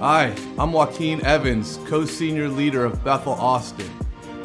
Hi, 0.00 0.34
I'm 0.58 0.72
Joaquin 0.72 1.22
Evans, 1.26 1.78
co 1.84 2.06
senior 2.06 2.48
leader 2.48 2.86
of 2.86 3.04
Bethel 3.04 3.34
Austin. 3.34 3.90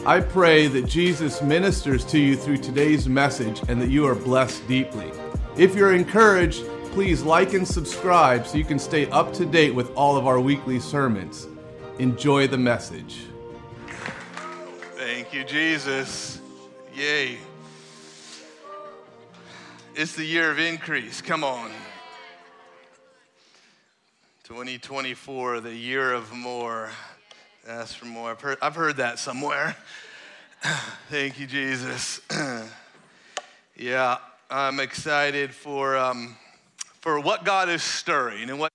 I 0.05 0.20
pray 0.20 0.67
that 0.67 0.85
Jesus 0.85 1.42
ministers 1.42 2.04
to 2.08 2.20
you 2.20 2.35
through 2.35 2.58
today's 2.58 3.08
message 3.08 3.62
and 3.70 3.82
that 3.82 3.90
you 3.90 4.06
are 4.06 4.16
blessed 4.16 4.68
deeply. 4.68 5.14
If 5.56 5.74
you're 5.74 5.96
encouraged, 5.96 6.66
please 6.92 7.24
like 7.24 7.54
and 7.54 7.66
subscribe 7.66 8.46
so 8.46 8.57
you 8.57 8.66
can 8.66 8.78
stay 8.78 9.10
up 9.12 9.32
to 9.36 9.46
date 9.46 9.73
with 9.73 9.96
all 9.96 10.18
of 10.18 10.28
our 10.28 10.41
weekly 10.41 10.78
sermons. 10.78 11.48
Enjoy 12.00 12.48
the 12.48 12.58
message. 12.58 13.22
Thank 14.98 15.34
you, 15.34 15.46
Jesus. 15.46 16.42
Yay. 16.94 17.38
It's 19.96 20.18
the 20.18 20.26
year 20.26 20.52
of 20.52 20.60
increase. 20.60 21.22
Come 21.22 21.46
on. 21.46 21.72
2024, 24.46 25.59
the 25.61 25.73
year 25.73 26.14
of 26.14 26.32
more. 26.32 26.91
Ask 27.68 27.96
for 27.96 28.06
more. 28.06 28.29
I've 28.29 28.42
heard, 28.42 28.60
I've 28.61 28.75
heard 28.75 28.97
that 28.97 29.18
somewhere. 29.18 29.75
Thank 31.10 31.39
you, 31.39 31.47
Jesus. 31.47 32.21
yeah, 33.75 34.17
I'm 34.51 34.79
excited 34.79 35.51
for, 35.51 35.97
um, 35.97 36.37
for 37.01 37.20
what 37.20 37.43
God 37.43 37.70
is 37.70 37.81
stirring 37.81 38.51
and 38.51 38.59
what, 38.59 38.71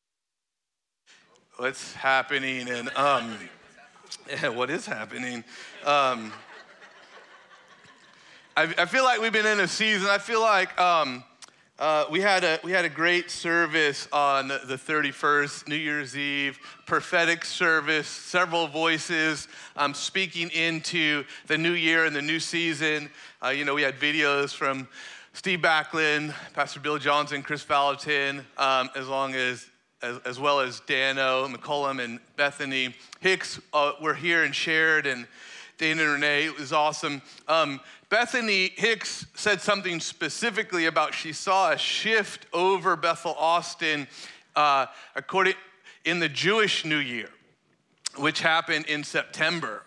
what's 1.59 1.95
happening 1.95 2.69
and 2.69 2.89
um, 2.97 3.37
yeah, 4.29 4.49
what 4.49 4.71
is 4.71 4.87
happening. 4.87 5.45
Um, 5.85 6.33
I, 8.57 8.75
I, 8.77 8.87
feel 8.87 9.05
like 9.05 9.21
we've 9.21 9.33
been 9.33 9.47
in 9.47 9.61
a 9.61 9.69
season. 9.69 10.09
I 10.11 10.19
feel 10.19 10.41
like 10.41 10.77
um, 10.81 11.23
uh, 11.81 12.05
we, 12.11 12.21
had 12.21 12.45
a, 12.45 12.61
we 12.63 12.73
had 12.73 12.85
a 12.85 12.91
great 12.91 13.31
service 13.31 14.07
on 14.13 14.49
the 14.49 14.77
31st, 14.77 15.67
New 15.67 15.77
Year's 15.77 16.15
Eve, 16.15 16.59
prophetic 16.85 17.43
service, 17.43 18.07
several 18.07 18.67
voices 18.69 19.49
um, 19.77 19.95
speaking 19.95 20.51
into 20.51 21.25
the 21.47 21.57
new 21.57 21.73
year 21.73 22.05
and 22.05 22.15
the 22.15 22.21
new 22.21 22.39
season. 22.39 23.09
Uh, 23.43 23.49
you 23.49 23.65
know, 23.65 23.75
we 23.75 23.81
had 23.81 23.99
videos 23.99 24.55
from 24.55 24.87
Steve 25.33 25.61
Backlund, 25.61 26.35
Pastor 26.53 26.81
Bill 26.81 26.99
Johnson, 26.99 27.43
Kris 27.43 27.65
Vallotton, 27.65 28.45
um, 28.59 28.91
as 28.95 29.09
long 29.09 29.35
as 29.35 29.67
as, 30.03 30.19
as, 30.25 30.41
well 30.41 30.61
as 30.61 30.81
Dano, 30.81 31.47
McCollum, 31.47 32.03
and 32.03 32.21
Bethany 32.37 32.95
Hicks 33.21 33.61
uh, 33.75 33.93
were 34.01 34.15
here 34.15 34.45
and 34.45 34.55
shared, 34.55 35.07
and 35.07 35.27
Dana 35.77 36.03
and 36.03 36.13
Renee. 36.13 36.47
It 36.47 36.59
was 36.59 36.73
awesome. 36.73 37.21
Um, 37.49 37.81
Bethany 38.11 38.73
Hicks 38.75 39.25
said 39.35 39.61
something 39.61 40.01
specifically 40.01 40.87
about 40.87 41.15
she 41.15 41.33
saw 41.33 41.71
a 41.71 41.79
shift 41.79 42.45
over 42.53 42.97
Bethel 42.97 43.37
Austin 43.39 44.09
uh, 44.57 44.87
according 45.15 45.55
in 46.05 46.19
the 46.19 46.29
Jewish 46.29 46.85
New 46.85 46.99
Year, 46.99 47.29
which 48.17 48.41
happened 48.41 48.87
in 48.87 49.05
September. 49.05 49.85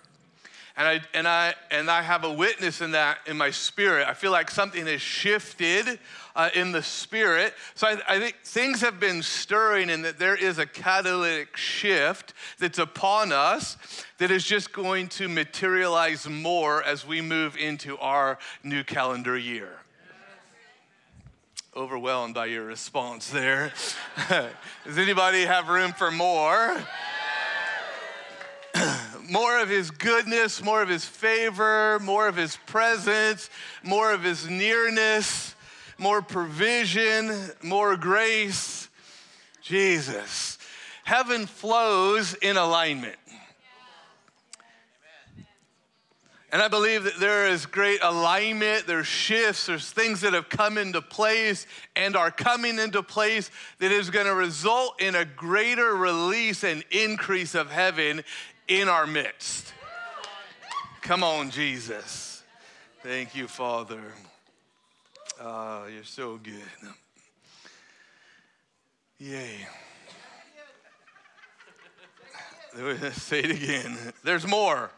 And 0.75 0.87
I, 0.87 1.01
and, 1.13 1.27
I, 1.27 1.53
and 1.69 1.89
I 1.89 2.01
have 2.01 2.23
a 2.23 2.33
witness 2.33 2.81
in 2.81 2.91
that 2.91 3.19
in 3.27 3.37
my 3.37 3.51
spirit. 3.51 4.07
I 4.07 4.15
feel 4.15 4.31
like 4.31 4.49
something 4.49 4.87
has 4.87 5.01
shifted 5.01 5.99
uh, 6.35 6.49
in 6.55 6.71
the 6.71 6.81
spirit. 6.81 7.53
So 7.75 7.87
I, 7.87 7.97
I 8.07 8.19
think 8.19 8.37
things 8.43 8.81
have 8.81 8.99
been 8.99 9.21
stirring, 9.21 9.91
and 9.91 10.03
that 10.03 10.17
there 10.17 10.35
is 10.35 10.57
a 10.57 10.65
catalytic 10.65 11.55
shift 11.55 12.33
that's 12.57 12.79
upon 12.79 13.31
us 13.31 13.77
that 14.17 14.31
is 14.31 14.43
just 14.43 14.73
going 14.73 15.09
to 15.09 15.27
materialize 15.27 16.27
more 16.27 16.81
as 16.81 17.05
we 17.05 17.21
move 17.21 17.55
into 17.55 17.95
our 17.99 18.39
new 18.63 18.83
calendar 18.83 19.37
year 19.37 19.77
overwhelmed 21.75 22.35
by 22.35 22.45
your 22.45 22.63
response 22.63 23.31
there. 23.31 23.73
Does 24.85 24.97
anybody 24.97 25.43
have 25.45 25.69
room 25.69 25.91
for 25.93 26.11
more? 26.11 26.77
More 29.33 29.59
of 29.59 29.67
his 29.67 29.89
goodness, 29.89 30.63
more 30.63 30.83
of 30.83 30.89
his 30.89 31.03
favor, 31.03 31.97
more 32.01 32.27
of 32.27 32.35
his 32.35 32.55
presence, 32.67 33.49
more 33.81 34.13
of 34.13 34.21
his 34.21 34.47
nearness, 34.47 35.55
more 35.97 36.21
provision, 36.21 37.49
more 37.63 37.97
grace. 37.97 38.89
Jesus. 39.59 40.59
Heaven 41.03 41.47
flows 41.47 42.35
in 42.35 42.57
alignment. 42.57 43.15
And 46.51 46.61
I 46.61 46.67
believe 46.67 47.05
that 47.05 47.19
there 47.19 47.47
is 47.47 47.65
great 47.65 48.03
alignment, 48.03 48.85
there's 48.85 49.07
shifts, 49.07 49.65
there's 49.65 49.89
things 49.89 50.21
that 50.21 50.33
have 50.33 50.49
come 50.49 50.77
into 50.77 51.01
place 51.01 51.65
and 51.95 52.15
are 52.15 52.29
coming 52.29 52.77
into 52.77 53.01
place 53.01 53.49
that 53.79 53.91
is 53.91 54.11
going 54.11 54.27
to 54.27 54.35
result 54.35 55.01
in 55.01 55.15
a 55.15 55.25
greater 55.25 55.95
release 55.95 56.63
and 56.63 56.83
increase 56.91 57.55
of 57.55 57.71
heaven 57.71 58.23
in 58.67 58.87
our 58.87 59.05
midst. 59.05 59.73
Come 61.01 61.23
on, 61.23 61.49
Jesus. 61.49 62.43
Thank 63.01 63.35
you, 63.35 63.47
Father. 63.47 64.01
Oh, 65.41 65.85
you're 65.93 66.03
so 66.03 66.37
good. 66.37 66.61
Yay. 69.19 69.67
Say 73.13 73.39
it 73.39 73.51
again. 73.51 73.97
There's 74.23 74.47
more. 74.47 74.89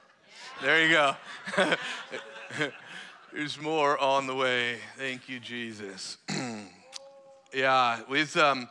There 0.62 0.86
you 0.86 0.92
go. 0.94 1.16
There's 3.34 3.59
more 3.59 3.97
on 4.00 4.28
the 4.28 4.36
way. 4.36 4.78
Thank 4.97 5.28
you, 5.28 5.40
Jesus. 5.40 6.18
yeah, 7.53 8.02
with 8.08 8.38
um, 8.38 8.70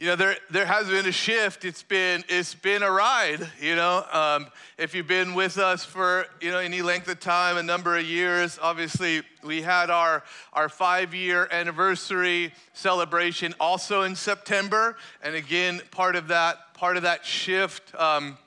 you 0.00 0.06
know, 0.06 0.16
there, 0.16 0.36
there 0.48 0.64
has 0.64 0.88
been 0.88 1.04
a 1.04 1.12
shift. 1.12 1.66
It's 1.66 1.82
been, 1.82 2.24
it's 2.26 2.54
been 2.54 2.82
a 2.82 2.90
ride, 2.90 3.46
you 3.60 3.76
know. 3.76 4.02
Um, 4.10 4.46
if 4.78 4.94
you've 4.94 5.06
been 5.06 5.34
with 5.34 5.58
us 5.58 5.84
for, 5.84 6.24
you 6.40 6.50
know, 6.50 6.58
any 6.58 6.80
length 6.80 7.06
of 7.08 7.20
time, 7.20 7.58
a 7.58 7.62
number 7.62 7.98
of 7.98 8.06
years, 8.06 8.58
obviously 8.62 9.20
we 9.44 9.60
had 9.60 9.90
our, 9.90 10.24
our 10.54 10.70
five-year 10.70 11.48
anniversary 11.52 12.54
celebration 12.72 13.54
also 13.60 14.00
in 14.00 14.16
September. 14.16 14.96
And 15.22 15.34
again, 15.34 15.82
part 15.90 16.16
of 16.16 16.28
that, 16.28 16.72
part 16.72 16.96
of 16.96 17.02
that 17.02 17.26
shift 17.26 17.94
um, 17.94 18.38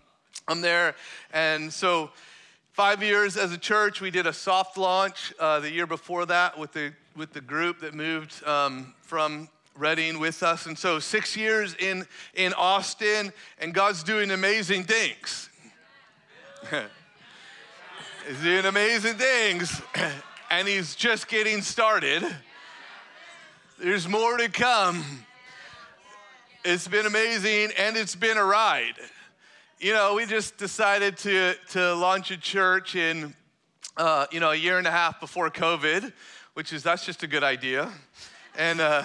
I'm 0.47 0.61
there. 0.61 0.95
And 1.33 1.71
so 1.71 2.09
five 2.71 3.03
years 3.03 3.37
as 3.37 3.51
a 3.51 3.59
church, 3.59 4.01
we 4.01 4.09
did 4.09 4.25
a 4.25 4.33
soft 4.33 4.75
launch 4.75 5.31
uh, 5.39 5.59
the 5.59 5.71
year 5.71 5.85
before 5.85 6.25
that 6.25 6.57
with 6.57 6.71
the, 6.73 6.93
with 7.15 7.31
the 7.31 7.41
group 7.41 7.81
that 7.81 7.93
moved 7.93 8.43
um, 8.47 8.95
from 9.03 9.49
Redding 9.75 10.19
with 10.19 10.43
us. 10.43 10.67
And 10.67 10.77
so, 10.77 10.99
six 10.99 11.35
years 11.35 11.75
in, 11.79 12.05
in 12.35 12.53
Austin, 12.53 13.33
and 13.59 13.73
God's 13.73 14.03
doing 14.03 14.29
amazing 14.29 14.83
things. 14.83 15.49
He's 18.27 18.39
doing 18.41 18.65
amazing 18.65 19.15
things, 19.15 19.81
and 20.51 20.67
He's 20.67 20.95
just 20.95 21.27
getting 21.27 21.61
started. 21.61 22.23
There's 23.79 24.07
more 24.07 24.37
to 24.37 24.47
come. 24.47 25.03
It's 26.63 26.87
been 26.87 27.07
amazing, 27.07 27.71
and 27.77 27.97
it's 27.97 28.15
been 28.15 28.37
a 28.37 28.45
ride. 28.45 28.95
You 29.79 29.93
know, 29.93 30.13
we 30.13 30.27
just 30.27 30.57
decided 30.57 31.17
to, 31.17 31.55
to 31.71 31.95
launch 31.95 32.29
a 32.29 32.37
church 32.37 32.95
in, 32.95 33.33
uh, 33.97 34.27
you 34.31 34.39
know, 34.39 34.51
a 34.51 34.55
year 34.55 34.77
and 34.77 34.85
a 34.85 34.91
half 34.91 35.19
before 35.19 35.49
COVID, 35.49 36.13
which 36.53 36.71
is, 36.71 36.83
that's 36.83 37.05
just 37.05 37.23
a 37.23 37.27
good 37.27 37.43
idea. 37.43 37.91
And, 38.55 38.79
uh, 38.79 39.03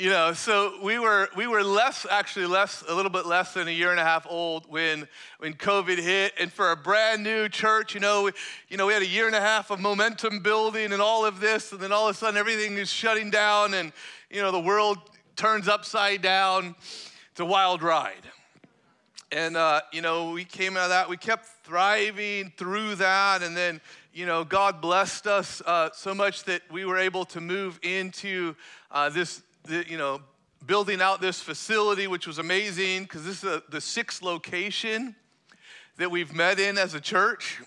you 0.00 0.08
know 0.08 0.32
so 0.32 0.78
we 0.82 0.98
were 0.98 1.28
we 1.36 1.46
were 1.46 1.62
less 1.62 2.06
actually 2.10 2.46
less 2.46 2.82
a 2.88 2.94
little 2.94 3.10
bit 3.10 3.26
less 3.26 3.52
than 3.52 3.68
a 3.68 3.70
year 3.70 3.90
and 3.90 4.00
a 4.00 4.02
half 4.02 4.26
old 4.30 4.64
when 4.66 5.06
when 5.40 5.52
covid 5.52 5.98
hit. 5.98 6.32
And 6.40 6.50
for 6.50 6.72
a 6.72 6.76
brand 6.76 7.22
new 7.22 7.50
church 7.50 7.92
you 7.92 8.00
know 8.00 8.22
we, 8.22 8.32
you 8.70 8.78
know 8.78 8.86
we 8.86 8.94
had 8.94 9.02
a 9.02 9.06
year 9.06 9.26
and 9.26 9.36
a 9.36 9.40
half 9.40 9.70
of 9.70 9.78
momentum 9.78 10.40
building 10.40 10.94
and 10.94 11.02
all 11.02 11.26
of 11.26 11.38
this. 11.38 11.72
And 11.72 11.82
then 11.82 11.92
all 11.92 12.08
of 12.08 12.16
a 12.16 12.18
sudden 12.18 12.38
everything 12.38 12.78
is 12.78 12.88
shutting 12.88 13.28
down 13.28 13.74
and 13.74 13.92
you 14.30 14.40
know 14.40 14.50
the 14.50 14.60
world 14.60 14.96
turns 15.36 15.68
upside 15.68 16.22
down. 16.22 16.76
It's 17.32 17.40
a 17.40 17.44
wild 17.44 17.82
ride. 17.82 18.24
And 19.30 19.54
uh, 19.54 19.82
you 19.92 20.00
know 20.00 20.30
we 20.30 20.46
came 20.46 20.78
out 20.78 20.84
of 20.84 20.90
that. 20.90 21.10
We 21.10 21.18
kept 21.18 21.44
thriving 21.62 22.54
through 22.56 22.94
that. 22.94 23.42
And 23.42 23.54
then 23.54 23.82
you 24.14 24.24
know 24.24 24.44
god 24.44 24.80
blessed 24.80 25.26
us 25.26 25.60
uh, 25.66 25.90
so 25.92 26.14
much 26.14 26.44
that 26.44 26.62
we 26.70 26.86
were 26.86 26.96
able 26.96 27.26
to 27.26 27.40
move 27.42 27.78
into 27.82 28.56
uh, 28.90 29.10
this 29.10 29.42
the, 29.64 29.84
you 29.88 29.98
know, 29.98 30.20
building 30.66 31.00
out 31.00 31.20
this 31.20 31.40
facility, 31.40 32.06
which 32.06 32.26
was 32.26 32.38
amazing 32.38 33.04
because 33.04 33.24
this 33.24 33.42
is 33.42 33.44
a, 33.44 33.62
the 33.70 33.80
sixth 33.80 34.22
location 34.22 35.14
that 35.96 36.10
we've 36.10 36.34
met 36.34 36.58
in 36.58 36.78
as 36.78 36.94
a 36.94 37.00
church, 37.00 37.60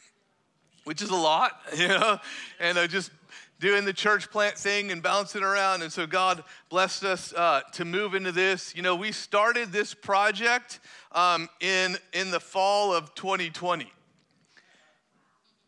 which 0.83 1.01
is 1.01 1.09
a 1.09 1.15
lot, 1.15 1.59
you 1.77 1.87
know, 1.87 2.19
and 2.59 2.77
uh, 2.77 2.87
just 2.87 3.11
doing 3.59 3.85
the 3.85 3.93
church 3.93 4.29
plant 4.29 4.57
thing 4.57 4.91
and 4.91 5.01
bouncing 5.01 5.43
around. 5.43 5.81
And 5.81 5.91
so 5.91 6.05
God 6.05 6.43
blessed 6.69 7.03
us 7.03 7.33
uh, 7.33 7.61
to 7.73 7.85
move 7.85 8.13
into 8.13 8.31
this. 8.31 8.75
You 8.75 8.81
know, 8.81 8.95
we 8.95 9.11
started 9.11 9.71
this 9.71 9.93
project 9.93 10.79
um, 11.13 11.47
in, 11.61 11.97
in 12.11 12.31
the 12.31 12.39
fall 12.39 12.93
of 12.93 13.15
2020. 13.15 13.91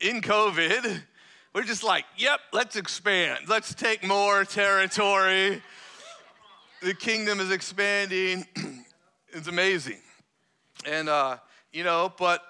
In 0.01 0.21
COVID, 0.21 1.01
we're 1.54 1.63
just 1.63 1.83
like, 1.83 2.04
yep, 2.18 2.42
let's 2.51 2.75
expand. 2.75 3.48
Let's 3.48 3.74
take 3.74 4.04
more 4.04 4.44
territory 4.44 5.62
the 6.86 6.94
kingdom 6.94 7.40
is 7.40 7.50
expanding. 7.50 8.46
it's 9.30 9.48
amazing. 9.48 9.98
And, 10.86 11.10
uh, 11.10 11.38
you 11.74 11.84
know, 11.84 12.14
but 12.20 12.44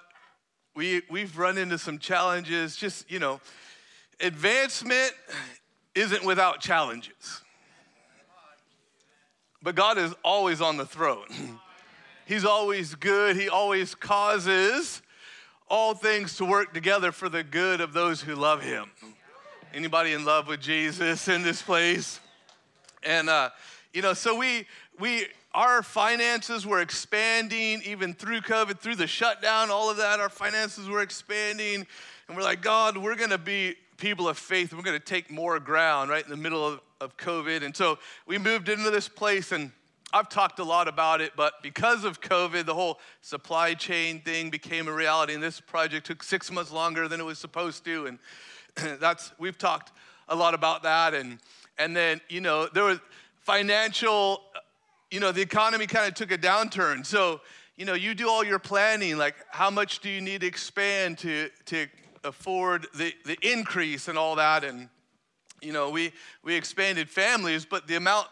we, 0.74 1.00
we've 1.08 1.38
run 1.38 1.56
into 1.56 1.78
some 1.78 1.98
challenges. 1.98 2.76
Just, 2.76 3.10
you 3.10 3.18
know, 3.18 3.40
advancement 4.20 5.12
isn't 5.94 6.22
without 6.22 6.60
challenges. 6.60 7.40
But 9.62 9.74
God 9.74 9.96
is 9.96 10.14
always 10.22 10.60
on 10.60 10.76
the 10.76 10.84
throne. 10.84 11.24
He's 12.26 12.44
always 12.44 12.94
good. 12.94 13.36
He 13.36 13.48
always 13.48 13.94
causes 13.94 15.00
all 15.66 15.94
things 15.94 16.36
to 16.36 16.44
work 16.44 16.74
together 16.74 17.10
for 17.10 17.30
the 17.30 17.42
good 17.42 17.80
of 17.80 17.94
those 17.94 18.20
who 18.20 18.34
love 18.34 18.62
him. 18.62 18.90
Anybody 19.72 20.12
in 20.12 20.26
love 20.26 20.46
with 20.46 20.60
Jesus 20.60 21.26
in 21.26 21.42
this 21.42 21.62
place? 21.62 22.20
And 23.02 23.30
uh, 23.30 23.50
you 23.96 24.02
know, 24.02 24.12
so 24.12 24.36
we 24.36 24.66
we 25.00 25.26
our 25.54 25.82
finances 25.82 26.66
were 26.66 26.82
expanding 26.82 27.80
even 27.86 28.12
through 28.12 28.42
COVID, 28.42 28.78
through 28.78 28.96
the 28.96 29.06
shutdown, 29.06 29.70
all 29.70 29.88
of 29.88 29.96
that. 29.96 30.20
Our 30.20 30.28
finances 30.28 30.86
were 30.86 31.00
expanding, 31.00 31.86
and 32.28 32.36
we're 32.36 32.42
like, 32.42 32.60
God, 32.60 32.98
we're 32.98 33.16
going 33.16 33.30
to 33.30 33.38
be 33.38 33.74
people 33.96 34.28
of 34.28 34.36
faith. 34.36 34.74
We're 34.74 34.82
going 34.82 35.00
to 35.00 35.04
take 35.04 35.30
more 35.30 35.58
ground 35.58 36.10
right 36.10 36.22
in 36.22 36.28
the 36.28 36.36
middle 36.36 36.62
of, 36.62 36.80
of 37.00 37.16
COVID. 37.16 37.64
And 37.64 37.74
so 37.74 37.98
we 38.26 38.36
moved 38.36 38.68
into 38.68 38.90
this 38.90 39.08
place, 39.08 39.50
and 39.50 39.72
I've 40.12 40.28
talked 40.28 40.58
a 40.58 40.64
lot 40.64 40.88
about 40.88 41.22
it, 41.22 41.32
but 41.34 41.62
because 41.62 42.04
of 42.04 42.20
COVID, 42.20 42.66
the 42.66 42.74
whole 42.74 43.00
supply 43.22 43.72
chain 43.72 44.20
thing 44.20 44.50
became 44.50 44.88
a 44.88 44.92
reality, 44.92 45.32
and 45.32 45.42
this 45.42 45.58
project 45.58 46.04
took 46.04 46.22
six 46.22 46.52
months 46.52 46.70
longer 46.70 47.08
than 47.08 47.18
it 47.18 47.24
was 47.24 47.38
supposed 47.38 47.82
to. 47.86 48.04
And 48.08 48.18
that's 49.00 49.32
we've 49.38 49.56
talked 49.56 49.92
a 50.28 50.36
lot 50.36 50.52
about 50.52 50.82
that. 50.82 51.14
And 51.14 51.38
and 51.78 51.96
then 51.96 52.20
you 52.28 52.42
know 52.42 52.66
there 52.66 52.84
was 52.84 52.98
financial, 53.46 54.42
uh, 54.54 54.58
you 55.10 55.20
know, 55.20 55.32
the 55.32 55.40
economy 55.40 55.86
kind 55.86 56.06
of 56.06 56.14
took 56.14 56.32
a 56.32 56.38
downturn. 56.38 57.06
So 57.06 57.40
you 57.76 57.84
know, 57.84 57.94
you 57.94 58.14
do 58.14 58.26
all 58.28 58.42
your 58.42 58.58
planning, 58.58 59.18
like 59.18 59.34
how 59.50 59.70
much 59.70 60.00
do 60.00 60.08
you 60.08 60.20
need 60.20 60.40
to 60.40 60.46
expand 60.46 61.18
to 61.18 61.50
to 61.66 61.86
afford 62.26 62.86
the, 62.94 63.14
the 63.24 63.38
increase 63.42 64.08
and 64.08 64.18
all 64.18 64.36
that. 64.36 64.64
And, 64.64 64.88
you 65.62 65.72
know, 65.72 65.90
we, 65.90 66.12
we 66.42 66.54
expanded 66.54 67.08
families, 67.08 67.64
but 67.64 67.86
the 67.86 67.96
amount 67.96 68.26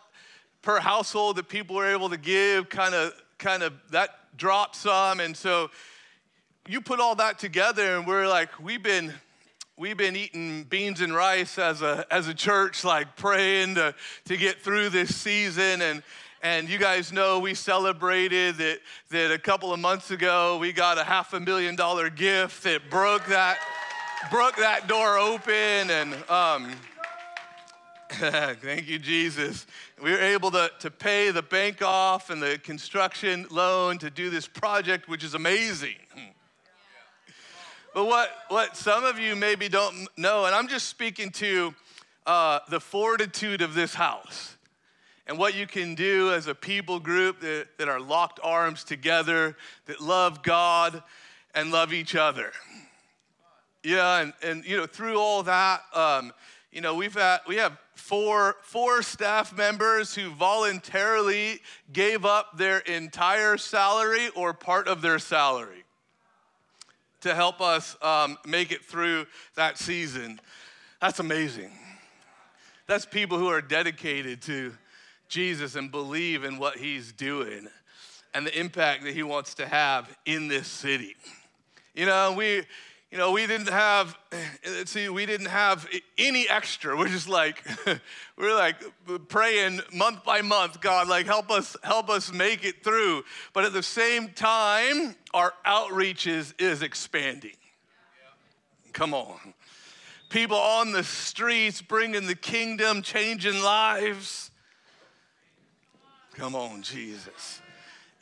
per 0.63 0.81
household 0.81 1.37
that 1.37 1.49
people 1.49 1.77
were 1.77 1.91
able 1.91 2.11
to 2.11 2.17
give 2.17 2.69
kind 2.69 2.95
of, 2.95 3.13
kind 3.39 3.63
of, 3.63 3.73
that 3.91 4.11
dropped 4.37 4.77
some. 4.77 5.21
And 5.21 5.37
so 5.37 5.71
you 6.67 6.81
put 6.81 7.01
all 7.01 7.15
that 7.17 7.39
together 7.39 7.97
and 7.97 8.07
we're 8.07 8.29
like, 8.29 8.61
we've 8.61 8.83
been, 8.83 9.13
we've 9.77 9.97
been 9.97 10.15
eating 10.15 10.63
beans 10.65 11.01
and 11.01 11.13
rice 11.15 11.59
as 11.59 11.83
a, 11.83 12.07
as 12.11 12.29
a 12.29 12.35
church, 12.35 12.85
like 12.85 13.17
praying 13.17 13.75
to, 13.75 13.95
to 14.25 14.37
get 14.37 14.61
through 14.61 14.89
this 14.91 15.15
season. 15.15 15.83
And, 15.83 16.03
and 16.43 16.69
you 16.69 16.79
guys 16.79 17.13
know 17.13 17.41
we 17.41 17.55
celebrated 17.55 18.57
that, 18.57 18.79
that 19.11 19.33
a 19.33 19.39
couple 19.39 19.73
of 19.73 19.81
months 19.81 20.11
ago 20.11 20.59
we 20.59 20.73
got 20.73 20.99
a 20.99 21.05
half 21.05 21.33
a 21.33 21.41
million 21.41 21.75
dollar 21.75 22.09
gift 22.09 22.63
that 22.65 22.89
broke 22.89 23.27
that 23.27 23.59
broke 24.31 24.57
that 24.57 24.87
door 24.87 25.19
open. 25.19 25.91
And 25.91 26.15
um, 26.31 26.71
thank 28.11 28.87
you 28.87 29.01
jesus. 29.01 29.67
We 30.01 30.13
were 30.13 30.21
able 30.21 30.53
to, 30.53 30.71
to 30.81 30.91
pay 30.91 31.33
the 31.33 31.43
bank 31.43 31.83
off 31.83 32.31
and 32.31 32.41
the 32.41 32.59
construction 32.63 33.47
loan 33.51 33.99
to 33.99 34.11
do 34.11 34.31
this 34.31 34.47
project 34.47 35.09
which 35.09 35.25
is 35.25 35.35
amazing 35.35 35.97
but 37.95 38.07
what, 38.07 38.31
what 38.49 38.77
some 38.77 39.05
of 39.05 39.19
you 39.19 39.37
maybe 39.37 39.69
don't 39.69 40.09
know 40.17 40.45
and 40.45 40.55
i'm 40.55 40.69
just 40.69 40.89
speaking 40.89 41.31
to 41.31 41.75
uh, 42.27 42.59
the 42.71 42.81
fortitude 42.81 43.61
of 43.63 43.75
this 43.75 43.95
house 43.95 44.57
and 45.27 45.39
what 45.39 45.55
you 45.55 45.67
can 45.67 45.95
do 45.95 46.33
as 46.33 46.47
a 46.47 46.55
people 46.55 46.99
group 46.99 47.41
that, 47.41 47.67
that 47.79 47.89
are 47.89 48.01
locked 48.01 48.41
arms 48.43 48.85
together 48.85 49.57
that 49.87 50.01
love 50.01 50.43
god 50.43 51.03
and 51.55 51.71
love 51.71 51.93
each 51.93 52.15
other. 52.15 52.53
Yeah, 53.83 54.21
and, 54.21 54.33
and 54.43 54.65
you 54.65 54.77
know, 54.77 54.87
through 54.87 55.19
all 55.19 55.43
that, 55.45 55.83
um, 55.95 56.33
you 56.73 56.81
know, 56.81 56.95
we've 56.95 57.15
had, 57.15 57.41
we 57.47 57.57
have 57.57 57.79
four, 57.95 58.57
four 58.63 59.03
staff 59.03 59.57
members 59.57 60.15
who 60.15 60.31
voluntarily 60.31 61.61
gave 61.93 62.25
up 62.25 62.57
their 62.57 62.79
entire 62.79 63.57
salary 63.57 64.31
or 64.35 64.53
part 64.53 64.89
of 64.89 65.01
their 65.01 65.19
salary 65.19 65.84
to 67.25 67.35
help 67.35 67.63
us 67.63 67.97
um, 68.03 68.37
make 68.47 68.71
it 68.71 68.85
through 68.85 69.27
that 69.57 69.79
season. 69.79 70.39
That's 71.01 71.21
amazing. 71.21 71.71
That's 72.87 73.07
people 73.07 73.39
who 73.39 73.49
are 73.49 73.63
dedicated 73.63 74.43
to 74.43 74.75
Jesus 75.29 75.75
and 75.75 75.91
believe 75.91 76.45
in 76.45 76.59
what 76.59 76.77
he's 76.77 77.13
doing 77.13 77.67
and 78.35 78.47
the 78.47 78.59
impact 78.59 79.05
that 79.05 79.15
he 79.15 79.23
wants 79.23 79.55
to 79.55 79.67
have 79.67 80.15
in 80.27 80.49
this 80.49 80.69
city. 80.69 81.17
You 81.95 82.05
know, 82.05 82.33
we 82.37 82.65
you 83.15 83.21
know, 83.21 83.31
we 83.31 83.47
didn't 83.47 83.69
have, 83.69 84.19
eh, 84.33 84.85
see, 84.87 85.09
we 85.09 85.25
didn't 85.25 85.47
have 85.47 85.89
any 86.19 86.49
extra. 86.49 86.97
We're 86.97 87.07
just 87.07 87.29
like, 87.29 87.65
we're 88.37 88.57
like 88.57 88.75
praying 89.29 89.83
month 89.93 90.25
by 90.25 90.43
month, 90.43 90.81
God, 90.81 91.07
like 91.07 91.25
help 91.25 91.49
us, 91.49 91.77
help 91.85 92.11
us 92.11 92.33
make 92.33 92.65
it 92.65 92.83
through. 92.83 93.23
But 93.53 93.67
at 93.67 93.73
the 93.73 93.85
same 93.85 94.31
time, 94.31 95.15
our 95.33 95.55
outreach 95.65 96.27
is, 96.27 96.55
is 96.59 96.83
expanding. 96.83 97.55
Come 98.93 99.15
on. 99.15 99.55
People 100.29 100.59
on 100.59 100.91
the 100.91 101.05
streets 101.05 101.81
bringing 101.83 102.27
the 102.27 102.35
kingdom, 102.35 103.01
changing 103.01 103.63
lives. 103.63 104.51
Come 106.35 106.57
on, 106.57 106.83
Jesus 106.83 107.63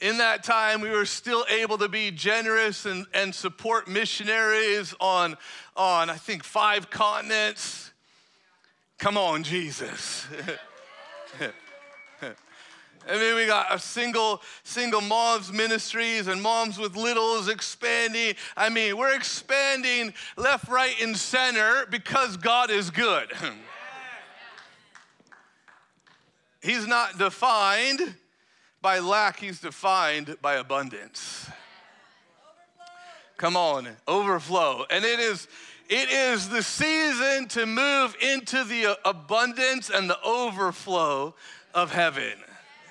in 0.02 0.18
that 0.18 0.42
time, 0.42 0.80
we 0.80 0.90
were 0.90 1.06
still 1.06 1.46
able 1.48 1.78
to 1.78 1.88
be 1.88 2.10
generous 2.10 2.86
and, 2.86 3.06
and 3.14 3.32
support 3.32 3.86
missionaries 3.86 4.92
on, 5.00 5.36
on, 5.76 6.10
I 6.10 6.16
think, 6.16 6.42
five 6.42 6.90
continents. 6.90 7.92
Come 8.98 9.16
on, 9.16 9.44
Jesus. 9.44 10.26
I 13.08 13.18
mean, 13.18 13.36
we 13.36 13.46
got 13.46 13.72
a 13.72 13.78
single, 13.78 14.42
single 14.64 15.00
moms 15.00 15.52
ministries 15.52 16.26
and 16.26 16.42
moms 16.42 16.78
with 16.78 16.96
littles 16.96 17.48
expanding. 17.48 18.34
I 18.56 18.70
mean, 18.70 18.96
we're 18.96 19.14
expanding 19.14 20.14
left, 20.36 20.68
right, 20.68 21.00
and 21.00 21.16
center 21.16 21.86
because 21.90 22.36
God 22.36 22.70
is 22.70 22.90
good. 22.90 23.32
He's 26.60 26.88
not 26.88 27.18
defined 27.18 28.16
by 28.82 28.98
lack, 28.98 29.38
he's 29.38 29.60
defined 29.60 30.36
by 30.42 30.54
abundance. 30.54 31.48
Come 33.36 33.56
on, 33.56 33.88
overflow. 34.06 34.84
And 34.90 35.04
it 35.04 35.18
is 35.18 35.48
it 35.88 36.10
is 36.10 36.48
the 36.48 36.62
season 36.62 37.48
to 37.48 37.66
move 37.66 38.16
into 38.20 38.64
the 38.64 38.98
abundance 39.04 39.90
and 39.90 40.08
the 40.08 40.20
overflow 40.22 41.34
of 41.74 41.92
heaven. 41.92 42.34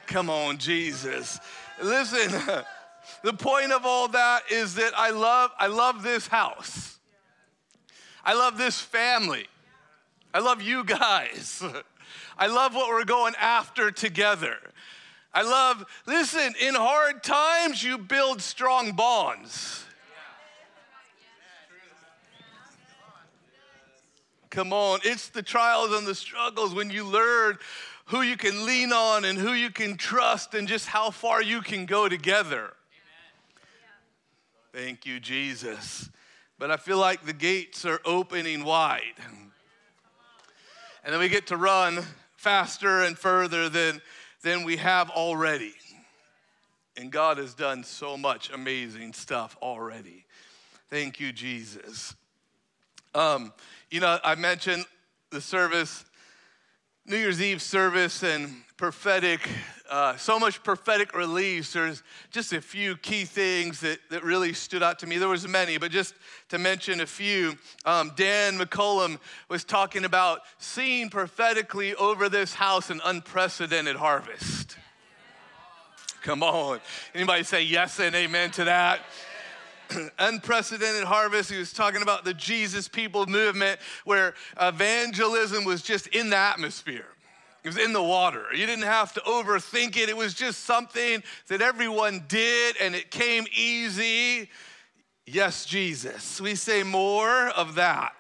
Come 0.08 0.30
on, 0.30 0.58
Jesus. 0.58 1.40
Listen, 1.82 2.64
the 3.24 3.34
point 3.34 3.72
of 3.72 3.86
all 3.86 4.08
that 4.10 4.44
is 4.52 4.76
that 4.76 4.94
I 4.98 5.12
love 5.12 5.52
I 5.58 5.68
love 5.68 6.04
this 6.04 6.28
house. 6.28 7.00
I 8.24 8.34
love 8.34 8.58
this 8.58 8.80
family. 8.80 9.48
I 10.34 10.40
love 10.40 10.62
you 10.62 10.84
guys. 10.84 11.64
I 12.38 12.48
love 12.48 12.76
what 12.76 12.90
we're 12.90 13.06
going 13.06 13.34
after 13.40 13.92
together. 13.92 14.58
I 15.34 15.44
love, 15.44 15.86
listen, 16.06 16.54
in 16.62 16.76
hard 16.76 17.24
times, 17.24 17.84
you 17.84 17.98
build 17.98 18.42
strong 18.42 18.92
bonds. 18.92 19.86
Come 24.50 24.74
on, 24.74 25.00
it's 25.06 25.30
the 25.30 25.42
trials 25.42 25.94
and 25.94 26.06
the 26.06 26.14
struggles 26.14 26.76
when 26.76 26.90
you 26.90 27.06
learn 27.06 27.58
who 28.06 28.22
you 28.22 28.36
can 28.36 28.66
lean 28.66 28.92
on 28.92 29.24
and 29.24 29.38
who 29.38 29.54
you 29.54 29.70
can 29.70 29.96
trust 29.96 30.54
and 30.54 30.68
just 30.68 30.88
how 30.88 31.10
far 31.10 31.42
you 31.42 31.62
can 31.62 31.86
go 31.86 32.10
together. 32.10 32.74
Thank 34.74 35.06
you, 35.06 35.22
Jesus. 35.22 36.10
But 36.60 36.72
I 36.72 36.78
feel 36.78 36.98
like 36.98 37.26
the 37.26 37.34
gates 37.34 37.86
are 37.86 38.02
opening 38.04 38.66
wide. 38.66 39.16
And 41.04 41.14
then 41.14 41.20
we 41.22 41.30
get 41.30 41.48
to 41.48 41.58
run 41.58 42.04
faster 42.36 43.04
and 43.04 43.18
further 43.18 43.70
than 43.70 44.02
than 44.42 44.64
we 44.64 44.78
have 44.78 45.10
already. 45.10 45.74
And 46.98 47.12
God 47.12 47.38
has 47.38 47.54
done 47.54 47.84
so 47.84 48.18
much 48.18 48.50
amazing 48.52 49.14
stuff 49.14 49.58
already. 49.62 50.26
Thank 50.90 51.20
you, 51.20 51.32
Jesus. 51.32 52.16
Um, 53.14 53.54
you 53.90 54.00
know, 54.00 54.20
I 54.24 54.36
mentioned 54.36 54.86
the 55.30 55.42
service, 55.42 56.06
New 57.06 57.18
Year's 57.18 57.42
Eve 57.42 57.62
service, 57.62 58.24
and 58.24 58.54
prophetic, 58.78 59.48
uh, 59.92 60.16
so 60.16 60.40
much 60.40 60.64
prophetic 60.64 61.14
release. 61.14 61.74
There's 61.74 62.02
just 62.32 62.54
a 62.54 62.62
few 62.62 62.96
key 62.96 63.26
things 63.26 63.82
that, 63.82 64.00
that 64.10 64.24
really 64.24 64.54
stood 64.54 64.82
out 64.82 65.00
to 65.00 65.08
me. 65.08 65.18
There 65.18 65.28
was 65.28 65.46
many, 65.46 65.78
but 65.78 65.92
just 65.92 66.16
to 66.50 66.58
mention 66.58 67.02
a 67.02 67.06
few, 67.06 67.58
um, 67.86 68.14
Dan 68.16 68.58
McCollum 68.58 69.20
was 69.50 69.66
talking 69.66 70.06
about 70.06 70.40
seeing 70.58 71.10
prophetically 71.10 71.94
over 71.96 72.30
this 72.30 72.54
house 72.54 72.90
an 72.90 73.02
unprecedented 73.04 73.98
harvest. 73.98 74.78
Come 76.24 76.42
on. 76.42 76.80
Anybody 77.14 77.44
say 77.44 77.64
yes 77.64 78.00
and 78.00 78.16
amen 78.16 78.52
to 78.52 78.64
that? 78.64 79.02
unprecedented 80.20 81.04
harvest. 81.04 81.52
He 81.52 81.58
was 81.58 81.74
talking 81.74 82.02
about 82.02 82.24
the 82.24 82.34
Jesus 82.34 82.88
people 82.88 83.26
movement 83.26 83.82
where 84.06 84.36
evangelism 84.60 85.66
was 85.66 85.82
just 85.82 86.08
in 86.08 86.30
the 86.30 86.38
atmosphere. 86.38 87.08
It 87.64 87.68
was 87.68 87.78
in 87.78 87.94
the 87.94 88.02
water. 88.02 88.46
You 88.54 88.66
didn't 88.66 88.86
have 88.86 89.14
to 89.14 89.20
overthink 89.22 89.96
it. 89.96 90.10
It 90.10 90.18
was 90.18 90.34
just 90.34 90.64
something 90.64 91.22
that 91.48 91.62
everyone 91.62 92.26
did 92.28 92.76
and 92.82 92.96
it 92.96 93.12
came 93.12 93.46
easy. 93.56 94.50
Yes, 95.28 95.66
Jesus. 95.66 96.42
We 96.42 96.56
say 96.56 96.82
more 96.82 97.50
of 97.50 97.76
that. 97.76 98.14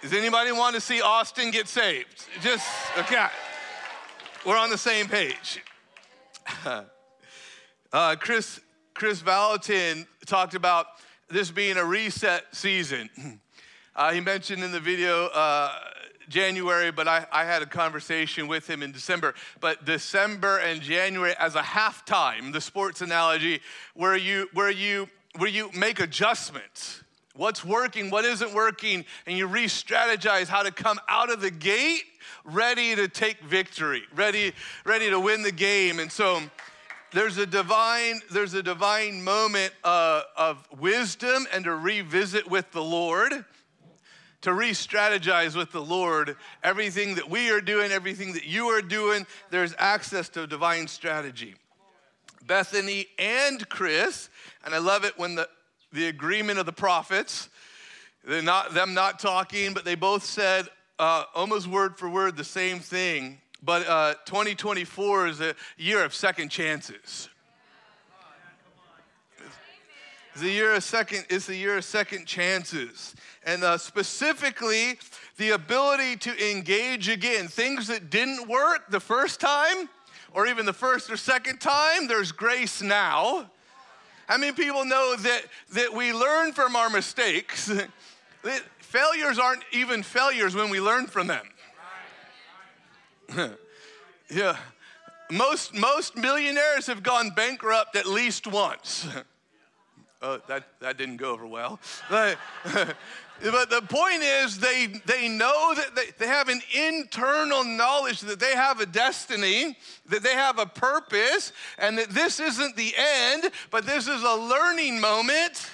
Does 0.00 0.14
anybody 0.14 0.50
want 0.50 0.74
to 0.74 0.80
see 0.80 1.02
Austin 1.02 1.50
get 1.50 1.68
saved? 1.68 2.26
Just, 2.40 2.66
okay. 2.98 3.26
We're 4.46 4.56
on 4.56 4.70
the 4.70 4.78
same 4.78 5.06
page. 5.06 5.62
uh, 7.92 8.16
Chris, 8.18 8.60
Kris 8.94 9.22
Vallotton 9.22 10.06
talked 10.26 10.54
about 10.54 10.86
this 11.32 11.50
being 11.50 11.76
a 11.76 11.84
reset 11.84 12.44
season. 12.52 13.10
Uh, 13.94 14.10
he 14.10 14.20
mentioned 14.20 14.64
in 14.64 14.72
the 14.72 14.80
video 14.80 15.26
uh, 15.26 15.70
January, 16.30 16.90
but 16.90 17.06
I, 17.06 17.26
I, 17.30 17.44
had 17.44 17.60
a 17.60 17.66
conversation 17.66 18.48
with 18.48 18.66
him 18.66 18.82
in 18.82 18.90
December. 18.90 19.34
But 19.60 19.84
December 19.84 20.60
and 20.60 20.80
January 20.80 21.34
as 21.38 21.56
a 21.56 21.60
halftime, 21.60 22.54
the 22.54 22.60
sports 22.62 23.02
analogy, 23.02 23.60
where 23.92 24.16
you 24.16 24.48
where 24.54 24.70
you 24.70 25.10
where 25.36 25.50
you 25.50 25.70
make 25.74 26.00
adjustments. 26.00 27.04
What's 27.36 27.62
working, 27.66 28.08
what 28.08 28.24
isn't 28.24 28.54
working, 28.54 29.04
and 29.26 29.36
you 29.36 29.46
re-strategize 29.46 30.48
how 30.48 30.62
to 30.62 30.70
come 30.70 30.98
out 31.06 31.30
of 31.30 31.42
the 31.42 31.50
gate 31.50 32.04
ready 32.44 32.94
to 32.94 33.08
take 33.08 33.40
victory, 33.40 34.04
ready, 34.14 34.52
ready 34.86 35.10
to 35.10 35.20
win 35.20 35.42
the 35.42 35.52
game. 35.52 35.98
And 35.98 36.10
so 36.10 36.40
there's 37.12 37.36
a 37.38 37.46
divine, 37.46 38.20
there's 38.30 38.54
a 38.54 38.62
divine 38.62 39.22
moment 39.22 39.72
uh, 39.84 40.22
of 40.36 40.66
wisdom 40.78 41.46
and 41.52 41.64
to 41.64 41.74
revisit 41.74 42.50
with 42.50 42.70
the 42.72 42.82
Lord, 42.82 43.44
to 44.40 44.52
re-strategize 44.52 45.56
with 45.56 45.72
the 45.72 45.82
Lord. 45.82 46.36
Everything 46.62 47.14
that 47.16 47.28
we 47.28 47.50
are 47.50 47.60
doing, 47.60 47.92
everything 47.92 48.32
that 48.32 48.44
you 48.44 48.66
are 48.68 48.82
doing, 48.82 49.26
there's 49.50 49.74
access 49.78 50.28
to 50.30 50.46
divine 50.46 50.88
strategy. 50.88 51.54
Bethany 52.46 53.06
and 53.18 53.68
Chris, 53.68 54.28
and 54.64 54.74
I 54.74 54.78
love 54.78 55.04
it 55.04 55.18
when 55.18 55.34
the, 55.36 55.48
the 55.92 56.08
agreement 56.08 56.58
of 56.58 56.66
the 56.66 56.72
prophets, 56.72 57.48
they're 58.24 58.42
not 58.42 58.74
them 58.74 58.94
not 58.94 59.18
talking, 59.18 59.74
but 59.74 59.84
they 59.84 59.94
both 59.94 60.24
said, 60.24 60.68
uh, 60.98 61.24
almost 61.34 61.66
word 61.66 61.98
for 61.98 62.08
word 62.08 62.36
the 62.36 62.44
same 62.44 62.78
thing, 62.78 63.40
but 63.62 63.86
uh, 63.86 64.14
2024 64.24 65.28
is 65.28 65.40
a 65.40 65.54
year 65.76 66.04
of 66.04 66.14
second 66.14 66.48
chances. 66.48 67.28
It's 70.32 70.40
the 70.40 70.50
year 70.50 70.72
of 70.72 70.82
second. 70.82 71.26
It's 71.28 71.46
the 71.46 71.56
year 71.56 71.76
of 71.76 71.84
second 71.84 72.26
chances, 72.26 73.14
and 73.44 73.62
uh, 73.62 73.76
specifically 73.76 74.98
the 75.36 75.50
ability 75.50 76.16
to 76.16 76.50
engage 76.50 77.10
again. 77.10 77.48
Things 77.48 77.86
that 77.88 78.08
didn't 78.08 78.48
work 78.48 78.90
the 78.90 79.00
first 79.00 79.40
time, 79.40 79.90
or 80.32 80.46
even 80.46 80.64
the 80.64 80.72
first 80.72 81.10
or 81.10 81.18
second 81.18 81.60
time. 81.60 82.08
There's 82.08 82.32
grace 82.32 82.80
now. 82.80 83.50
How 84.26 84.38
many 84.38 84.52
people 84.52 84.86
know 84.86 85.16
that 85.16 85.42
that 85.74 85.92
we 85.92 86.14
learn 86.14 86.54
from 86.54 86.76
our 86.76 86.88
mistakes? 86.88 87.70
failures 88.78 89.38
aren't 89.38 89.64
even 89.70 90.02
failures 90.02 90.54
when 90.54 90.70
we 90.70 90.80
learn 90.80 91.06
from 91.06 91.26
them. 91.26 91.46
yeah. 94.30 94.56
Most, 95.30 95.74
most 95.74 96.16
millionaires 96.16 96.86
have 96.86 97.02
gone 97.02 97.30
bankrupt 97.30 97.96
at 97.96 98.06
least 98.06 98.46
once. 98.46 99.06
oh, 100.22 100.40
that, 100.48 100.64
that 100.80 100.98
didn't 100.98 101.16
go 101.16 101.32
over 101.32 101.46
well. 101.46 101.80
but 102.10 102.38
the 103.40 103.82
point 103.88 104.22
is, 104.22 104.58
they, 104.58 104.88
they 105.06 105.28
know 105.28 105.72
that 105.74 105.94
they, 105.94 106.06
they 106.18 106.26
have 106.26 106.48
an 106.48 106.60
internal 106.74 107.64
knowledge 107.64 108.20
that 108.20 108.40
they 108.40 108.54
have 108.54 108.80
a 108.80 108.86
destiny, 108.86 109.76
that 110.06 110.22
they 110.22 110.34
have 110.34 110.58
a 110.58 110.66
purpose, 110.66 111.52
and 111.78 111.96
that 111.96 112.10
this 112.10 112.40
isn't 112.40 112.76
the 112.76 112.92
end, 112.96 113.50
but 113.70 113.86
this 113.86 114.08
is 114.08 114.22
a 114.22 114.34
learning 114.34 115.00
moment 115.00 115.70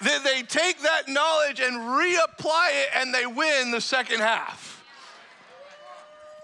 they 0.00 0.42
take 0.42 0.80
that 0.80 1.08
knowledge 1.08 1.60
and 1.60 1.74
reapply 1.74 2.68
it 2.70 2.88
and 2.94 3.14
they 3.14 3.26
win 3.26 3.70
the 3.70 3.80
second 3.80 4.20
half. 4.20 4.69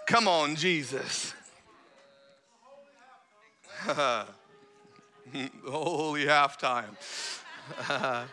Come 0.07 0.29
on, 0.29 0.55
Jesus. 0.55 1.35
Holy 5.69 6.25
halftime. 6.25 6.95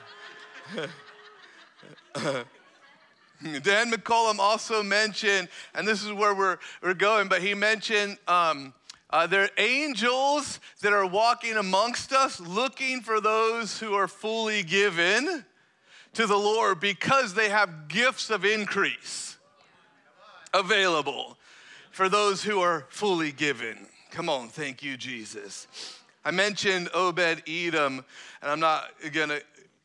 Dan 3.64 3.92
McCollum 3.92 4.38
also 4.38 4.84
mentioned, 4.84 5.50
and 5.74 5.88
this 5.88 6.04
is 6.04 6.14
where 6.14 6.36
we're, 6.36 6.60
we're 6.84 6.94
going, 6.94 7.28
but 7.28 7.42
he 7.42 7.56
mentioned 7.56 8.18
um, 8.28 8.76
uh, 9.10 9.26
there 9.26 9.42
are 9.44 9.50
angels 9.58 10.60
that 10.82 10.94
are 10.94 11.08
walking 11.08 11.58
amongst 11.58 12.14
us 12.14 12.40
looking 12.40 13.02
for 13.02 13.20
those 13.20 13.80
who 13.80 13.96
are 13.96 14.08
fully 14.08 14.62
given 14.62 15.44
to 16.14 16.28
the 16.28 16.38
Lord 16.38 16.80
because 16.80 17.34
they 17.34 17.50
have 17.50 17.88
gifts 17.88 18.30
of 18.30 18.46
increase 18.46 19.38
available 20.54 21.38
for 21.94 22.10
those 22.10 22.44
who 22.44 22.60
are 22.60 22.88
fully 22.90 23.32
given. 23.32 23.88
Come 24.10 24.28
on, 24.28 24.50
thank 24.50 24.82
you, 24.82 24.98
Jesus. 24.98 25.68
I 26.26 26.32
mentioned 26.32 26.90
Obed 26.92 27.44
Edom, 27.48 28.04
and 28.42 28.52
I'm 28.52 28.60
not 28.60 28.90
gonna 29.14 29.40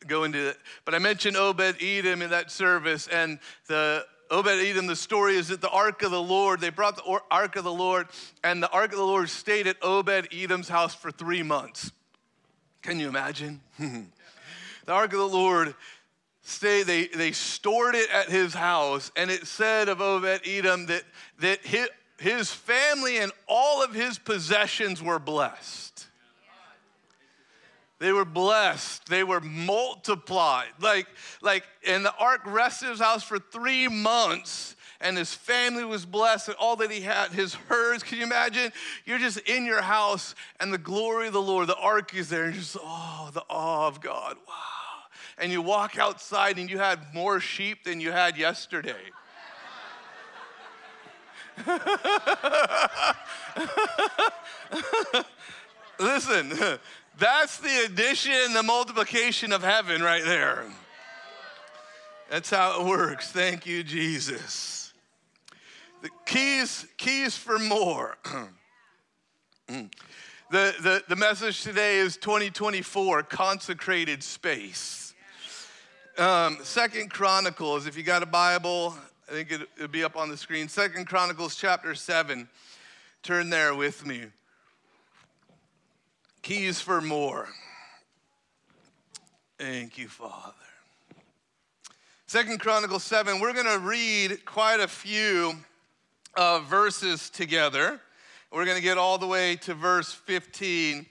go 0.07 0.25
into 0.25 0.49
it, 0.49 0.57
but 0.87 0.95
I 0.95 0.99
mentioned 0.99 1.37
Obed 1.37 1.83
Edom 1.83 2.23
in 2.23 2.31
that 2.31 2.51
service, 2.51 3.09
and 3.09 3.39
the 3.67 4.07
Obed 4.31 4.49
Edom, 4.49 4.87
the 4.87 4.97
story 4.97 5.37
is 5.37 5.49
that 5.49 5.61
the 5.61 5.69
ark 5.69 6.03
of 6.03 6.11
the 6.11 6.23
Lord, 6.23 6.61
they 6.61 6.71
brought 6.71 6.97
the 6.97 7.21
ark 7.31 7.57
of 7.57 7.65
the 7.65 7.73
Lord, 7.73 8.09
and 8.43 8.63
the 8.63 8.71
ark 8.71 8.93
of 8.93 8.99
the 8.99 9.05
Lord 9.05 9.29
stayed 9.29 9.67
at 9.67 9.77
Obed 9.83 10.29
Edom's 10.33 10.69
house 10.71 10.95
for 10.95 11.11
three 11.11 11.43
months. 11.43 11.93
Can 12.81 12.99
you 12.99 13.09
imagine? 13.09 13.61
the 13.79 14.07
ark 14.93 15.13
of 15.13 15.19
the 15.19 15.29
Lord 15.29 15.75
stayed, 16.49 16.85
they, 16.85 17.07
they 17.09 17.33
stored 17.33 17.95
it 17.95 18.09
at 18.11 18.31
his 18.31 18.55
house, 18.55 19.11
and 19.15 19.31
it 19.31 19.47
said 19.47 19.89
of 19.89 20.01
Obed 20.01 20.41
Edom 20.47 20.87
that, 20.87 21.03
that 21.41 21.65
his, 21.65 21.89
his 22.19 22.53
family 22.53 23.19
and 23.19 23.33
all 23.47 23.83
of 23.83 23.95
his 23.95 24.19
possessions 24.19 25.03
were 25.03 25.19
blessed. 25.19 26.07
They 28.01 28.13
were 28.13 28.25
blessed. 28.25 29.09
They 29.09 29.25
were 29.25 29.41
multiplied. 29.41 30.69
Like, 30.81 31.09
like, 31.43 31.65
and 31.87 32.05
the 32.05 32.15
ark 32.17 32.43
rested 32.47 32.91
his 32.91 33.01
house 33.01 33.25
for 33.25 33.39
three 33.39 33.89
months, 33.89 34.77
and 35.01 35.17
his 35.17 35.35
family 35.35 35.85
was 35.85 36.07
blessed, 36.07 36.49
and 36.49 36.57
all 36.61 36.77
that 36.77 36.93
he 36.93 37.01
had, 37.01 37.33
his 37.33 37.55
herds. 37.55 38.05
Can 38.05 38.19
you 38.19 38.25
imagine? 38.25 38.73
You're 39.05 39.19
just 39.19 39.39
in 39.39 39.65
your 39.65 39.83
house, 39.83 40.37
and 40.61 40.73
the 40.73 40.79
glory 40.79 41.27
of 41.27 41.33
the 41.33 41.43
Lord, 41.43 41.67
the 41.67 41.77
ark 41.77 42.15
is 42.15 42.29
there, 42.29 42.45
and 42.45 42.55
just, 42.55 42.77
oh, 42.81 43.31
the 43.33 43.45
awe 43.51 43.89
of 43.89 44.01
God. 44.01 44.37
Wow. 44.47 44.55
And 45.37 45.51
you 45.51 45.61
walk 45.61 45.99
outside, 45.99 46.59
and 46.59 46.71
you 46.71 46.79
had 46.79 47.01
more 47.13 47.41
sheep 47.41 47.83
than 47.83 48.01
you 48.01 48.13
had 48.13 48.37
yesterday. 48.37 49.11
Listen, 55.99 56.53
that's 57.19 57.59
the 57.59 57.85
addition, 57.85 58.53
the 58.53 58.63
multiplication 58.63 59.53
of 59.53 59.63
heaven 59.63 60.03
right 60.03 60.25
there. 60.25 60.65
That's 62.31 62.51
how 62.51 62.81
it 62.81 62.87
works. 62.87 63.33
Thank 63.33 63.67
you, 63.67 63.83
Jesus. 63.83 64.93
The 66.03 66.11
keys, 66.27 66.87
keys 66.97 67.37
for 67.37 67.59
more. 67.59 68.19
the, 69.67 69.89
the, 70.51 71.03
the 71.09 71.17
message 71.17 71.63
today 71.63 71.97
is 71.97 72.17
2024 72.19 73.25
consecrated 73.25 74.23
space. 74.23 75.15
Um, 76.19 76.59
Second 76.63 77.11
Chronicles, 77.11 77.87
if 77.87 77.97
you 77.97 78.03
got 78.03 78.23
a 78.23 78.27
Bible, 78.27 78.95
I 79.29 79.33
think 79.33 79.53
it, 79.53 79.61
it'll 79.77 79.89
be 79.89 80.05
up 80.05 80.17
on 80.17 80.31
the 80.31 80.39
screen. 80.39 80.69
Second 80.69 81.07
Chronicles 81.07 81.55
chapter 81.55 81.95
7. 81.95 82.49
Turn 83.23 83.51
there 83.51 83.75
with 83.75 84.07
me. 84.07 84.25
Keys 86.41 86.81
for 86.81 87.03
more. 87.03 87.49
Thank 89.59 89.99
you, 89.99 90.09
Father. 90.09 90.55
Second 92.27 92.61
Chronicles 92.61 93.05
7, 93.05 93.39
we're 93.39 93.53
going 93.53 93.67
to 93.67 93.81
read 93.81 94.45
quite 94.47 94.81
a 94.81 94.89
few 94.89 95.55
uh, 96.37 96.61
verses 96.61 97.29
together. 97.29 98.01
We're 98.51 98.65
going 98.65 98.79
to 98.79 98.83
get 98.83 98.97
all 98.97 99.19
the 99.19 99.27
way 99.27 99.57
to 99.57 99.75
verse 99.75 100.13
15. 100.13 101.05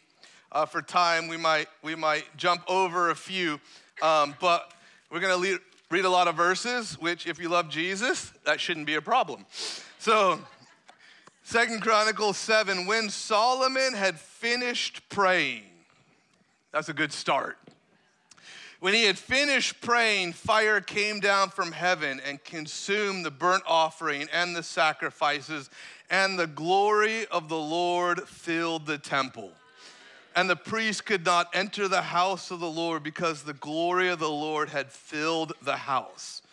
Uh, 0.52 0.66
for 0.66 0.82
time, 0.82 1.28
we 1.28 1.38
might, 1.38 1.68
we 1.84 1.94
might 1.94 2.26
jump 2.36 2.64
over 2.68 3.12
a 3.12 3.16
few, 3.16 3.60
um, 4.02 4.34
but 4.40 4.74
we're 5.12 5.20
going 5.20 5.34
to 5.34 5.60
read 5.90 6.06
a 6.06 6.10
lot 6.10 6.28
of 6.28 6.36
verses, 6.36 6.94
which, 7.00 7.28
if 7.28 7.40
you 7.40 7.50
love 7.50 7.70
Jesus, 7.70 8.34
that 8.46 8.60
shouldn't 8.60 8.86
be 8.86 8.96
a 8.96 9.02
problem. 9.02 9.46
So, 10.00 10.40
Second 11.44 11.82
Chronicles 11.82 12.38
7, 12.38 12.86
when 12.88 13.10
Solomon 13.10 13.94
had 13.94 14.20
finished 14.20 15.08
praying, 15.08 15.64
that's 16.74 16.90
a 16.90 16.94
good 16.94 17.14
start. 17.14 17.58
When 18.80 18.94
he 18.94 19.06
had 19.06 19.18
finished 19.18 19.80
praying, 19.82 20.34
fire 20.34 20.82
came 20.82 21.20
down 21.20 21.50
from 21.50 21.72
heaven 21.72 22.22
and 22.28 22.44
consumed 22.44 23.26
the 23.26 23.32
burnt 23.32 23.64
offering 23.66 24.28
and 24.32 24.56
the 24.56 24.62
sacrifices, 24.62 25.70
and 26.10 26.38
the 26.38 26.48
glory 26.48 27.26
of 27.28 27.50
the 27.50 27.58
Lord 27.58 28.28
filled 28.28 28.86
the 28.86 28.98
temple. 28.98 29.52
And 30.38 30.48
the 30.48 30.56
priest 30.56 31.04
could 31.08 31.26
not 31.26 31.50
enter 31.52 31.88
the 31.88 32.04
house 32.04 32.52
of 32.52 32.60
the 32.60 32.70
Lord 32.70 33.02
because 33.02 33.42
the 33.42 33.56
glory 33.56 34.10
of 34.10 34.20
the 34.20 34.30
Lord 34.30 34.70
had 34.70 34.92
filled 34.92 35.54
the 35.64 35.78
house. 35.78 36.44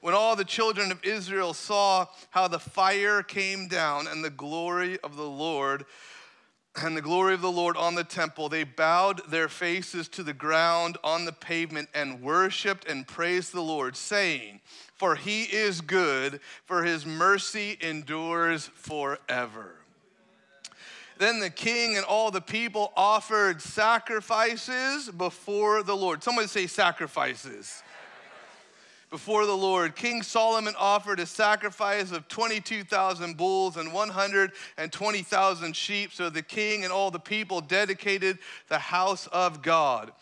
When 0.00 0.14
all 0.14 0.36
the 0.36 0.44
children 0.44 0.90
of 0.90 1.04
Israel 1.04 1.52
saw 1.52 2.06
how 2.30 2.48
the 2.48 2.58
fire 2.58 3.22
came 3.22 3.68
down 3.68 4.06
and 4.06 4.24
the 4.24 4.30
glory 4.30 4.98
of 5.00 5.16
the 5.16 5.28
Lord 5.28 5.84
and 6.82 6.96
the 6.96 7.02
glory 7.02 7.34
of 7.34 7.42
the 7.42 7.52
Lord 7.52 7.76
on 7.76 7.94
the 7.94 8.04
temple, 8.04 8.48
they 8.48 8.64
bowed 8.64 9.20
their 9.30 9.50
faces 9.50 10.08
to 10.08 10.22
the 10.22 10.32
ground 10.32 10.96
on 11.04 11.26
the 11.26 11.32
pavement 11.32 11.90
and 11.92 12.22
worshiped 12.22 12.88
and 12.88 13.06
praised 13.06 13.52
the 13.52 13.60
Lord, 13.60 13.96
saying, 13.96 14.62
For 14.94 15.14
he 15.14 15.42
is 15.42 15.82
good, 15.82 16.40
for 16.64 16.84
his 16.84 17.04
mercy 17.04 17.76
endures 17.82 18.68
forever. 18.68 19.75
Then 21.18 21.40
the 21.40 21.50
king 21.50 21.96
and 21.96 22.04
all 22.04 22.30
the 22.30 22.40
people 22.40 22.92
offered 22.96 23.62
sacrifices 23.62 25.08
before 25.10 25.82
the 25.82 25.96
Lord. 25.96 26.22
Somebody 26.22 26.48
say 26.48 26.66
sacrifices 26.66 27.82
before 29.10 29.46
the 29.46 29.56
Lord. 29.56 29.96
King 29.96 30.22
Solomon 30.22 30.74
offered 30.78 31.20
a 31.20 31.26
sacrifice 31.26 32.12
of 32.12 32.28
22,000 32.28 33.36
bulls 33.36 33.76
and 33.76 33.92
120,000 33.92 35.76
sheep. 35.76 36.12
So 36.12 36.28
the 36.28 36.42
king 36.42 36.84
and 36.84 36.92
all 36.92 37.10
the 37.10 37.18
people 37.18 37.60
dedicated 37.60 38.38
the 38.68 38.78
house 38.78 39.26
of 39.28 39.62
God. 39.62 40.12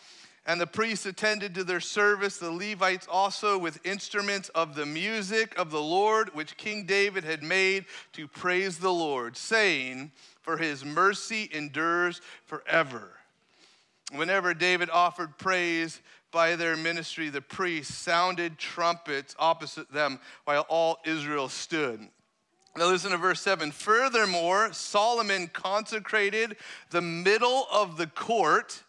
And 0.47 0.61
the 0.61 0.67
priests 0.67 1.07
attended 1.07 1.55
to 1.55 1.65
their 1.65 1.81
service, 1.81 2.37
the 2.37 2.51
Levites 2.51 3.09
also 3.11 3.57
with 3.57 3.85
instruments 3.85 4.51
of 4.51 4.75
the 4.75 4.85
music 4.85 5.59
of 5.59 5.71
the 5.71 5.81
Lord, 5.81 6.35
which 6.35 6.59
King 6.59 6.85
David 6.85 7.25
had 7.25 7.43
made 7.43 7.87
to 8.13 8.29
praise 8.29 8.77
the 8.77 8.93
Lord, 8.93 9.39
saying, 9.39 10.13
For 10.45 10.59
his 10.59 10.85
mercy 10.85 11.49
endures 11.53 12.21
forever. 12.45 13.13
Whenever 14.13 14.55
David 14.55 14.91
offered 14.91 15.39
praise, 15.39 16.01
by 16.31 16.57
their 16.57 16.77
ministry, 16.77 17.31
the 17.31 17.41
priests 17.41 17.95
sounded 17.95 18.59
trumpets 18.59 19.35
opposite 19.39 19.91
them 19.91 20.19
while 20.45 20.67
all 20.69 20.99
Israel 21.07 21.49
stood. 21.49 22.01
Now, 22.77 22.89
listen 22.89 23.13
to 23.13 23.17
verse 23.17 23.41
7. 23.41 23.71
Furthermore, 23.71 24.73
Solomon 24.73 25.47
consecrated 25.47 26.57
the 26.91 27.01
middle 27.01 27.67
of 27.73 27.97
the 27.97 28.09
court 28.09 28.83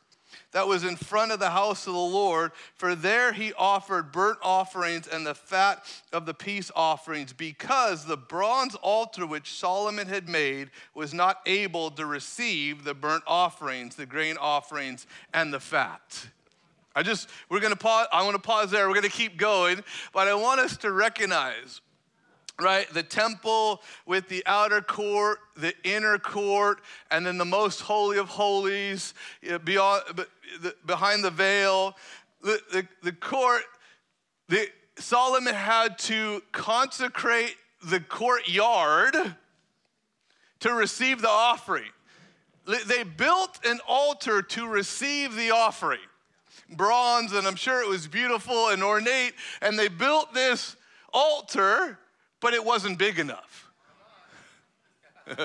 that 0.55 0.69
was 0.69 0.85
in 0.85 0.95
front 0.95 1.33
of 1.33 1.39
the 1.39 1.49
house 1.49 1.85
of 1.85 1.91
the 1.91 1.99
Lord, 1.99 2.53
for 2.75 2.95
there 2.95 3.33
he 3.33 3.51
offered 3.57 4.13
burnt 4.13 4.37
offerings 4.41 5.05
and 5.05 5.27
the 5.27 5.35
fat 5.35 5.83
of 6.13 6.25
the 6.25 6.33
peace 6.33 6.71
offerings, 6.73 7.33
because 7.33 8.05
the 8.05 8.15
bronze 8.15 8.73
altar 8.75 9.27
which 9.27 9.51
Solomon 9.51 10.07
had 10.07 10.29
made 10.29 10.69
was 10.93 11.13
not 11.13 11.41
able 11.45 11.91
to 11.91 12.05
receive 12.05 12.85
the 12.85 12.93
burnt 12.93 13.25
offerings, 13.27 13.97
the 13.97 14.05
grain 14.05 14.37
offerings, 14.39 15.07
and 15.33 15.53
the 15.53 15.59
fat. 15.59 16.25
I 16.95 17.03
just, 17.03 17.29
we're 17.49 17.59
gonna 17.59 17.75
pause, 17.75 18.07
I 18.13 18.23
wanna 18.23 18.39
pause 18.39 18.71
there, 18.71 18.87
we're 18.87 18.95
gonna 18.95 19.09
keep 19.09 19.35
going, 19.35 19.83
but 20.13 20.29
I 20.29 20.35
want 20.35 20.61
us 20.61 20.77
to 20.77 20.91
recognize, 20.93 21.81
right, 22.59 22.87
the 22.93 23.03
temple 23.03 23.81
with 24.05 24.29
the 24.29 24.43
outer 24.45 24.81
court, 24.81 25.39
the 25.55 25.73
inner 25.83 26.17
court, 26.17 26.81
and 27.11 27.25
then 27.25 27.37
the 27.37 27.45
most 27.45 27.81
holy 27.81 28.17
of 28.17 28.27
holies 28.27 29.13
beyond, 29.63 30.03
behind 30.85 31.23
the 31.23 31.31
veil. 31.31 31.95
The, 32.41 32.61
the, 32.71 32.87
the 33.03 33.11
court, 33.11 33.63
the, 34.47 34.67
Solomon 34.97 35.53
had 35.53 35.97
to 35.99 36.41
consecrate 36.51 37.55
the 37.83 37.99
courtyard 37.99 39.15
to 40.61 40.73
receive 40.73 41.21
the 41.21 41.29
offering. 41.29 41.91
They 42.87 43.03
built 43.03 43.59
an 43.65 43.79
altar 43.87 44.41
to 44.41 44.67
receive 44.67 45.35
the 45.35 45.51
offering 45.51 45.99
bronze, 46.69 47.33
and 47.33 47.45
I'm 47.45 47.55
sure 47.55 47.81
it 47.81 47.87
was 47.87 48.07
beautiful 48.07 48.69
and 48.69 48.83
ornate. 48.83 49.33
And 49.61 49.77
they 49.77 49.87
built 49.87 50.33
this 50.33 50.75
altar, 51.13 51.99
but 52.45 52.53
it 52.53 52.63
wasn't 52.63 52.99
big 52.99 53.17
enough. 53.17 53.71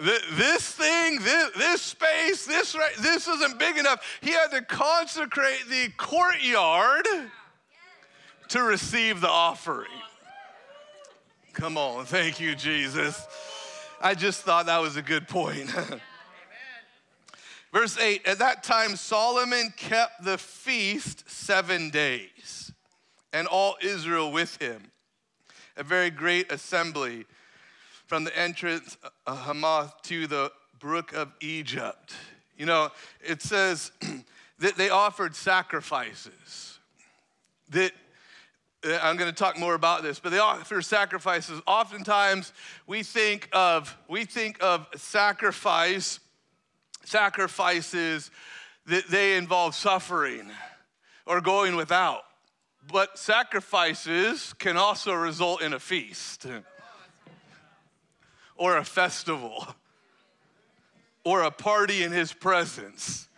this 0.00 0.72
thing, 0.72 1.20
this, 1.22 1.50
this 1.56 1.80
space, 1.80 2.44
this 2.44 2.76
this 2.98 3.28
isn't 3.28 3.56
big 3.56 3.78
enough. 3.78 4.04
He 4.20 4.32
had 4.32 4.48
to 4.48 4.62
consecrate 4.62 5.62
the 5.68 5.90
courtyard 5.96 7.06
to 8.48 8.62
receive 8.64 9.20
the 9.20 9.30
offering. 9.30 9.86
Come 11.52 11.78
on, 11.78 12.06
thank 12.06 12.40
you, 12.40 12.56
Jesus. 12.56 13.24
I 14.02 14.16
just 14.16 14.42
thought 14.42 14.66
that 14.66 14.80
was 14.80 14.96
a 14.96 15.02
good 15.02 15.28
point. 15.28 15.72
Verse 17.72 17.96
8 17.96 18.26
At 18.26 18.40
that 18.40 18.64
time, 18.64 18.96
Solomon 18.96 19.72
kept 19.76 20.24
the 20.24 20.36
feast 20.36 21.30
seven 21.30 21.90
days, 21.90 22.28
and 23.32 23.46
all 23.46 23.76
Israel 23.82 24.32
with 24.32 24.60
him. 24.60 24.90
A 25.76 25.82
very 25.82 26.10
great 26.10 26.50
assembly 26.52 27.26
from 28.06 28.24
the 28.24 28.36
entrance 28.36 28.96
of 29.26 29.38
Hamath 29.38 30.02
to 30.02 30.26
the 30.26 30.50
brook 30.78 31.12
of 31.12 31.32
Egypt. 31.40 32.14
You 32.56 32.66
know, 32.66 32.90
it 33.20 33.40
says 33.40 33.92
that 34.58 34.76
they 34.76 34.90
offered 34.90 35.36
sacrifices. 35.36 36.78
That 37.70 37.92
uh, 38.84 38.98
I'm 39.02 39.16
going 39.16 39.30
to 39.30 39.36
talk 39.36 39.58
more 39.58 39.74
about 39.74 40.02
this, 40.02 40.18
but 40.18 40.32
they 40.32 40.38
offer 40.38 40.82
sacrifices. 40.82 41.60
Oftentimes, 41.66 42.52
we 42.86 43.02
think 43.02 43.48
of 43.52 43.96
we 44.08 44.24
think 44.24 44.62
of 44.62 44.86
sacrifice 44.96 46.18
sacrifices 47.04 48.30
that 48.86 49.06
they 49.08 49.36
involve 49.36 49.74
suffering 49.74 50.50
or 51.26 51.40
going 51.40 51.76
without. 51.76 52.22
But 52.92 53.18
sacrifices 53.18 54.52
can 54.58 54.76
also 54.76 55.12
result 55.12 55.62
in 55.62 55.72
a 55.72 55.78
feast 55.78 56.46
or 58.56 58.78
a 58.78 58.84
festival 58.84 59.66
or 61.24 61.42
a 61.42 61.50
party 61.50 62.02
in 62.02 62.10
his 62.10 62.32
presence 62.32 63.28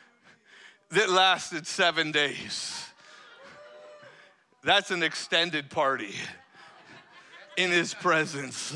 that 0.90 1.10
lasted 1.10 1.66
seven 1.66 2.10
days. 2.10 2.86
That's 4.62 4.90
an 4.90 5.02
extended 5.02 5.70
party 5.70 6.14
in 7.56 7.70
his 7.70 7.92
presence. 7.92 8.74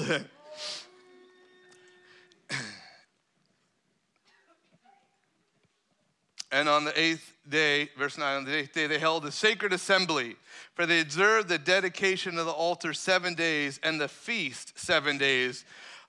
And 6.52 6.68
on 6.68 6.84
the 6.84 6.98
eighth 6.98 7.33
day, 7.48 7.90
verse 7.98 8.18
9, 8.18 8.36
on 8.36 8.44
the 8.44 8.54
eighth 8.54 8.72
day, 8.72 8.86
they 8.86 8.98
held 8.98 9.24
a 9.24 9.32
sacred 9.32 9.72
assembly, 9.72 10.36
for 10.74 10.86
they 10.86 11.00
observed 11.00 11.48
the 11.48 11.58
dedication 11.58 12.38
of 12.38 12.46
the 12.46 12.52
altar 12.52 12.92
seven 12.92 13.34
days 13.34 13.78
and 13.82 14.00
the 14.00 14.08
feast 14.08 14.78
seven 14.78 15.18
days. 15.18 15.64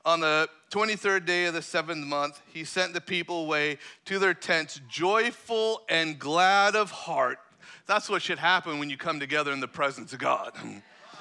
On 0.05 0.19
the 0.19 0.47
23rd 0.71 1.25
day 1.25 1.45
of 1.45 1.53
the 1.53 1.61
seventh 1.61 2.05
month, 2.05 2.41
he 2.53 2.63
sent 2.63 2.93
the 2.93 3.01
people 3.01 3.43
away 3.43 3.77
to 4.05 4.19
their 4.19 4.33
tents, 4.33 4.79
joyful 4.87 5.81
and 5.89 6.19
glad 6.19 6.75
of 6.75 6.91
heart. 6.91 7.39
That's 7.87 8.09
what 8.09 8.21
should 8.21 8.39
happen 8.39 8.79
when 8.79 8.89
you 8.89 8.97
come 8.97 9.19
together 9.19 9.51
in 9.51 9.59
the 9.59 9.67
presence 9.67 10.13
of 10.13 10.19
God. 10.19 10.53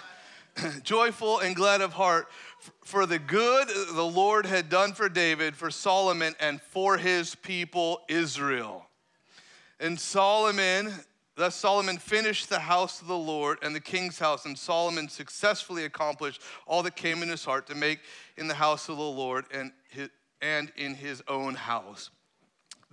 joyful 0.83 1.41
and 1.41 1.55
glad 1.57 1.81
of 1.81 1.93
heart 1.93 2.29
for 2.85 3.07
the 3.07 3.19
good 3.19 3.69
the 3.69 4.05
Lord 4.05 4.47
had 4.47 4.69
done 4.69 4.93
for 4.93 5.09
David, 5.09 5.57
for 5.57 5.71
Solomon, 5.71 6.35
and 6.41 6.61
for 6.61 6.97
his 6.97 7.35
people 7.35 8.01
Israel. 8.09 8.84
And 9.81 9.99
Solomon, 9.99 10.93
thus 11.37 11.55
Solomon 11.55 11.99
finished 11.99 12.49
the 12.49 12.59
house 12.59 13.01
of 13.03 13.09
the 13.09 13.17
Lord 13.17 13.59
and 13.63 13.75
the 13.75 13.81
king's 13.81 14.19
house, 14.19 14.47
and 14.47 14.57
Solomon 14.57 15.09
successfully 15.09 15.85
accomplished 15.85 16.41
all 16.67 16.83
that 16.83 16.97
came 16.97 17.23
in 17.23 17.29
his 17.29 17.45
heart 17.45 17.67
to 17.69 17.75
make 17.75 18.01
in 18.37 18.49
the 18.49 18.55
house 18.55 18.89
of 18.89 18.97
the 18.97 19.03
Lord 19.03 19.45
and, 19.53 19.73
his, 19.89 20.09
and 20.41 20.73
in 20.77 20.95
his 20.95 21.23
own 21.29 21.55
house. 21.55 22.11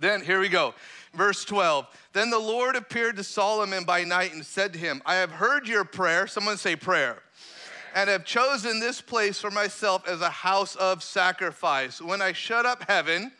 Then, 0.02 0.20
here 0.20 0.40
we 0.40 0.48
go. 0.48 0.74
Verse 1.14 1.44
12. 1.44 1.86
Then 2.12 2.30
the 2.30 2.38
Lord 2.38 2.74
appeared 2.74 3.16
to 3.18 3.22
Solomon 3.22 3.84
by 3.84 4.02
night 4.02 4.32
and 4.32 4.44
said 4.44 4.72
to 4.72 4.78
him, 4.78 5.00
I 5.06 5.14
have 5.14 5.30
heard 5.30 5.68
your 5.68 5.84
prayer. 5.84 6.26
Someone 6.26 6.56
say 6.56 6.74
prayer. 6.74 7.22
And 7.94 8.10
have 8.10 8.24
chosen 8.24 8.80
this 8.80 9.00
place 9.00 9.38
for 9.38 9.52
myself 9.52 10.08
as 10.08 10.20
a 10.20 10.28
house 10.28 10.74
of 10.74 11.04
sacrifice. 11.04 12.00
When 12.00 12.20
I 12.20 12.32
shut 12.32 12.66
up 12.66 12.82
heaven, 12.88 13.30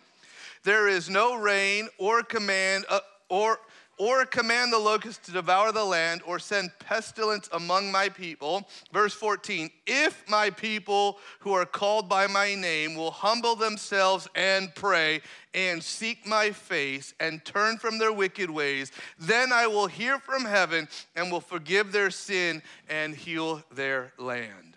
there 0.62 0.86
is 0.86 1.10
no 1.10 1.34
rain 1.34 1.88
or 1.98 2.22
command, 2.22 2.84
uh, 2.88 3.00
or 3.32 3.58
or 3.98 4.24
command 4.24 4.72
the 4.72 4.78
locust 4.78 5.22
to 5.24 5.32
devour 5.32 5.70
the 5.70 5.84
land, 5.84 6.22
or 6.26 6.38
send 6.38 6.70
pestilence 6.78 7.48
among 7.52 7.92
my 7.92 8.08
people. 8.08 8.68
Verse 8.92 9.14
14 9.14 9.70
If 9.86 10.28
my 10.28 10.50
people 10.50 11.18
who 11.40 11.52
are 11.52 11.66
called 11.66 12.08
by 12.08 12.26
my 12.26 12.54
name 12.54 12.94
will 12.94 13.10
humble 13.10 13.54
themselves 13.54 14.28
and 14.34 14.74
pray 14.74 15.20
and 15.54 15.82
seek 15.82 16.26
my 16.26 16.50
face 16.50 17.14
and 17.20 17.44
turn 17.44 17.78
from 17.78 17.98
their 17.98 18.12
wicked 18.12 18.50
ways, 18.50 18.90
then 19.18 19.52
I 19.52 19.66
will 19.66 19.86
hear 19.86 20.18
from 20.18 20.44
heaven 20.44 20.88
and 21.14 21.30
will 21.30 21.40
forgive 21.40 21.92
their 21.92 22.10
sin 22.10 22.62
and 22.88 23.14
heal 23.14 23.62
their 23.72 24.12
land. 24.18 24.76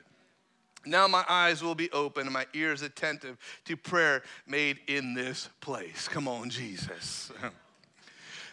Now 0.86 1.08
my 1.08 1.26
eyes 1.28 1.64
will 1.64 1.74
be 1.74 1.90
open 1.92 2.28
and 2.28 2.34
my 2.34 2.46
ears 2.54 2.84
attentive 2.84 3.38
to 3.66 3.76
prayer 3.76 4.22
made 4.46 4.80
in 4.88 5.16
this 5.16 5.50
place. 5.62 6.08
Come 6.08 6.28
on, 6.28 6.52
Jesus. 6.52 7.32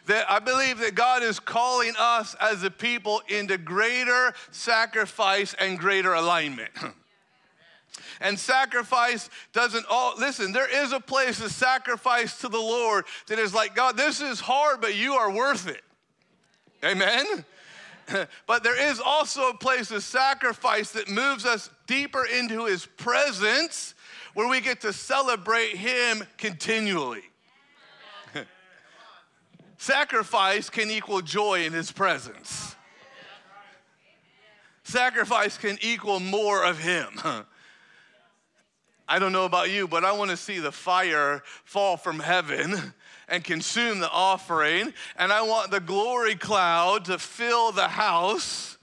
that 0.07 0.31
I 0.31 0.39
believe 0.39 0.79
that 0.79 0.95
God 0.95 1.23
is 1.23 1.39
calling 1.39 1.95
us 1.99 2.35
as 2.41 2.63
a 2.63 2.71
people 2.71 3.23
into 3.29 3.59
greater 3.59 4.33
sacrifice 4.51 5.55
and 5.55 5.79
greater 5.79 6.15
alignment. 6.15 6.71
And 8.21 8.39
sacrifice 8.39 9.29
doesn't 9.53 9.85
all, 9.91 10.15
listen, 10.17 10.53
there 10.53 10.71
is 10.83 10.93
a 10.93 11.01
place 11.01 11.41
of 11.41 11.51
sacrifice 11.51 12.39
to 12.41 12.49
the 12.49 12.57
Lord 12.57 13.05
that 13.27 13.41
is 13.41 13.53
like, 13.53 13.75
God, 13.75 13.97
this 13.97 14.21
is 14.21 14.39
hard, 14.39 14.81
but 14.81 14.95
you 14.95 15.15
are 15.15 15.31
worth 15.31 15.67
it. 15.67 15.83
Amen? 16.85 17.45
but 18.47 18.63
there 18.63 18.91
is 18.91 19.01
also 19.01 19.49
a 19.49 19.57
place 19.57 19.91
of 19.91 20.05
sacrifice 20.05 20.93
that 20.93 21.09
moves 21.09 21.45
us 21.45 21.69
deeper 21.87 22.25
into 22.25 22.67
his 22.67 22.87
presence 22.87 23.95
where 24.35 24.49
we 24.49 24.61
get 24.61 24.81
to 24.83 24.93
celebrate 24.93 25.77
him 25.77 26.25
continually. 26.39 27.25
Sacrifice 29.83 30.71
can 30.71 30.91
equal 30.93 31.23
joy 31.23 31.65
in 31.65 31.73
his 31.73 31.91
presence. 31.91 32.77
Sacrifice 34.85 35.59
can 35.59 35.77
equal 35.81 36.21
more 36.21 36.65
of 36.65 36.79
him. 36.79 37.09
I 39.09 39.19
don't 39.19 39.33
know 39.33 39.45
about 39.45 39.73
you, 39.73 39.89
but 39.89 40.05
I 40.05 40.13
want 40.13 40.31
to 40.31 40.37
see 40.37 40.61
the 40.61 40.71
fire 40.71 41.43
fall 41.65 41.97
from 41.97 42.21
heaven 42.21 42.95
and 43.27 43.43
consume 43.43 43.99
the 43.99 44.09
offering. 44.09 44.95
And 45.17 45.33
I 45.33 45.43
want 45.43 45.73
the 45.73 45.81
glory 45.81 46.37
cloud 46.37 47.07
to 47.07 47.19
fill 47.19 47.73
the 47.73 47.89
house. 47.89 48.79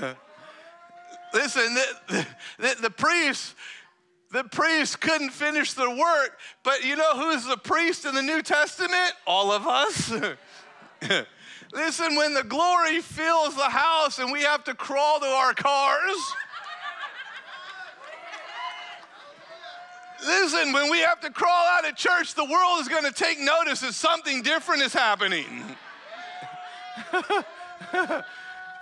Listen, 1.34 1.74
the, 2.08 2.26
the, 2.58 2.76
the 2.82 2.90
priest, 2.90 3.56
the 4.32 4.44
priest 4.44 5.00
couldn't 5.00 5.30
finish 5.30 5.72
the 5.72 5.90
work, 5.90 6.38
but 6.62 6.84
you 6.84 6.96
know 6.96 7.16
who's 7.16 7.46
the 7.46 7.56
priest 7.56 8.04
in 8.04 8.14
the 8.14 8.22
New 8.22 8.42
Testament? 8.42 9.12
All 9.26 9.50
of 9.52 9.66
us. 9.66 10.12
Listen, 11.72 12.16
when 12.16 12.34
the 12.34 12.44
glory 12.44 13.00
fills 13.00 13.54
the 13.54 13.62
house 13.62 14.18
and 14.18 14.32
we 14.32 14.42
have 14.42 14.64
to 14.64 14.74
crawl 14.74 15.20
to 15.20 15.26
our 15.26 15.54
cars, 15.54 16.16
Listen, 20.26 20.72
when 20.72 20.90
we 20.90 20.98
have 20.98 21.20
to 21.20 21.30
crawl 21.30 21.66
out 21.68 21.88
of 21.88 21.94
church, 21.94 22.34
the 22.34 22.44
world 22.44 22.80
is 22.80 22.88
going 22.88 23.04
to 23.04 23.12
take 23.12 23.38
notice 23.38 23.80
that 23.80 23.94
something 23.94 24.42
different 24.42 24.82
is 24.82 24.92
happening. 24.92 25.46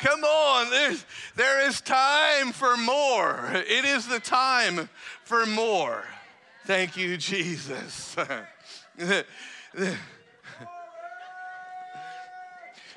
Come 0.01 0.25
on, 0.25 0.71
there's, 0.71 1.05
there 1.37 1.67
is 1.67 1.81
time 1.81 2.53
for 2.53 2.77
more. 2.77 3.51
It 3.55 3.85
is 3.85 4.07
the 4.07 4.21
time 4.21 4.89
for 5.25 5.47
more. 5.47 6.05
Thank 6.67 6.97
you, 6.97 7.17
Jesus. 7.17 8.15
the, 8.97 9.25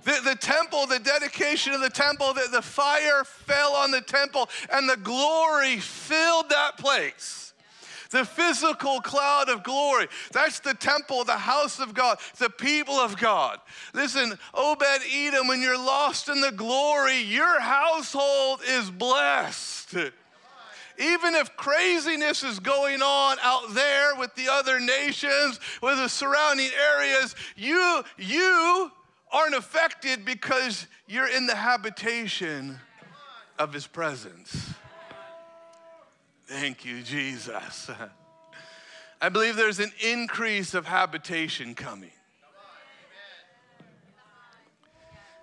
the, 0.03 0.38
temple, 0.39 0.88
the 0.88 0.99
dedication 0.99 1.73
of 1.73 1.81
the 1.81 1.89
temple, 1.89 2.33
the, 2.33 2.47
the 2.51 2.62
fire 2.62 3.23
fell 3.23 3.73
on 3.73 3.91
the 3.91 4.01
temple 4.01 4.49
and 4.71 4.89
the 4.89 4.97
glory 4.97 5.77
filled 5.77 6.49
that 6.49 6.77
place 6.77 7.48
the 8.10 8.26
physical 8.26 9.02
cloud 9.02 9.50
of 9.50 9.63
glory. 9.63 10.08
That's 10.32 10.60
the 10.60 10.74
temple, 10.74 11.24
the 11.24 11.34
house 11.34 11.80
of 11.80 11.93
God, 11.93 12.19
the 12.38 12.50
people 12.50 12.95
of 12.95 13.17
God. 13.17 13.60
Listen, 13.93 14.38
Obed 14.54 14.84
Edom, 15.12 15.48
when 15.48 15.62
you're 15.62 15.78
lost 15.78 16.30
in 16.30 16.41
the 16.41 16.52
glory, 16.52 17.19
your 17.19 17.60
household 17.60 18.62
is 18.67 18.89
blessed. 18.89 19.95
Even 20.98 21.34
if 21.34 21.56
craziness 21.56 22.43
is 22.43 22.60
going 22.60 23.02
on 23.02 23.38
out 23.41 23.74
there 23.74 24.15
with 24.15 24.36
the 24.36 24.50
other 24.50 24.82
nations, 24.82 25.60
with 25.82 25.98
the 25.98 26.10
surrounding 26.10 26.69
areas, 26.98 27.36
you, 27.56 28.04
you 28.17 28.91
aren't 29.32 29.56
affected 29.56 30.26
because 30.26 30.88
you're 31.08 31.30
in 31.30 31.48
the 31.48 31.56
habitation 31.56 32.78
of 33.58 33.72
his 33.72 33.88
presence. 33.88 34.74
Thank 36.49 36.83
you, 36.83 37.03
Jesus. 37.03 37.91
I 39.21 39.29
believe 39.29 39.55
there's 39.55 39.79
an 39.79 39.91
increase 40.03 40.73
of 40.73 40.88
habitation 40.88 41.75
coming. 41.75 42.09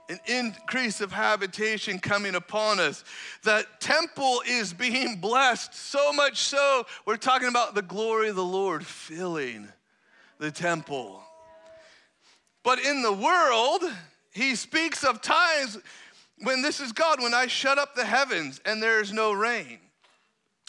An 0.09 0.19
increase 0.27 1.01
of 1.01 1.13
habitation 1.13 2.01
coming 2.01 2.35
upon 2.35 2.81
us. 2.81 3.05
The 3.45 3.65
temple 3.79 4.43
is 4.49 4.73
being 4.73 5.21
blessed, 5.21 5.77
so 5.77 6.13
much 6.13 6.39
so, 6.39 6.85
we're 7.05 7.17
talking 7.17 7.49
about 7.49 7.77
the 7.77 7.83
glory 7.83 8.29
of 8.29 8.37
the 8.37 8.45
Lord 8.45 8.85
filling 8.85 9.69
the 10.39 10.51
temple. 10.51 11.23
But 12.65 12.81
in 12.81 13.03
the 13.03 13.13
world, 13.13 13.85
he 14.33 14.57
speaks 14.57 15.05
of 15.05 15.23
times 15.23 15.79
when 16.43 16.63
this 16.63 16.81
is 16.81 16.91
God, 16.91 17.23
when 17.23 17.33
I 17.33 17.47
shut 17.47 17.79
up 17.79 17.95
the 17.95 18.05
heavens 18.05 18.61
and 18.65 18.83
there 18.83 19.01
is 19.01 19.13
no 19.13 19.33
rain 19.33 19.79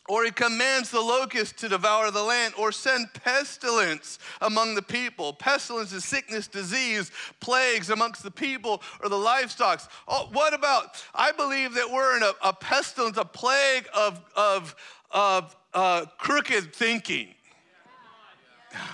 or 0.08 0.24
he 0.24 0.32
commands 0.32 0.90
the 0.90 1.02
locust 1.02 1.58
to 1.58 1.70
devour 1.70 2.12
the 2.12 2.24
land, 2.24 2.54
or 2.58 2.72
send 2.72 3.14
pestilence 3.14 4.20
among 4.42 4.76
the 4.76 4.82
people. 4.82 5.34
Pestilence 5.34 5.92
is 5.92 6.06
sickness, 6.06 6.48
disease, 6.48 7.12
plagues 7.40 7.90
amongst 7.90 8.24
the 8.24 8.32
people 8.32 8.82
or 9.04 9.10
the 9.10 9.18
livestock. 9.18 9.82
Oh, 10.08 10.30
what 10.32 10.54
about, 10.54 11.04
I 11.14 11.32
believe 11.32 11.74
that 11.76 11.92
we're 11.92 12.16
in 12.18 12.24
a, 12.24 12.32
a 12.44 12.54
pestilence, 12.54 13.18
a 13.18 13.26
plague 13.26 13.88
of, 13.94 14.24
of, 14.36 14.76
of 15.12 15.56
uh, 15.74 16.06
crooked 16.18 16.74
thinking. 16.74 17.34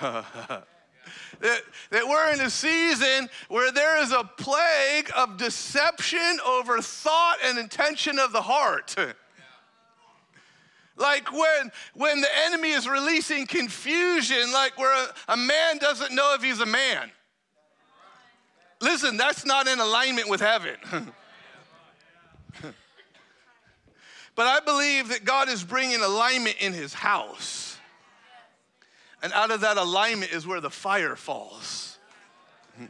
that, 0.00 0.64
that 1.90 2.08
we're 2.08 2.32
in 2.32 2.40
a 2.40 2.50
season 2.50 3.28
where 3.48 3.70
there 3.70 4.02
is 4.02 4.12
a 4.12 4.24
plague 4.38 5.10
of 5.16 5.36
deception 5.36 6.38
over 6.46 6.80
thought 6.80 7.36
and 7.44 7.58
intention 7.58 8.18
of 8.18 8.32
the 8.32 8.42
heart. 8.42 8.94
Like 10.96 11.32
when, 11.32 11.72
when 11.94 12.20
the 12.20 12.28
enemy 12.46 12.70
is 12.70 12.88
releasing 12.88 13.46
confusion, 13.46 14.52
like 14.52 14.78
where 14.78 14.92
a, 14.92 15.32
a 15.32 15.36
man 15.36 15.78
doesn't 15.78 16.14
know 16.14 16.34
if 16.34 16.42
he's 16.42 16.60
a 16.60 16.66
man. 16.66 17.10
Listen, 18.80 19.16
that's 19.16 19.44
not 19.44 19.66
in 19.66 19.80
alignment 19.80 20.28
with 20.28 20.40
heaven. 20.40 20.76
but 24.34 24.46
I 24.46 24.60
believe 24.60 25.08
that 25.08 25.24
God 25.24 25.48
is 25.48 25.64
bringing 25.64 26.00
alignment 26.00 26.56
in 26.60 26.72
his 26.72 26.94
house. 26.94 27.76
And 29.22 29.32
out 29.32 29.50
of 29.50 29.62
that 29.62 29.78
alignment 29.78 30.32
is 30.32 30.46
where 30.46 30.60
the 30.60 30.70
fire 30.70 31.16
falls. 31.16 31.98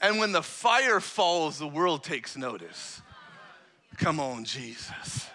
And 0.00 0.18
when 0.18 0.32
the 0.32 0.42
fire 0.42 0.98
falls, 0.98 1.60
the 1.60 1.68
world 1.68 2.02
takes 2.02 2.36
notice. 2.36 3.00
Come 3.98 4.18
on, 4.18 4.44
Jesus. 4.44 5.28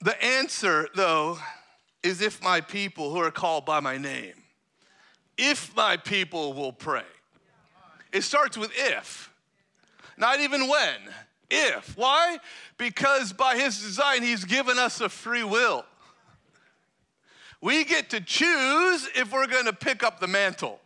The 0.00 0.22
answer, 0.22 0.88
though, 0.94 1.38
is 2.02 2.20
if 2.20 2.42
my 2.42 2.60
people 2.60 3.10
who 3.10 3.18
are 3.18 3.30
called 3.30 3.64
by 3.64 3.80
my 3.80 3.98
name, 3.98 4.34
if 5.36 5.74
my 5.76 5.96
people 5.96 6.52
will 6.52 6.72
pray. 6.72 7.02
It 8.12 8.22
starts 8.22 8.56
with 8.56 8.70
if, 8.74 9.30
not 10.16 10.40
even 10.40 10.68
when. 10.68 10.96
If. 11.50 11.96
Why? 11.96 12.38
Because 12.78 13.32
by 13.32 13.56
his 13.56 13.80
design, 13.80 14.22
he's 14.22 14.44
given 14.44 14.78
us 14.78 15.00
a 15.00 15.08
free 15.08 15.44
will. 15.44 15.84
We 17.60 17.84
get 17.84 18.10
to 18.10 18.20
choose 18.20 19.08
if 19.14 19.32
we're 19.32 19.46
going 19.46 19.66
to 19.66 19.72
pick 19.72 20.02
up 20.02 20.20
the 20.20 20.26
mantle. 20.26 20.80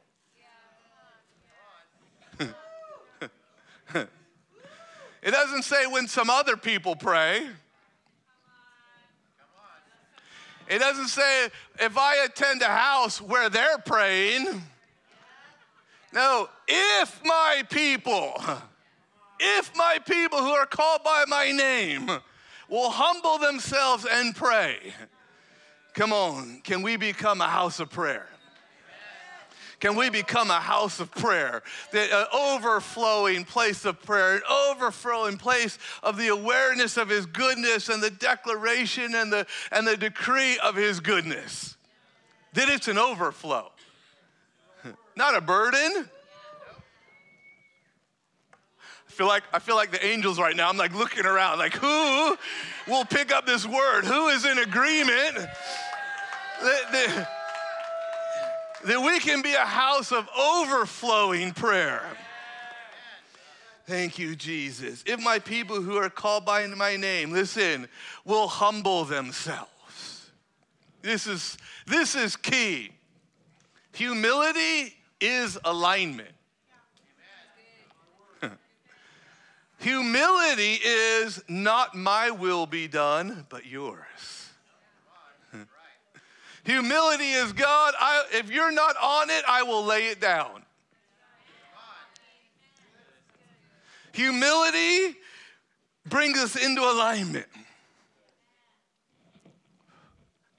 it 2.39 2.49
doesn't 5.25 5.63
say 5.63 5.87
when 5.87 6.09
some 6.09 6.31
other 6.31 6.57
people 6.57 6.95
pray. 6.95 7.47
It 10.71 10.79
doesn't 10.79 11.09
say 11.09 11.49
if 11.81 11.99
I 11.99 12.25
attend 12.25 12.63
a 12.63 12.67
house 12.67 13.21
where 13.21 13.51
they're 13.51 13.79
praying. 13.79 14.63
No, 16.13 16.49
if 16.69 17.21
my 17.25 17.65
people, 17.69 18.41
if 19.41 19.77
my 19.77 19.99
people 20.07 20.39
who 20.39 20.51
are 20.51 20.67
called 20.67 21.03
by 21.03 21.25
my 21.27 21.51
name 21.51 22.09
will 22.69 22.91
humble 22.91 23.39
themselves 23.39 24.07
and 24.09 24.33
pray. 24.35 24.95
Come 25.95 26.13
on, 26.13 26.61
can 26.63 26.83
we 26.83 26.97
become 26.97 27.41
a 27.41 27.49
house 27.49 27.81
of 27.81 27.91
prayer? 27.91 28.29
Can 29.81 29.97
we 29.97 30.11
become 30.11 30.51
a 30.51 30.61
house 30.61 31.01
of 31.01 31.11
prayer? 31.11 31.63
The 31.91 32.15
uh, 32.15 32.27
overflowing 32.35 33.45
place 33.47 33.87
of 33.87 34.01
prayer, 34.03 34.37
an 34.37 34.43
overflowing 34.71 35.39
place 35.39 35.79
of 36.03 36.19
the 36.19 36.29
awareness 36.29 36.99
of 36.99 37.09
His 37.09 37.25
goodness 37.25 37.89
and 37.89 38.03
the 38.03 38.11
declaration 38.11 39.15
and 39.15 39.33
the, 39.33 39.47
and 39.73 39.87
the 39.87 39.97
decree 39.97 40.59
of 40.59 40.77
His 40.77 41.01
goodness. 41.01 41.77
That 42.53 42.69
it's 42.69 42.89
an 42.89 42.99
overflow, 42.99 43.71
not 45.17 45.35
a 45.35 45.41
burden. 45.41 46.11
I 49.09 49.13
feel 49.13 49.27
like 49.27 49.43
I 49.53 49.59
feel 49.59 49.77
like 49.77 49.91
the 49.93 50.05
angels 50.05 50.39
right 50.39 50.57
now. 50.57 50.69
I'm 50.69 50.77
like 50.77 50.95
looking 50.95 51.27
around, 51.27 51.59
like 51.59 51.75
who 51.75 52.37
will 52.87 53.05
pick 53.05 53.33
up 53.33 53.47
this 53.47 53.67
word? 53.67 54.05
Who 54.05 54.29
is 54.29 54.45
in 54.45 54.59
agreement? 54.59 55.35
That, 56.63 56.93
that, 56.93 57.29
that 58.85 59.01
we 59.01 59.21
can 59.21 59.43
be 59.43 59.53
a 59.55 59.65
house 59.65 60.13
of 60.13 60.29
overflowing 60.39 61.53
prayer. 61.53 62.05
Thank 63.87 64.19
you, 64.19 64.37
Jesus. 64.37 65.03
If 65.07 65.21
my 65.21 65.41
people 65.41 65.83
who 65.83 65.97
are 65.97 66.11
called 66.11 66.45
by 66.45 66.67
my 66.69 66.97
name, 66.97 67.33
listen, 67.33 67.89
will 68.25 68.47
humble 68.47 69.05
themselves. 69.05 70.31
This 71.03 71.27
is, 71.27 71.59
this 71.87 72.15
is 72.15 72.37
key. 72.37 72.93
Humility 73.95 74.95
is 75.21 75.59
alignment. 75.65 76.31
Humility 79.81 80.79
is 80.85 81.43
not 81.49 81.95
my 81.95 82.31
will 82.31 82.67
be 82.67 82.87
done, 82.87 83.45
but 83.49 83.67
yours. 83.67 84.40
Humility 86.71 87.31
is 87.31 87.53
God, 87.53 87.95
I, 87.99 88.23
if 88.35 88.49
you're 88.49 88.71
not 88.71 88.95
on 89.03 89.29
it, 89.29 89.43
I 89.49 89.65
will 89.65 89.85
lay 89.85 90.07
it 90.07 90.21
down. 90.21 90.63
Humility 94.13 95.17
brings 96.09 96.39
us 96.39 96.55
into 96.55 96.81
alignment. 96.83 97.47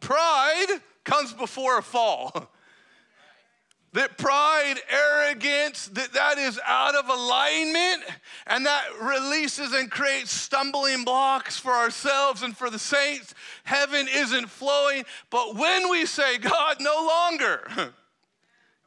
Pride 0.02 0.82
comes 1.06 1.32
before 1.32 1.78
a 1.78 1.82
fall. 1.82 2.52
that 3.93 4.17
pride, 4.17 4.75
arrogance, 4.89 5.88
that 5.89 6.13
that 6.13 6.38
is 6.38 6.60
out 6.65 6.95
of 6.95 7.10
alignment 7.10 8.04
and 8.47 8.65
that 8.65 8.86
releases 9.01 9.73
and 9.73 9.91
creates 9.91 10.32
stumbling 10.32 11.04
blocks 11.04 11.58
for 11.58 11.71
ourselves 11.71 12.41
and 12.41 12.56
for 12.56 12.69
the 12.69 12.80
saints. 12.80 13.34
Heaven 13.63 14.08
isn't 14.10 14.49
flowing, 14.49 15.04
but 15.30 15.56
when 15.56 15.89
we 15.89 16.06
say, 16.06 16.38
God, 16.38 16.77
no 16.80 17.06
longer, 17.06 17.69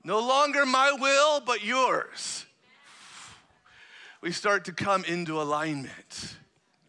no 0.05 0.21
longer 0.21 0.65
my 0.65 0.93
will, 0.93 1.41
but 1.41 1.63
yours, 1.63 2.47
we 4.23 4.33
start 4.33 4.65
to 4.65 4.73
come 4.73 5.05
into 5.05 5.41
alignment 5.41 6.37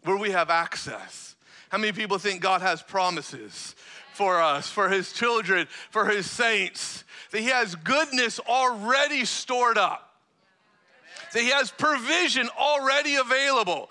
where 0.04 0.16
we 0.16 0.30
have 0.30 0.48
access. 0.48 1.36
How 1.68 1.76
many 1.76 1.92
people 1.92 2.16
think 2.16 2.40
God 2.40 2.62
has 2.62 2.80
promises 2.80 3.74
for 4.14 4.40
us, 4.40 4.70
for 4.70 4.88
his 4.88 5.12
children, 5.12 5.66
for 5.90 6.06
his 6.06 6.30
saints? 6.30 7.04
That 7.30 7.40
He 7.40 7.48
has 7.48 7.74
goodness 7.74 8.38
already 8.40 9.24
stored 9.24 9.78
up, 9.78 10.14
that 11.32 11.40
He 11.40 11.50
has 11.50 11.70
provision 11.70 12.48
already 12.58 13.16
available. 13.16 13.90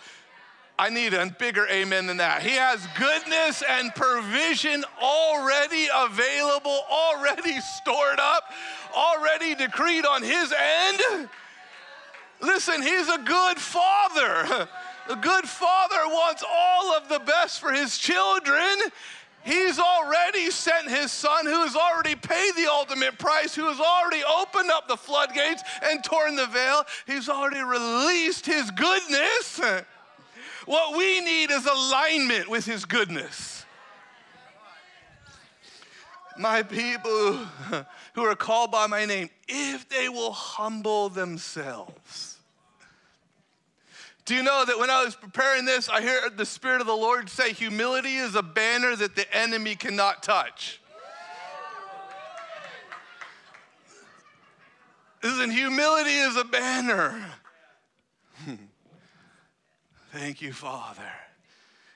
I 0.78 0.89
need 0.89 1.13
a 1.13 1.34
bigger 1.39 1.65
amen 1.67 2.08
than 2.08 2.17
that. 2.17 2.41
He 2.41 2.52
has 2.52 2.86
goodness 2.98 3.63
and 3.67 3.95
provision 3.95 4.84
already 5.02 5.88
available, 5.95 6.82
already 6.91 7.60
stored 7.82 8.19
up, 8.19 8.43
already 8.93 9.56
decreed 9.56 10.06
on 10.06 10.21
His 10.21 10.54
end. 10.54 11.30
Listen, 12.41 12.82
He's 12.82 13.10
a 13.10 13.19
good 13.19 13.58
Father. 13.58 14.67
A 15.08 15.15
good 15.15 15.48
father 15.48 16.08
wants 16.08 16.43
all 16.48 16.95
of 16.95 17.10
the 17.10 17.19
best 17.19 17.60
for 17.60 17.71
his 17.71 17.95
children, 17.95 18.76
He's 19.45 19.77
already 19.77 20.49
sent 20.49 20.89
his 20.89 21.12
son 21.12 21.45
who 21.45 21.62
has 21.62 21.75
already 21.75 22.15
paid 22.15 22.55
the 22.55 22.67
ultimate 22.67 23.19
price, 23.19 23.53
who 23.53 23.65
has 23.65 23.79
already 23.79 24.23
opened 24.23 24.71
up 24.71 24.88
the 24.88 24.97
floodgates 24.97 25.62
and 25.84 26.03
torn 26.03 26.36
the 26.36 26.47
veil. 26.47 26.84
He's 27.05 27.29
already 27.29 27.62
released 27.62 28.45
his 28.45 28.71
goodness. 28.71 29.62
What 30.65 30.97
we 30.97 31.21
need 31.21 31.51
is 31.51 31.67
alignment 31.67 32.49
with 32.49 32.65
his 32.65 32.86
goodness. 32.86 33.63
My 36.39 36.63
people 36.63 37.36
who 38.13 38.23
are 38.23 38.36
called 38.36 38.71
by 38.71 38.88
my 38.88 39.05
name, 39.05 39.29
if 39.47 39.88
they 39.89 40.10
will 40.10 40.31
humble 40.31 41.10
themselves 41.10 42.35
do 44.25 44.33
you 44.33 44.41
know 44.41 44.65
that 44.65 44.79
when 44.79 44.89
I 44.89 45.05
was 45.05 45.15
preparing 45.15 45.65
this, 45.65 45.88
I 45.88 46.01
heard 46.01 46.35
the 46.35 46.47
Spirit 46.47 46.81
of 46.81 46.88
the 46.88 46.95
Lord 46.95 47.29
say, 47.29 47.53
humility 47.53 48.15
is 48.15 48.33
a 48.33 48.41
banner 48.41 48.95
that 48.95 49.15
the 49.15 49.31
enemy 49.35 49.75
cannot 49.75 50.23
touch. 50.23 50.81
Listen, 55.21 55.51
humility 55.51 56.15
is 56.15 56.38
a 56.38 56.43
banner. 56.43 57.23
Thank 60.11 60.41
you, 60.41 60.53
Father. 60.53 61.01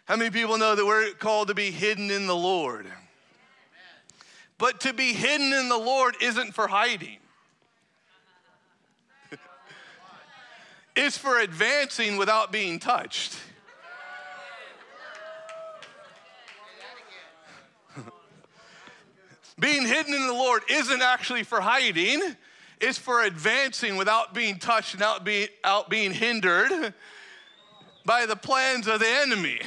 How 0.05 0.15
many 0.15 0.29
people 0.29 0.57
know 0.57 0.75
that 0.75 0.85
we're 0.85 1.11
called 1.13 1.47
to 1.47 1.55
be 1.55 1.71
hidden 1.71 2.11
in 2.11 2.27
the 2.27 2.35
Lord? 2.35 2.87
But 4.57 4.81
to 4.81 4.93
be 4.93 5.13
hidden 5.13 5.53
in 5.53 5.69
the 5.69 5.77
Lord 5.77 6.15
isn't 6.21 6.53
for 6.53 6.67
hiding. 6.67 7.17
Is 10.99 11.17
for 11.17 11.39
advancing 11.39 12.17
without 12.17 12.51
being 12.51 12.77
touched. 12.77 13.33
being 19.59 19.85
hidden 19.85 20.13
in 20.13 20.27
the 20.27 20.33
Lord 20.33 20.63
isn't 20.69 21.01
actually 21.01 21.43
for 21.43 21.61
hiding, 21.61 22.21
it's 22.81 22.97
for 22.97 23.23
advancing 23.23 23.95
without 23.95 24.33
being 24.33 24.59
touched 24.59 24.93
and 24.93 25.01
out 25.01 25.23
being, 25.23 25.47
out 25.63 25.89
being 25.89 26.11
hindered 26.11 26.93
by 28.05 28.25
the 28.25 28.35
plans 28.35 28.85
of 28.87 28.99
the 28.99 29.07
enemy. 29.07 29.61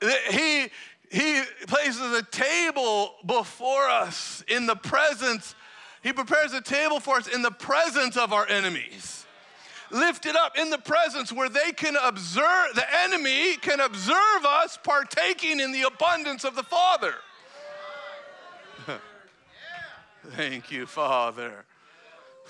he, 0.30 0.68
he 1.10 1.42
places 1.66 2.12
a 2.12 2.22
table 2.22 3.16
before 3.26 3.88
us 3.88 4.44
in 4.46 4.66
the 4.66 4.76
presence, 4.76 5.56
he 6.04 6.12
prepares 6.12 6.52
a 6.52 6.60
table 6.60 7.00
for 7.00 7.16
us 7.16 7.26
in 7.26 7.42
the 7.42 7.50
presence 7.50 8.16
of 8.16 8.32
our 8.32 8.48
enemies 8.48 9.23
lifted 9.90 10.36
up 10.36 10.58
in 10.58 10.70
the 10.70 10.78
presence 10.78 11.32
where 11.32 11.48
they 11.48 11.72
can 11.72 11.96
observe, 12.02 12.74
the 12.74 12.86
enemy 13.04 13.56
can 13.56 13.80
observe 13.80 14.44
us 14.44 14.78
partaking 14.82 15.60
in 15.60 15.72
the 15.72 15.82
abundance 15.82 16.44
of 16.44 16.56
the 16.56 16.62
Father. 16.62 17.14
Thank 20.30 20.70
you, 20.70 20.86
Father. 20.86 21.64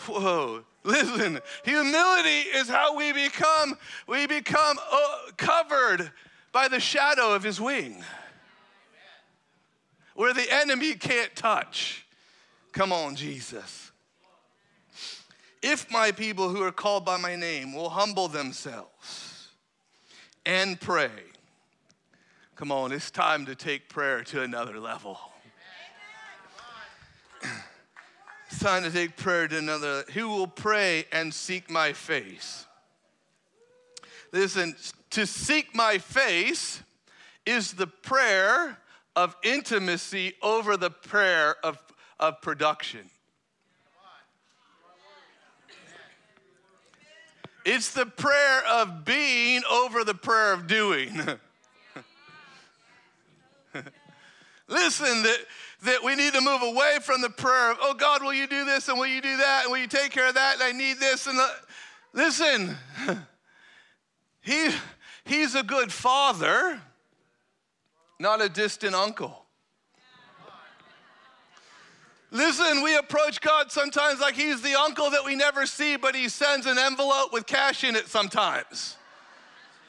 Whoa. 0.06 0.64
Listen, 0.82 1.40
humility 1.64 2.40
is 2.50 2.68
how 2.68 2.96
we 2.96 3.12
become, 3.12 3.78
we 4.06 4.26
become 4.26 4.78
uh, 4.92 5.16
covered 5.36 6.10
by 6.52 6.68
the 6.68 6.78
shadow 6.78 7.34
of 7.34 7.42
his 7.42 7.60
wing. 7.60 8.04
Where 10.14 10.34
the 10.34 10.46
enemy 10.50 10.94
can't 10.94 11.34
touch. 11.34 12.06
Come 12.72 12.92
on, 12.92 13.16
Jesus. 13.16 13.83
If 15.66 15.90
my 15.90 16.12
people 16.12 16.50
who 16.50 16.62
are 16.62 16.70
called 16.70 17.06
by 17.06 17.16
my 17.16 17.36
name 17.36 17.72
will 17.72 17.88
humble 17.88 18.28
themselves 18.28 19.48
and 20.44 20.78
pray, 20.78 21.08
come 22.54 22.70
on, 22.70 22.92
it's 22.92 23.10
time 23.10 23.46
to 23.46 23.54
take 23.54 23.88
prayer 23.88 24.22
to 24.24 24.42
another 24.42 24.78
level. 24.78 25.18
It's 28.50 28.58
time 28.60 28.82
to 28.82 28.90
take 28.90 29.16
prayer 29.16 29.48
to 29.48 29.56
another. 29.56 30.04
Who 30.12 30.28
will 30.28 30.46
pray 30.46 31.06
and 31.10 31.32
seek 31.32 31.70
my 31.70 31.94
face? 31.94 32.66
Listen, 34.32 34.76
to 35.12 35.26
seek 35.26 35.74
my 35.74 35.96
face 35.96 36.82
is 37.46 37.72
the 37.72 37.86
prayer 37.86 38.76
of 39.16 39.34
intimacy 39.42 40.34
over 40.42 40.76
the 40.76 40.90
prayer 40.90 41.56
of, 41.64 41.82
of 42.20 42.42
production. 42.42 43.08
It's 47.64 47.92
the 47.92 48.06
prayer 48.06 48.62
of 48.68 49.04
being 49.04 49.62
over 49.70 50.04
the 50.04 50.14
prayer 50.14 50.52
of 50.52 50.66
doing. 50.66 51.18
Listen, 54.68 55.22
that, 55.22 55.38
that 55.82 56.04
we 56.04 56.14
need 56.14 56.34
to 56.34 56.40
move 56.40 56.62
away 56.62 56.98
from 57.02 57.22
the 57.22 57.30
prayer 57.30 57.70
of, 57.72 57.78
oh 57.80 57.94
God, 57.94 58.22
will 58.22 58.34
you 58.34 58.46
do 58.46 58.64
this 58.64 58.88
and 58.88 58.98
will 58.98 59.06
you 59.06 59.20
do 59.20 59.36
that 59.36 59.62
and 59.64 59.72
will 59.72 59.78
you 59.78 59.86
take 59.86 60.10
care 60.10 60.28
of 60.28 60.34
that 60.34 60.54
and 60.54 60.62
I 60.62 60.72
need 60.72 60.98
this 60.98 61.26
and 61.26 61.38
the, 61.38 61.50
listen, 62.12 62.76
he, 64.42 64.68
he's 65.24 65.54
a 65.54 65.62
good 65.62 65.90
father, 65.92 66.80
not 68.18 68.42
a 68.42 68.48
distant 68.48 68.94
uncle. 68.94 69.43
Listen, 72.34 72.82
we 72.82 72.96
approach 72.96 73.40
God 73.40 73.70
sometimes 73.70 74.18
like 74.18 74.34
He's 74.34 74.60
the 74.60 74.74
uncle 74.74 75.08
that 75.10 75.24
we 75.24 75.36
never 75.36 75.66
see, 75.66 75.96
but 75.96 76.16
He 76.16 76.28
sends 76.28 76.66
an 76.66 76.78
envelope 76.78 77.32
with 77.32 77.46
cash 77.46 77.84
in 77.84 77.94
it 77.94 78.08
sometimes. 78.08 78.96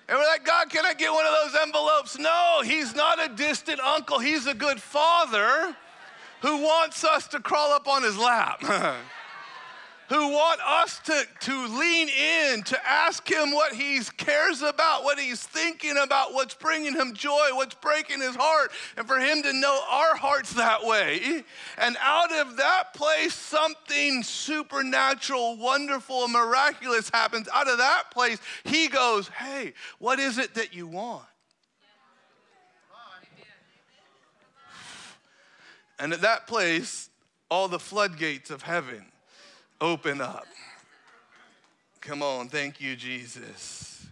And 0.07 0.15
we're 0.15 0.27
like, 0.27 0.45
God, 0.45 0.69
can 0.69 0.85
I 0.85 0.93
get 0.93 1.11
one 1.11 1.25
of 1.25 1.33
those 1.43 1.59
envelopes? 1.63 2.19
No, 2.19 2.61
He's 2.63 2.93
not 2.93 3.17
a 3.19 3.33
distant 3.33 3.79
uncle. 3.79 4.19
He's 4.19 4.45
a 4.45 4.53
good 4.53 4.79
father 4.79 5.75
who 6.43 6.57
wants 6.57 7.03
us 7.03 7.27
to 7.29 7.39
crawl 7.39 7.73
up 7.73 7.87
on 7.87 8.03
His 8.03 8.15
lap. 8.15 8.63
who 10.09 10.29
want 10.29 10.61
us 10.65 10.99
to, 11.05 11.23
to 11.41 11.67
lean 11.79 12.09
in, 12.09 12.63
to 12.63 12.77
ask 12.87 13.29
him 13.29 13.51
what 13.51 13.73
he 13.73 13.99
cares 14.17 14.61
about, 14.61 15.03
what 15.03 15.19
he's 15.19 15.41
thinking 15.41 15.95
about, 15.97 16.33
what's 16.33 16.53
bringing 16.53 16.93
him 16.93 17.13
joy, 17.13 17.49
what's 17.53 17.75
breaking 17.75 18.21
his 18.21 18.35
heart, 18.35 18.71
and 18.97 19.07
for 19.07 19.17
him 19.17 19.41
to 19.41 19.53
know 19.53 19.79
our 19.89 20.15
hearts 20.15 20.53
that 20.53 20.85
way. 20.85 21.43
And 21.77 21.97
out 22.01 22.31
of 22.33 22.57
that 22.57 22.93
place, 22.93 23.33
something 23.33 24.21
supernatural, 24.21 25.57
wonderful, 25.57 26.27
miraculous 26.27 27.09
happens. 27.09 27.47
Out 27.53 27.67
of 27.67 27.79
that 27.79 28.03
place, 28.11 28.39
he 28.63 28.87
goes, 28.87 29.27
Hey, 29.29 29.73
what 29.99 30.19
is 30.19 30.37
it 30.37 30.53
that 30.55 30.75
you 30.75 30.87
want? 30.87 31.25
And 35.97 36.11
at 36.11 36.21
that 36.21 36.45
place, 36.45 37.09
all 37.49 37.67
the 37.69 37.79
floodgates 37.79 38.49
of 38.49 38.61
heaven 38.61 39.05
open 39.81 40.21
up. 40.21 40.45
Come 42.01 42.21
on, 42.21 42.49
thank 42.49 42.79
you, 42.79 42.95
Jesus. 42.95 44.05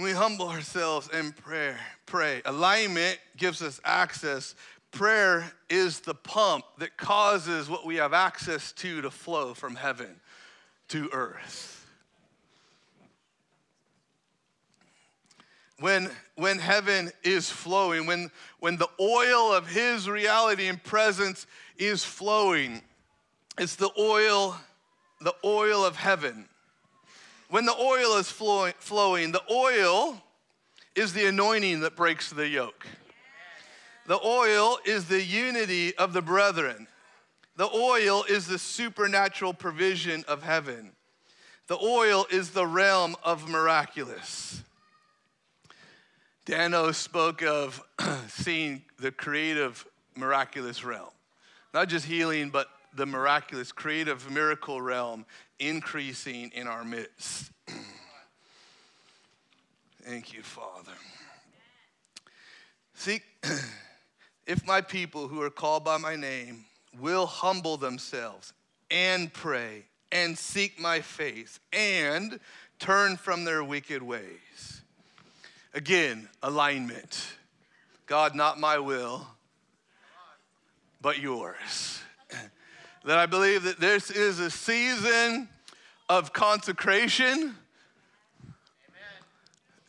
We 0.00 0.12
humble 0.12 0.48
ourselves 0.48 1.10
in 1.12 1.32
prayer. 1.32 1.78
Pray. 2.06 2.40
Alignment 2.46 3.18
gives 3.36 3.60
us 3.60 3.80
access. 3.84 4.54
Prayer 4.92 5.52
is 5.68 6.00
the 6.00 6.14
pump 6.14 6.64
that 6.78 6.96
causes 6.96 7.68
what 7.68 7.84
we 7.84 7.96
have 7.96 8.14
access 8.14 8.72
to 8.72 9.02
to 9.02 9.10
flow 9.10 9.52
from 9.52 9.76
heaven 9.76 10.20
to 10.88 11.10
earth. 11.12 11.79
When, 15.80 16.10
when 16.36 16.58
heaven 16.58 17.10
is 17.22 17.50
flowing, 17.50 18.06
when, 18.06 18.30
when 18.60 18.76
the 18.76 18.88
oil 19.00 19.52
of 19.52 19.66
His 19.66 20.08
reality 20.08 20.68
and 20.68 20.82
presence 20.82 21.46
is 21.78 22.04
flowing, 22.04 22.82
it's 23.58 23.76
the 23.76 23.90
oil, 23.98 24.56
the 25.20 25.34
oil 25.44 25.84
of 25.84 25.96
heaven. 25.96 26.46
When 27.48 27.64
the 27.64 27.74
oil 27.74 28.16
is 28.18 28.30
flowing, 28.30 28.74
flowing, 28.78 29.32
the 29.32 29.42
oil 29.50 30.22
is 30.94 31.12
the 31.12 31.26
anointing 31.26 31.80
that 31.80 31.96
breaks 31.96 32.30
the 32.30 32.46
yoke. 32.46 32.86
The 34.06 34.20
oil 34.24 34.78
is 34.84 35.06
the 35.06 35.22
unity 35.22 35.96
of 35.96 36.12
the 36.12 36.22
brethren. 36.22 36.88
The 37.56 37.68
oil 37.68 38.24
is 38.28 38.46
the 38.46 38.58
supernatural 38.58 39.54
provision 39.54 40.24
of 40.28 40.42
heaven. 40.42 40.92
The 41.68 41.78
oil 41.78 42.26
is 42.30 42.50
the 42.50 42.66
realm 42.66 43.16
of 43.22 43.48
miraculous. 43.48 44.62
Dano 46.46 46.90
spoke 46.92 47.42
of 47.42 47.82
seeing 48.28 48.82
the 48.98 49.12
creative, 49.12 49.84
miraculous 50.16 50.84
realm. 50.84 51.10
Not 51.74 51.88
just 51.88 52.06
healing, 52.06 52.50
but 52.50 52.68
the 52.94 53.06
miraculous, 53.06 53.72
creative, 53.72 54.30
miracle 54.30 54.80
realm 54.80 55.26
increasing 55.58 56.50
in 56.54 56.66
our 56.66 56.84
midst. 56.84 57.50
Thank 60.02 60.32
you, 60.32 60.42
Father. 60.42 60.92
See, 62.94 63.20
if 64.46 64.66
my 64.66 64.80
people 64.80 65.28
who 65.28 65.42
are 65.42 65.50
called 65.50 65.84
by 65.84 65.98
my 65.98 66.16
name 66.16 66.64
will 66.98 67.26
humble 67.26 67.76
themselves 67.76 68.52
and 68.90 69.32
pray 69.32 69.84
and 70.10 70.36
seek 70.36 70.80
my 70.80 71.00
face 71.00 71.60
and 71.72 72.40
turn 72.78 73.16
from 73.16 73.44
their 73.44 73.62
wicked 73.62 74.02
ways 74.02 74.79
Again, 75.72 76.28
alignment. 76.42 77.26
God, 78.06 78.34
not 78.34 78.58
my 78.58 78.78
will, 78.78 79.26
but 81.00 81.20
yours. 81.20 82.02
that 83.04 83.18
I 83.18 83.26
believe 83.26 83.62
that 83.62 83.78
this 83.78 84.10
is 84.10 84.40
a 84.40 84.50
season 84.50 85.48
of 86.08 86.32
consecration. 86.32 87.34
Amen. 87.38 87.54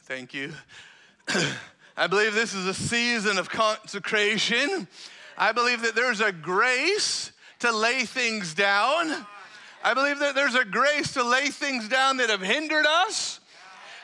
Thank 0.03 0.33
you. 0.35 0.53
I 1.97 2.07
believe 2.07 2.35
this 2.35 2.53
is 2.53 2.67
a 2.67 2.73
season 2.73 3.37
of 3.37 3.49
consecration. 3.49 4.87
I 5.35 5.51
believe 5.51 5.81
that 5.81 5.95
there's 5.95 6.21
a 6.21 6.31
grace 6.31 7.31
to 7.59 7.71
lay 7.71 8.05
things 8.05 8.53
down. 8.53 9.25
I 9.83 9.95
believe 9.95 10.19
that 10.19 10.35
there's 10.35 10.55
a 10.55 10.63
grace 10.63 11.13
to 11.13 11.23
lay 11.23 11.49
things 11.49 11.87
down 11.87 12.17
that 12.17 12.29
have 12.29 12.41
hindered 12.41 12.85
us. 12.85 13.39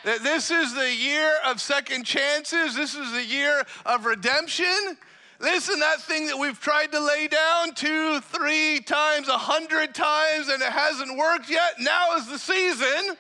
That 0.08 0.24
this 0.24 0.52
is 0.52 0.74
the 0.74 0.96
year 0.96 1.34
of 1.46 1.60
second 1.60 2.06
chances, 2.06 2.76
this 2.76 2.96
is 2.96 3.12
the 3.12 3.26
year 3.26 3.66
of 3.86 4.06
redemption. 4.06 4.98
Listen, 5.42 5.82
that 5.82 6.00
thing 6.00 6.28
that 6.28 6.38
we've 6.38 6.58
tried 6.62 6.94
to 6.94 7.00
lay 7.02 7.28
down 7.28 7.74
two, 7.74 8.22
three 8.22 8.80
times, 8.80 9.28
a 9.28 9.38
hundred 9.38 9.94
times, 9.94 10.48
and 10.48 10.62
it 10.62 10.72
hasn't 10.72 11.18
worked 11.18 11.50
yet, 11.50 11.74
now 11.82 12.16
is 12.16 12.26
the 12.26 12.40
season. 12.40 13.18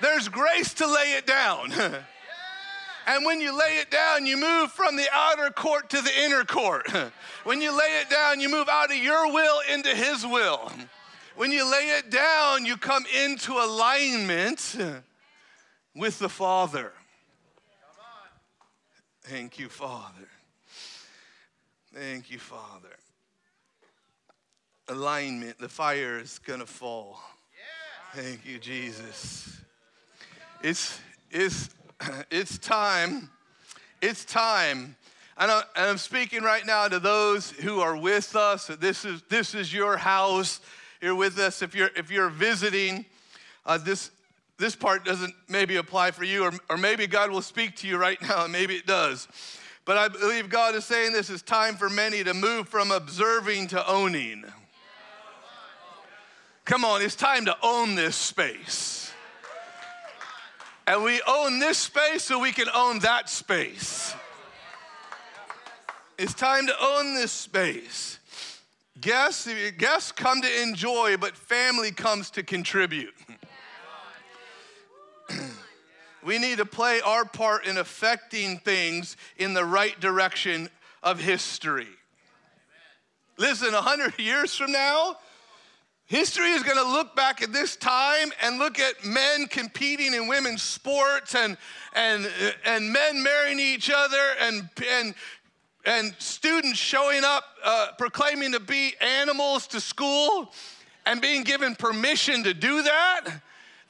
There's 0.00 0.28
grace 0.28 0.72
to 0.72 0.86
lay 0.86 1.12
it 1.12 1.26
down. 1.26 1.74
And 3.04 3.26
when 3.26 3.40
you 3.40 3.58
lay 3.58 3.78
it 3.78 3.90
down, 3.90 4.26
you 4.26 4.36
move 4.36 4.70
from 4.70 4.94
the 4.94 5.08
outer 5.12 5.50
court 5.50 5.90
to 5.90 6.00
the 6.00 6.22
inner 6.22 6.44
court. 6.44 6.86
When 7.44 7.60
you 7.60 7.76
lay 7.76 8.00
it 8.00 8.08
down, 8.08 8.40
you 8.40 8.48
move 8.48 8.68
out 8.68 8.92
of 8.92 8.96
your 8.96 9.30
will 9.30 9.60
into 9.70 9.90
His 9.90 10.24
will. 10.24 10.72
When 11.34 11.50
you 11.52 11.70
lay 11.70 11.88
it 11.98 12.10
down, 12.10 12.64
you 12.64 12.78
come 12.78 13.04
into 13.12 13.52
alignment 13.54 14.76
with 15.94 16.18
the 16.18 16.28
Father. 16.28 16.92
Thank 19.22 19.58
you, 19.58 19.68
Father. 19.68 20.28
Thank 21.94 22.30
you, 22.30 22.38
Father. 22.38 22.96
Alignment, 24.88 25.58
the 25.58 25.68
fire 25.68 26.18
is 26.18 26.38
gonna 26.38 26.66
fall. 26.66 27.20
Thank 28.14 28.44
you, 28.44 28.58
Jesus. 28.58 29.60
It's, 30.62 31.00
it's, 31.30 31.70
it's 32.30 32.58
time. 32.58 33.30
It's 34.00 34.24
time. 34.24 34.96
And 35.38 35.64
I'm 35.76 35.98
speaking 35.98 36.42
right 36.42 36.66
now 36.66 36.88
to 36.88 36.98
those 36.98 37.50
who 37.50 37.80
are 37.80 37.96
with 37.96 38.36
us. 38.36 38.66
This 38.66 39.04
is, 39.04 39.22
this 39.28 39.54
is 39.54 39.72
your 39.72 39.96
house. 39.96 40.60
You're 41.00 41.14
with 41.14 41.38
us. 41.38 41.62
If 41.62 41.74
you're, 41.74 41.90
if 41.96 42.10
you're 42.10 42.28
visiting, 42.28 43.06
uh, 43.64 43.78
this, 43.78 44.10
this 44.58 44.76
part 44.76 45.04
doesn't 45.04 45.34
maybe 45.48 45.76
apply 45.76 46.10
for 46.12 46.24
you, 46.24 46.44
or, 46.44 46.52
or 46.70 46.76
maybe 46.76 47.06
God 47.06 47.30
will 47.30 47.42
speak 47.42 47.76
to 47.76 47.88
you 47.88 47.96
right 47.96 48.20
now, 48.22 48.44
and 48.44 48.52
maybe 48.52 48.74
it 48.74 48.86
does. 48.86 49.28
But 49.84 49.98
I 49.98 50.08
believe 50.08 50.48
God 50.48 50.74
is 50.74 50.84
saying 50.84 51.12
this 51.12 51.30
is 51.30 51.42
time 51.42 51.74
for 51.76 51.88
many 51.88 52.22
to 52.22 52.34
move 52.34 52.68
from 52.68 52.92
observing 52.92 53.68
to 53.68 53.90
owning. 53.90 54.44
Come 56.64 56.84
on, 56.84 57.02
it's 57.02 57.16
time 57.16 57.44
to 57.46 57.56
own 57.62 57.96
this 57.96 58.14
space. 58.14 59.12
And 60.86 61.02
we 61.02 61.20
own 61.26 61.58
this 61.58 61.78
space 61.78 62.24
so 62.24 62.38
we 62.38 62.52
can 62.52 62.68
own 62.74 63.00
that 63.00 63.28
space. 63.28 64.14
It's 66.18 66.34
time 66.34 66.66
to 66.66 66.74
own 66.80 67.14
this 67.14 67.32
space. 67.32 68.18
Guests, 69.00 69.48
guests 69.78 70.12
come 70.12 70.42
to 70.42 70.62
enjoy, 70.62 71.16
but 71.16 71.36
family 71.36 71.90
comes 71.90 72.30
to 72.30 72.42
contribute. 72.44 73.14
We 76.24 76.38
need 76.38 76.58
to 76.58 76.66
play 76.66 77.00
our 77.00 77.24
part 77.24 77.66
in 77.66 77.78
affecting 77.78 78.58
things 78.58 79.16
in 79.36 79.54
the 79.54 79.64
right 79.64 79.98
direction 80.00 80.68
of 81.02 81.20
history. 81.20 81.88
Listen, 83.38 83.72
100 83.72 84.18
years 84.18 84.54
from 84.54 84.72
now, 84.72 85.16
history 86.06 86.50
is 86.50 86.62
going 86.62 86.76
to 86.76 86.92
look 86.92 87.16
back 87.16 87.42
at 87.42 87.52
this 87.52 87.76
time 87.76 88.30
and 88.42 88.58
look 88.58 88.78
at 88.78 89.04
men 89.04 89.46
competing 89.46 90.14
in 90.14 90.28
women's 90.28 90.62
sports 90.62 91.34
and, 91.34 91.56
and, 91.94 92.30
and 92.64 92.92
men 92.92 93.22
marrying 93.22 93.58
each 93.58 93.90
other 93.92 94.22
and, 94.40 94.68
and, 94.92 95.14
and 95.84 96.14
students 96.18 96.78
showing 96.78 97.24
up 97.24 97.44
uh, 97.64 97.88
proclaiming 97.98 98.52
to 98.52 98.60
be 98.60 98.94
animals 99.00 99.66
to 99.66 99.80
school 99.80 100.52
and 101.06 101.20
being 101.20 101.42
given 101.42 101.74
permission 101.74 102.44
to 102.44 102.54
do 102.54 102.82
that 102.82 103.40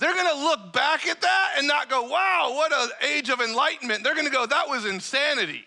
they're 0.03 0.15
going 0.15 0.35
to 0.35 0.43
look 0.43 0.73
back 0.73 1.07
at 1.07 1.21
that 1.21 1.55
and 1.59 1.67
not 1.67 1.89
go, 1.89 2.03
wow, 2.03 2.53
what 2.55 2.73
an 2.73 2.89
age 3.09 3.29
of 3.29 3.41
enlightenment. 3.41 4.03
They're 4.03 4.15
going 4.15 4.27
to 4.27 4.33
go, 4.33 4.47
that 4.47 4.69
was 4.69 4.85
insanity. 4.85 5.65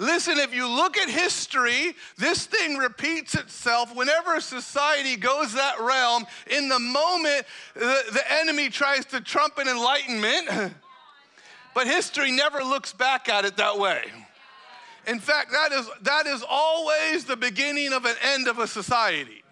Listen, 0.00 0.38
if 0.38 0.54
you 0.54 0.68
look 0.68 0.96
at 0.96 1.08
history, 1.08 1.94
this 2.16 2.46
thing 2.46 2.76
repeats 2.76 3.34
itself 3.34 3.94
whenever 3.96 4.40
society 4.40 5.16
goes 5.16 5.54
that 5.54 5.80
realm. 5.80 6.24
In 6.48 6.68
the 6.68 6.78
moment 6.78 7.44
the, 7.74 8.02
the 8.12 8.22
enemy 8.32 8.68
tries 8.68 9.04
to 9.06 9.20
trump 9.20 9.58
an 9.58 9.66
enlightenment, 9.66 10.74
But 11.78 11.86
history 11.86 12.32
never 12.32 12.58
looks 12.58 12.92
back 12.92 13.28
at 13.28 13.44
it 13.44 13.56
that 13.58 13.78
way. 13.78 14.02
In 15.06 15.20
fact, 15.20 15.52
that 15.52 15.70
is, 15.70 15.88
that 16.02 16.26
is 16.26 16.44
always 16.48 17.24
the 17.24 17.36
beginning 17.36 17.92
of 17.92 18.04
an 18.04 18.16
end 18.20 18.48
of 18.48 18.58
a 18.58 18.66
society. 18.66 19.44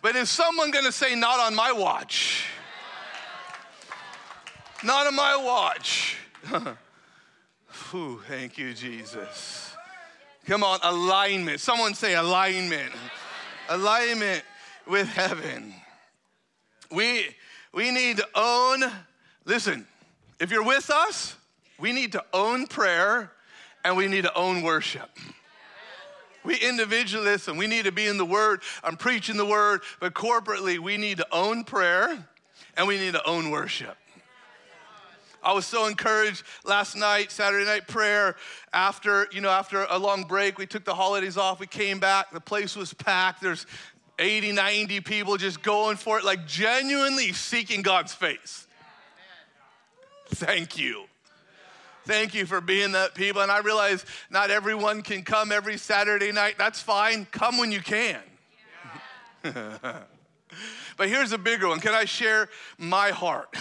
But 0.00 0.16
is 0.16 0.30
someone 0.30 0.70
gonna 0.70 0.92
say, 0.92 1.14
not 1.14 1.40
on 1.40 1.54
my 1.54 1.72
watch? 1.72 2.46
Not 4.84 5.06
on 5.06 5.16
my 5.16 5.36
watch. 5.36 6.16
Whew, 7.90 8.22
thank 8.28 8.58
you, 8.58 8.74
Jesus. 8.74 9.74
Come 10.46 10.62
on, 10.62 10.78
alignment. 10.82 11.60
Someone 11.60 11.94
say 11.94 12.14
alignment. 12.14 12.92
alignment 13.68 14.42
with 14.86 15.08
heaven. 15.08 15.74
We, 16.90 17.26
we 17.74 17.90
need 17.90 18.16
to 18.18 18.28
own, 18.34 18.84
listen, 19.44 19.86
if 20.40 20.50
you're 20.50 20.64
with 20.64 20.90
us, 20.90 21.36
we 21.78 21.92
need 21.92 22.12
to 22.12 22.24
own 22.32 22.66
prayer 22.66 23.32
and 23.84 23.96
we 23.96 24.06
need 24.08 24.22
to 24.22 24.34
own 24.34 24.62
worship. 24.62 25.10
We 26.48 26.56
individualists 26.56 27.46
and 27.46 27.58
we 27.58 27.66
need 27.66 27.84
to 27.84 27.92
be 27.92 28.06
in 28.06 28.16
the 28.16 28.24
Word. 28.24 28.62
I'm 28.82 28.96
preaching 28.96 29.36
the 29.36 29.44
Word, 29.44 29.82
but 30.00 30.14
corporately, 30.14 30.78
we 30.78 30.96
need 30.96 31.18
to 31.18 31.26
own 31.30 31.62
prayer 31.62 32.26
and 32.74 32.88
we 32.88 32.96
need 32.96 33.12
to 33.12 33.28
own 33.28 33.50
worship. 33.50 33.94
I 35.42 35.52
was 35.52 35.66
so 35.66 35.84
encouraged 35.84 36.42
last 36.64 36.96
night, 36.96 37.30
Saturday 37.32 37.66
night 37.66 37.86
prayer. 37.86 38.34
After, 38.72 39.28
you 39.30 39.42
know, 39.42 39.50
after 39.50 39.86
a 39.90 39.98
long 39.98 40.24
break, 40.24 40.56
we 40.56 40.64
took 40.64 40.86
the 40.86 40.94
holidays 40.94 41.36
off, 41.36 41.60
we 41.60 41.66
came 41.66 42.00
back, 42.00 42.30
the 42.30 42.40
place 42.40 42.74
was 42.74 42.94
packed. 42.94 43.42
There's 43.42 43.66
80, 44.18 44.52
90 44.52 45.02
people 45.02 45.36
just 45.36 45.62
going 45.62 45.98
for 45.98 46.18
it, 46.18 46.24
like 46.24 46.46
genuinely 46.46 47.34
seeking 47.34 47.82
God's 47.82 48.14
face. 48.14 48.66
Thank 50.30 50.78
you. 50.78 51.04
Thank 52.08 52.32
you 52.32 52.46
for 52.46 52.62
being 52.62 52.92
that 52.92 53.14
people. 53.14 53.42
And 53.42 53.52
I 53.52 53.58
realize 53.58 54.02
not 54.30 54.50
everyone 54.50 55.02
can 55.02 55.22
come 55.22 55.52
every 55.52 55.76
Saturday 55.76 56.32
night. 56.32 56.54
That's 56.56 56.80
fine. 56.80 57.26
Come 57.26 57.58
when 57.58 57.70
you 57.70 57.80
can. 57.80 58.18
but 59.42 60.06
here's 61.00 61.32
a 61.32 61.38
bigger 61.38 61.68
one. 61.68 61.80
Can 61.80 61.92
I 61.92 62.06
share 62.06 62.48
my 62.78 63.10
heart? 63.10 63.54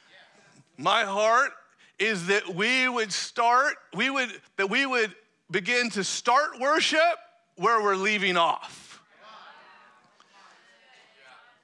my 0.78 1.02
heart 1.02 1.50
is 1.98 2.28
that 2.28 2.48
we 2.54 2.88
would 2.88 3.12
start, 3.12 3.74
we 3.94 4.08
would, 4.08 4.30
that 4.56 4.70
we 4.70 4.86
would 4.86 5.14
begin 5.50 5.90
to 5.90 6.02
start 6.02 6.58
worship 6.58 7.18
where 7.56 7.82
we're 7.82 7.96
leaving 7.96 8.38
off. 8.38 9.02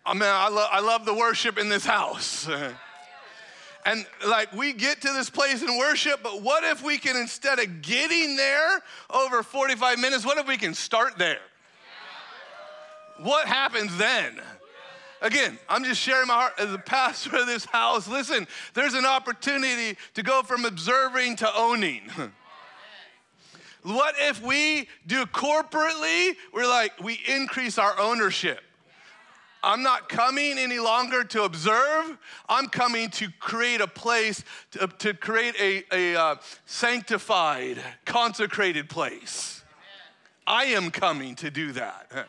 I 0.04 0.12
mean, 0.12 0.24
I, 0.24 0.48
lo- 0.50 0.68
I 0.70 0.80
love 0.80 1.06
the 1.06 1.14
worship 1.14 1.56
in 1.56 1.70
this 1.70 1.86
house. 1.86 2.46
and 3.84 4.06
like 4.26 4.52
we 4.52 4.72
get 4.72 5.00
to 5.02 5.12
this 5.12 5.30
place 5.30 5.62
in 5.62 5.78
worship, 5.78 6.20
but 6.22 6.42
what 6.42 6.64
if 6.64 6.82
we 6.82 6.98
can, 6.98 7.16
instead 7.16 7.58
of 7.58 7.82
getting 7.82 8.36
there 8.36 8.82
over 9.10 9.42
45 9.42 9.98
minutes, 9.98 10.24
what 10.24 10.38
if 10.38 10.46
we 10.46 10.56
can 10.56 10.74
start 10.74 11.18
there? 11.18 11.40
What 13.18 13.46
happens 13.46 13.96
then? 13.96 14.40
Again, 15.20 15.58
I'm 15.68 15.84
just 15.84 16.00
sharing 16.00 16.26
my 16.26 16.34
heart 16.34 16.52
as 16.58 16.72
a 16.72 16.78
pastor 16.78 17.36
of 17.36 17.46
this 17.46 17.64
house. 17.64 18.08
Listen, 18.08 18.46
there's 18.74 18.94
an 18.94 19.06
opportunity 19.06 19.96
to 20.14 20.22
go 20.22 20.42
from 20.42 20.64
observing 20.64 21.36
to 21.36 21.50
owning. 21.56 22.02
What 23.84 24.14
if 24.18 24.40
we 24.42 24.88
do 25.06 25.26
corporately? 25.26 26.36
We're 26.54 26.66
like, 26.66 26.98
we 27.02 27.20
increase 27.28 27.76
our 27.76 27.98
ownership. 28.00 28.60
I'm 29.64 29.82
not 29.82 30.10
coming 30.10 30.58
any 30.58 30.78
longer 30.78 31.24
to 31.24 31.44
observe. 31.44 32.18
I'm 32.50 32.68
coming 32.68 33.08
to 33.12 33.28
create 33.40 33.80
a 33.80 33.86
place, 33.86 34.44
to, 34.72 34.86
to 34.98 35.14
create 35.14 35.54
a, 35.58 35.84
a 35.90 36.20
uh, 36.20 36.36
sanctified, 36.66 37.78
consecrated 38.04 38.90
place. 38.90 39.62
I 40.46 40.66
am 40.66 40.90
coming 40.90 41.34
to 41.36 41.50
do 41.50 41.72
that. 41.72 42.28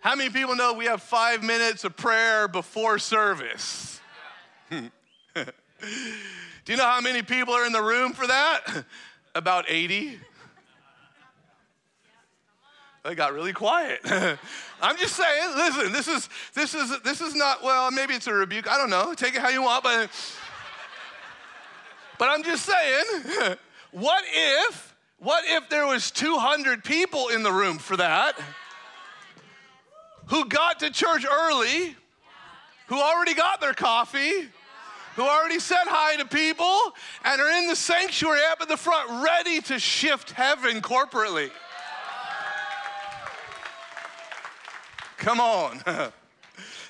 How 0.00 0.16
many 0.16 0.30
people 0.30 0.56
know 0.56 0.72
we 0.72 0.86
have 0.86 1.02
five 1.02 1.42
minutes 1.42 1.84
of 1.84 1.94
prayer 1.94 2.48
before 2.48 2.98
service? 2.98 4.00
do 4.70 4.80
you 6.68 6.76
know 6.76 6.86
how 6.86 7.02
many 7.02 7.20
people 7.20 7.52
are 7.52 7.66
in 7.66 7.72
the 7.72 7.82
room 7.82 8.14
for 8.14 8.26
that? 8.26 8.84
About 9.34 9.66
80. 9.68 10.18
It 13.04 13.14
got 13.14 13.32
really 13.32 13.54
quiet. 13.54 14.00
I'm 14.82 14.96
just 14.98 15.16
saying, 15.16 15.56
listen, 15.56 15.92
this 15.92 16.06
is 16.06 16.28
this 16.54 16.74
is 16.74 17.00
this 17.00 17.20
is 17.20 17.34
not 17.34 17.62
well, 17.62 17.90
maybe 17.90 18.12
it's 18.14 18.26
a 18.26 18.34
rebuke. 18.34 18.70
I 18.70 18.76
don't 18.76 18.90
know. 18.90 19.14
Take 19.14 19.34
it 19.34 19.40
how 19.40 19.48
you 19.48 19.62
want, 19.62 19.84
but 19.84 20.10
but 22.18 22.28
I'm 22.28 22.42
just 22.42 22.66
saying, 22.66 23.56
what 23.92 24.22
if 24.26 24.94
what 25.18 25.44
if 25.46 25.68
there 25.70 25.86
was 25.86 26.10
200 26.10 26.84
people 26.84 27.28
in 27.28 27.42
the 27.42 27.52
room 27.52 27.78
for 27.78 27.96
that 27.96 28.38
who 30.26 30.44
got 30.44 30.80
to 30.80 30.90
church 30.90 31.24
early, 31.24 31.96
who 32.86 33.00
already 33.00 33.34
got 33.34 33.62
their 33.62 33.74
coffee, 33.74 34.46
who 35.16 35.22
already 35.22 35.58
said 35.58 35.84
hi 35.86 36.16
to 36.16 36.26
people 36.26 36.78
and 37.24 37.40
are 37.40 37.50
in 37.50 37.66
the 37.66 37.76
sanctuary 37.76 38.40
up 38.50 38.60
at 38.60 38.68
the 38.68 38.76
front 38.76 39.24
ready 39.24 39.62
to 39.62 39.78
shift 39.78 40.32
heaven 40.32 40.82
corporately? 40.82 41.50
Come 45.20 45.38
on. 45.38 45.80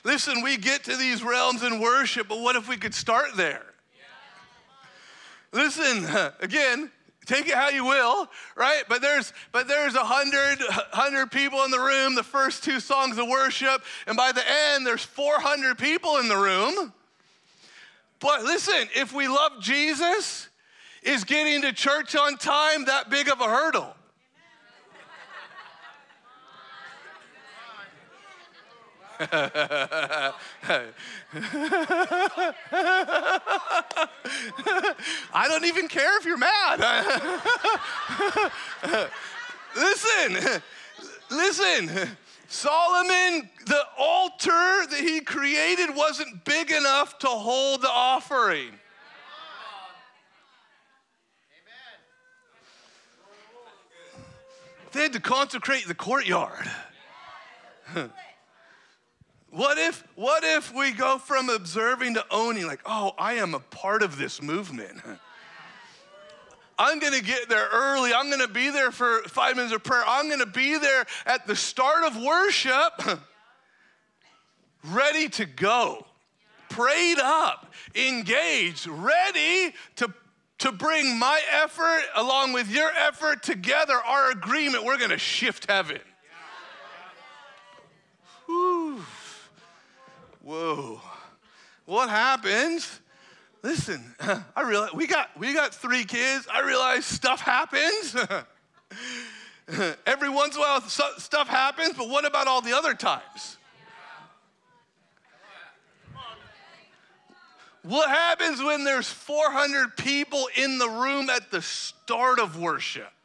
Listen, 0.04 0.40
we 0.42 0.56
get 0.56 0.84
to 0.84 0.96
these 0.96 1.22
realms 1.22 1.64
in 1.64 1.80
worship, 1.80 2.28
but 2.28 2.40
what 2.40 2.54
if 2.56 2.68
we 2.68 2.76
could 2.76 2.94
start 2.94 3.36
there? 3.36 3.66
Listen, 5.52 6.06
again, 6.40 6.92
take 7.26 7.48
it 7.48 7.54
how 7.54 7.70
you 7.70 7.84
will, 7.84 8.28
right? 8.54 8.84
But 8.88 9.02
there's 9.02 9.32
but 9.50 9.66
there's 9.66 9.96
a 9.96 10.04
hundred 10.04 10.58
hundred 10.92 11.32
people 11.32 11.64
in 11.64 11.72
the 11.72 11.80
room. 11.80 12.14
The 12.14 12.22
first 12.22 12.62
two 12.62 12.78
songs 12.78 13.18
of 13.18 13.26
worship, 13.26 13.82
and 14.06 14.16
by 14.16 14.30
the 14.30 14.44
end, 14.48 14.86
there's 14.86 15.04
400 15.04 15.76
people 15.76 16.18
in 16.18 16.28
the 16.28 16.36
room. 16.36 16.92
But 18.20 18.44
listen, 18.44 18.88
if 18.94 19.12
we 19.12 19.26
love 19.26 19.60
Jesus, 19.60 20.48
is 21.02 21.24
getting 21.24 21.62
to 21.62 21.72
church 21.72 22.14
on 22.14 22.36
time 22.36 22.84
that 22.84 23.10
big 23.10 23.28
of 23.28 23.40
a 23.40 23.48
hurdle? 23.48 23.96
I 29.20 30.32
don't 35.46 35.66
even 35.66 35.88
care 35.88 36.16
if 36.18 36.24
you're 36.24 36.38
mad. 36.38 36.80
listen, 39.76 40.62
listen. 41.30 42.16
Solomon, 42.48 43.50
the 43.66 43.82
altar 43.98 44.86
that 44.90 45.00
he 45.00 45.20
created 45.20 45.94
wasn't 45.94 46.44
big 46.44 46.70
enough 46.70 47.18
to 47.18 47.28
hold 47.28 47.82
the 47.82 47.90
offering. 47.90 48.70
They 54.92 55.02
had 55.02 55.12
to 55.12 55.20
consecrate 55.20 55.86
the 55.86 55.94
courtyard. 55.94 56.68
What 59.50 59.78
if, 59.78 60.06
what 60.14 60.44
if 60.44 60.72
we 60.72 60.92
go 60.92 61.18
from 61.18 61.48
observing 61.48 62.14
to 62.14 62.24
owning, 62.30 62.66
like, 62.66 62.80
oh, 62.86 63.12
I 63.18 63.34
am 63.34 63.54
a 63.54 63.60
part 63.60 64.02
of 64.02 64.16
this 64.16 64.40
movement? 64.40 65.00
I'm 66.78 66.98
gonna 66.98 67.20
get 67.20 67.48
there 67.50 67.68
early. 67.70 68.14
I'm 68.14 68.30
gonna 68.30 68.48
be 68.48 68.70
there 68.70 68.90
for 68.90 69.22
five 69.24 69.56
minutes 69.56 69.74
of 69.74 69.82
prayer. 69.84 70.02
I'm 70.06 70.30
gonna 70.30 70.46
be 70.46 70.78
there 70.78 71.04
at 71.26 71.46
the 71.46 71.54
start 71.54 72.04
of 72.04 72.16
worship, 72.16 73.20
ready 74.84 75.28
to 75.28 75.44
go, 75.44 76.06
prayed 76.70 77.18
up, 77.18 77.74
engaged, 77.94 78.86
ready 78.86 79.74
to, 79.96 80.14
to 80.60 80.72
bring 80.72 81.18
my 81.18 81.38
effort 81.52 82.02
along 82.16 82.54
with 82.54 82.70
your 82.70 82.90
effort 82.96 83.42
together, 83.42 83.94
our 83.94 84.30
agreement. 84.30 84.84
We're 84.84 84.98
gonna 84.98 85.18
shift 85.18 85.70
heaven. 85.70 85.98
Whoa. 90.42 91.00
What 91.86 92.08
happens? 92.08 93.00
Listen, 93.62 94.14
I 94.56 94.62
realize 94.62 94.92
we 94.94 95.06
got 95.06 95.38
we 95.38 95.52
got 95.52 95.74
three 95.74 96.04
kids. 96.04 96.46
I 96.52 96.60
realize 96.60 97.04
stuff 97.04 97.40
happens. 97.40 98.16
Every 100.06 100.28
once 100.28 100.56
in 100.56 100.60
a 100.60 100.64
while, 100.64 100.80
stuff 100.82 101.48
happens, 101.48 101.94
but 101.96 102.08
what 102.08 102.24
about 102.24 102.48
all 102.48 102.60
the 102.60 102.76
other 102.76 102.94
times? 102.94 103.56
What 107.82 108.10
happens 108.10 108.62
when 108.62 108.84
there's 108.84 109.08
400 109.08 109.96
people 109.96 110.48
in 110.54 110.78
the 110.78 110.88
room 110.88 111.30
at 111.30 111.50
the 111.50 111.62
start 111.62 112.38
of 112.38 112.58
worship? 112.58 113.19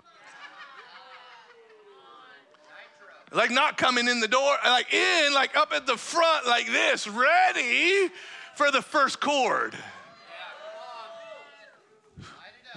Like 3.36 3.51
not 3.51 3.77
coming 3.77 4.07
in 4.07 4.21
the 4.21 4.27
door, 4.27 4.55
like 4.65 4.93
in, 4.93 5.33
like 5.33 5.55
up 5.57 5.73
at 5.73 5.86
the 5.86 5.97
front, 5.97 6.47
like 6.47 6.67
this, 6.67 7.07
ready 7.07 8.09
for 8.55 8.71
the 8.71 8.81
first 8.81 9.19
chord. 9.19 9.75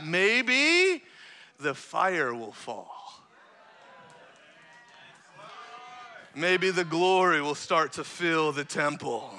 maybe 0.05 1.03
the 1.61 1.75
fire 1.75 2.35
will 2.35 2.53
fall. 2.53 2.91
Maybe 6.35 6.71
the 6.71 6.85
glory 6.85 7.41
will 7.41 7.55
start 7.55 7.93
to 7.95 8.05
fill 8.05 8.53
the 8.53 8.65
temple. 8.65 9.31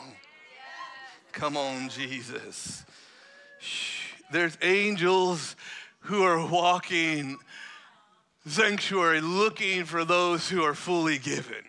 Come 1.32 1.56
on, 1.56 1.90
Jesus. 1.90 2.84
There's 4.32 4.58
angels 4.62 5.56
who 6.02 6.24
are 6.24 6.46
walking 6.46 7.38
sanctuary 8.46 9.22
looking 9.22 9.86
for 9.86 10.06
those 10.06 10.50
who 10.50 10.64
are 10.64 10.74
fully 10.74 11.18
given. 11.18 11.64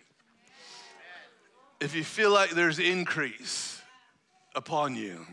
If 1.79 1.95
you 1.95 2.03
feel 2.03 2.31
like 2.31 2.51
there's 2.51 2.79
increase 2.79 3.81
upon 4.55 4.95
you, 4.95 5.25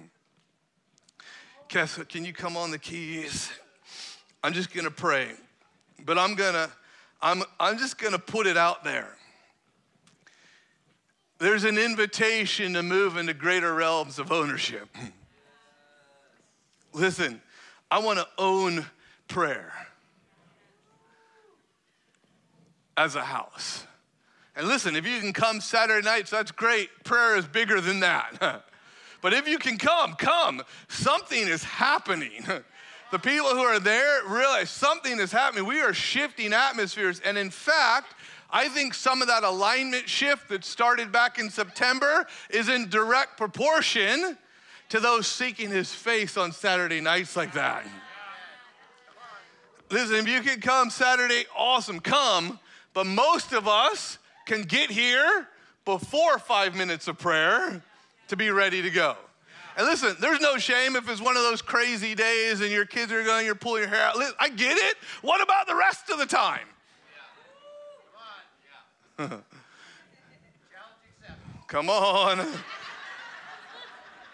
Kessa, 1.68 2.08
can 2.08 2.24
you 2.24 2.32
come 2.32 2.56
on 2.56 2.70
the 2.70 2.78
keys? 2.78 3.50
I'm 4.42 4.54
just 4.54 4.72
gonna 4.72 4.90
pray, 4.90 5.28
but 6.04 6.16
I'm 6.16 6.34
gonna, 6.34 6.70
I'm, 7.20 7.42
I'm 7.60 7.76
just 7.76 7.98
gonna 7.98 8.18
put 8.18 8.46
it 8.46 8.56
out 8.56 8.84
there. 8.84 9.14
There's 11.38 11.64
an 11.64 11.78
invitation 11.78 12.72
to 12.72 12.82
move 12.82 13.16
into 13.16 13.34
greater 13.34 13.74
realms 13.74 14.18
of 14.18 14.32
ownership. 14.32 14.88
Listen, 16.92 17.40
I 17.90 17.98
wanna 17.98 18.26
own 18.38 18.86
prayer 19.28 19.72
as 22.98 23.14
a 23.14 23.22
house. 23.22 23.86
And 24.56 24.66
listen, 24.66 24.96
if 24.96 25.06
you 25.06 25.20
can 25.20 25.32
come 25.32 25.60
Saturday 25.60 26.04
nights, 26.04 26.30
that's 26.30 26.50
great. 26.50 26.90
Prayer 27.04 27.36
is 27.36 27.46
bigger 27.46 27.80
than 27.80 28.00
that. 28.00 28.64
but 29.22 29.32
if 29.32 29.46
you 29.46 29.56
can 29.56 29.78
come, 29.78 30.14
come. 30.14 30.62
Something 30.88 31.46
is 31.46 31.62
happening. 31.62 32.44
the 33.12 33.18
people 33.20 33.50
who 33.50 33.60
are 33.60 33.78
there 33.78 34.26
realize 34.26 34.68
something 34.68 35.20
is 35.20 35.30
happening. 35.30 35.64
We 35.64 35.80
are 35.80 35.94
shifting 35.94 36.52
atmospheres. 36.52 37.20
And 37.20 37.38
in 37.38 37.50
fact, 37.50 38.14
I 38.50 38.68
think 38.68 38.94
some 38.94 39.22
of 39.22 39.28
that 39.28 39.44
alignment 39.44 40.08
shift 40.08 40.48
that 40.48 40.64
started 40.64 41.12
back 41.12 41.38
in 41.38 41.50
September 41.50 42.26
is 42.50 42.68
in 42.68 42.88
direct 42.88 43.36
proportion 43.36 44.36
to 44.88 44.98
those 44.98 45.28
seeking 45.28 45.70
his 45.70 45.94
face 45.94 46.36
on 46.36 46.50
Saturday 46.50 47.00
nights 47.00 47.36
like 47.36 47.52
that. 47.52 47.86
Listen, 49.90 50.16
if 50.16 50.28
you 50.28 50.40
can 50.40 50.60
come 50.60 50.90
Saturday, 50.90 51.44
awesome, 51.56 52.00
come. 52.00 52.58
But 52.98 53.06
most 53.06 53.52
of 53.52 53.68
us 53.68 54.18
can 54.44 54.62
get 54.62 54.90
here 54.90 55.46
before 55.84 56.40
five 56.40 56.74
minutes 56.74 57.06
of 57.06 57.16
prayer 57.16 57.80
to 58.26 58.36
be 58.36 58.50
ready 58.50 58.82
to 58.82 58.90
go. 58.90 59.14
And 59.76 59.86
listen, 59.86 60.16
there's 60.18 60.40
no 60.40 60.58
shame 60.58 60.96
if 60.96 61.08
it's 61.08 61.20
one 61.20 61.36
of 61.36 61.44
those 61.44 61.62
crazy 61.62 62.16
days 62.16 62.60
and 62.60 62.72
your 62.72 62.86
kids 62.86 63.12
are 63.12 63.22
going, 63.22 63.46
you're 63.46 63.54
pulling 63.54 63.82
your 63.82 63.88
hair 63.88 64.02
out. 64.02 64.16
I 64.40 64.48
get 64.48 64.76
it. 64.76 64.96
What 65.22 65.40
about 65.40 65.68
the 65.68 65.76
rest 65.76 66.10
of 66.10 66.18
the 66.18 66.26
time? 66.26 66.66
Come 71.68 71.88
on. 71.88 72.44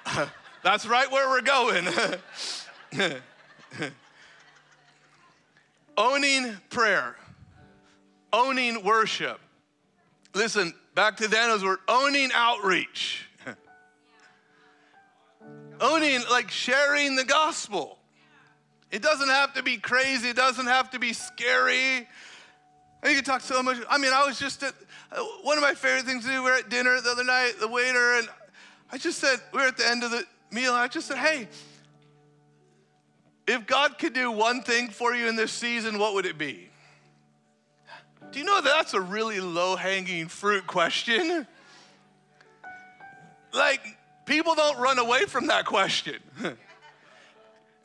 That's 0.63 0.87
right 0.87 1.13
where 1.13 1.29
we're 1.29 1.43
going. 1.43 1.87
Owning 5.99 6.57
prayer, 6.71 7.17
owning 8.35 8.83
worship. 8.83 9.39
Listen, 10.35 10.75
back 10.97 11.17
to 11.19 11.29
Daniel's 11.29 11.63
word, 11.63 11.79
owning 11.87 12.31
outreach. 12.35 13.27
owning, 15.81 16.21
like 16.31 16.51
sharing 16.51 17.15
the 17.15 17.25
gospel. 17.25 17.97
It 18.91 19.03
doesn't 19.03 19.29
have 19.29 19.55
to 19.55 19.63
be 19.63 19.77
crazy, 19.77 20.29
it 20.29 20.37
doesn't 20.37 20.67
have 20.67 20.91
to 20.91 20.99
be 20.99 21.13
scary. 21.13 22.09
And 23.03 23.11
you 23.11 23.17
can 23.17 23.25
talk 23.25 23.41
so 23.41 23.63
much. 23.63 23.79
I 23.89 23.99
mean, 23.99 24.13
I 24.13 24.27
was 24.27 24.39
just 24.39 24.63
at 24.65 24.75
uh, 25.13 25.23
one 25.43 25.57
of 25.57 25.63
my 25.63 25.75
favorite 25.75 26.05
things 26.05 26.25
to 26.25 26.31
do. 26.31 26.43
We 26.43 26.51
were 26.51 26.57
at 26.57 26.71
dinner 26.71 27.01
the 27.01 27.11
other 27.11 27.25
night, 27.25 27.55
the 27.61 27.69
waiter, 27.69 28.15
and 28.15 28.29
I 28.91 28.99
just 28.99 29.19
said, 29.19 29.39
we 29.53 29.61
were 29.61 29.67
at 29.67 29.77
the 29.77 29.89
end 29.89 30.03
of 30.03 30.11
the 30.11 30.25
meal, 30.51 30.73
and 30.73 30.81
I 30.81 30.89
just 30.89 31.07
said, 31.07 31.19
hey, 31.19 31.49
if 33.47 33.67
God 33.67 33.99
could 33.99 34.15
do 34.15 34.33
one 34.33 34.63
thing 34.63 34.89
for 34.89 35.15
you 35.15 35.29
in 35.29 35.37
this 35.37 35.53
season, 35.53 35.99
what 35.99 36.15
would 36.15 36.27
it 36.27 36.39
be? 36.39 36.71
Do 38.35 38.41
you 38.41 38.47
know 38.47 38.61
that 38.61 38.65
that's 38.65 38.95
a 38.95 39.01
really 39.01 39.39
low 39.39 39.77
hanging 39.77 40.27
fruit 40.27 40.67
question? 40.67 41.47
Like, 43.53 43.81
people 44.27 44.57
don't 44.57 44.77
run 44.81 44.99
away 44.99 45.27
from 45.27 45.47
that 45.47 45.67
question. 45.67 46.17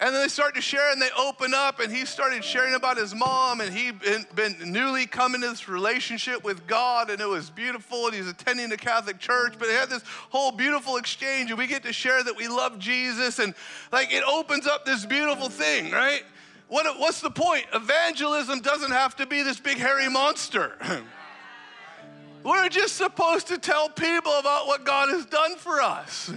And 0.02 0.16
then 0.16 0.22
they 0.22 0.30
start 0.30 0.56
to 0.56 0.62
share 0.62 0.93
and 0.93 1.02
they 1.02 1.10
open 1.18 1.54
up, 1.54 1.82
and 1.82 1.93
he 1.93 2.06
started 2.06 2.41
sharing 2.41 2.74
about 2.74 2.95
his 2.95 3.14
mom, 3.14 3.60
and 3.60 3.74
he'd 3.74 4.00
been, 4.00 4.26
been, 4.34 4.72
newly 4.72 5.06
come 5.06 5.36
into 5.36 5.50
this 5.50 5.68
relationship 5.68 6.41
with 6.41 6.66
God, 6.68 7.10
and 7.10 7.20
it 7.20 7.28
was 7.28 7.50
beautiful, 7.50 8.06
and 8.06 8.16
he's 8.16 8.30
attending 8.30 8.70
the 8.70 8.78
Catholic 8.78 9.20
church, 9.20 9.56
but 9.60 9.68
they 9.68 9.74
had 9.74 9.89
this 9.89 10.02
whole 10.30 10.54
beautiful 10.54 10.95
exchange, 10.95 11.50
and 11.50 11.60
we 11.60 11.68
get 11.68 11.84
to 11.84 11.91
share 11.91 12.24
that 12.24 12.38
we 12.38 12.47
love 12.47 12.80
Jesus, 12.80 13.39
and 13.39 13.54
like 13.91 14.14
it 14.14 14.24
opens 14.24 14.68
up 14.68 14.86
this 14.86 15.06
beautiful 15.06 15.50
thing, 15.50 15.91
right? 15.91 16.24
What, 16.70 16.99
what's 16.99 17.20
the 17.20 17.32
point? 17.32 17.65
Evangelism 17.74 18.61
doesn't 18.61 18.91
have 18.91 19.15
to 19.17 19.26
be 19.26 19.41
this 19.41 19.59
big 19.59 19.80
hairy 19.80 20.07
monster. 20.07 20.78
We're 22.43 22.70
just 22.70 22.95
supposed 22.95 23.47
to 23.47 23.57
tell 23.57 23.89
people 23.89 24.32
about 24.39 24.67
what 24.67 24.86
God 24.86 25.09
has 25.09 25.26
done 25.26 25.57
for 25.57 25.82
us. 25.82 26.32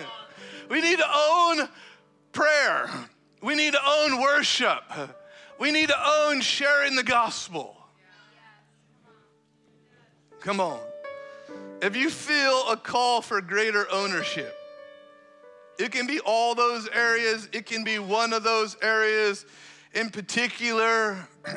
we 0.70 0.80
need 0.80 0.98
to 0.98 1.06
own 1.12 1.68
prayer. 2.32 2.88
We 3.42 3.54
need 3.54 3.72
to 3.72 3.80
own 3.84 4.20
worship. 4.20 4.82
We 5.58 5.72
need 5.72 5.88
to 5.88 5.98
own 6.02 6.40
sharing 6.40 6.94
the 6.94 7.02
gospel. 7.02 7.76
Come 10.40 10.60
on. 10.60 10.80
If 11.82 11.96
you 11.96 12.10
feel 12.10 12.70
a 12.70 12.76
call 12.76 13.22
for 13.22 13.40
greater 13.40 13.86
ownership, 13.90 14.57
it 15.78 15.92
can 15.92 16.06
be 16.06 16.20
all 16.20 16.54
those 16.54 16.88
areas, 16.88 17.48
it 17.52 17.66
can 17.66 17.84
be 17.84 17.98
one 17.98 18.32
of 18.32 18.42
those 18.42 18.76
areas 18.82 19.46
in 19.94 20.10
particular. 20.10 21.16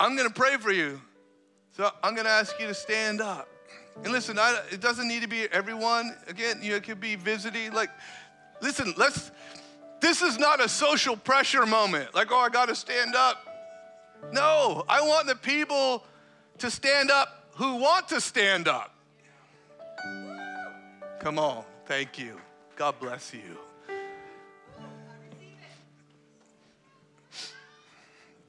I'm 0.00 0.16
going 0.16 0.28
to 0.28 0.34
pray 0.34 0.56
for 0.56 0.72
you. 0.72 1.00
So 1.76 1.90
I'm 2.02 2.14
going 2.14 2.26
to 2.26 2.32
ask 2.32 2.58
you 2.58 2.66
to 2.66 2.74
stand 2.74 3.20
up. 3.20 3.48
And 4.02 4.12
listen, 4.12 4.38
I, 4.38 4.60
it 4.70 4.80
doesn't 4.80 5.08
need 5.08 5.22
to 5.22 5.28
be 5.28 5.44
everyone. 5.52 6.16
Again, 6.28 6.60
you 6.62 6.70
know, 6.70 6.76
it 6.76 6.84
could 6.84 7.00
be 7.00 7.16
visiting. 7.16 7.72
Like, 7.72 7.90
listen, 8.60 8.94
let's. 8.96 9.30
This 10.00 10.22
is 10.22 10.38
not 10.38 10.64
a 10.64 10.68
social 10.68 11.16
pressure 11.16 11.66
moment. 11.66 12.14
Like, 12.14 12.30
oh, 12.30 12.38
I 12.38 12.48
got 12.48 12.68
to 12.68 12.74
stand 12.76 13.16
up. 13.16 13.44
No, 14.32 14.84
I 14.88 15.00
want 15.00 15.26
the 15.26 15.34
people 15.34 16.04
to 16.58 16.70
stand 16.70 17.10
up 17.10 17.48
who 17.54 17.76
want 17.76 18.08
to 18.08 18.20
stand 18.20 18.68
up. 18.68 18.94
Come 21.20 21.40
on, 21.40 21.64
thank 21.86 22.16
you. 22.16 22.40
God 22.76 23.00
bless 23.00 23.34
you. 23.34 23.58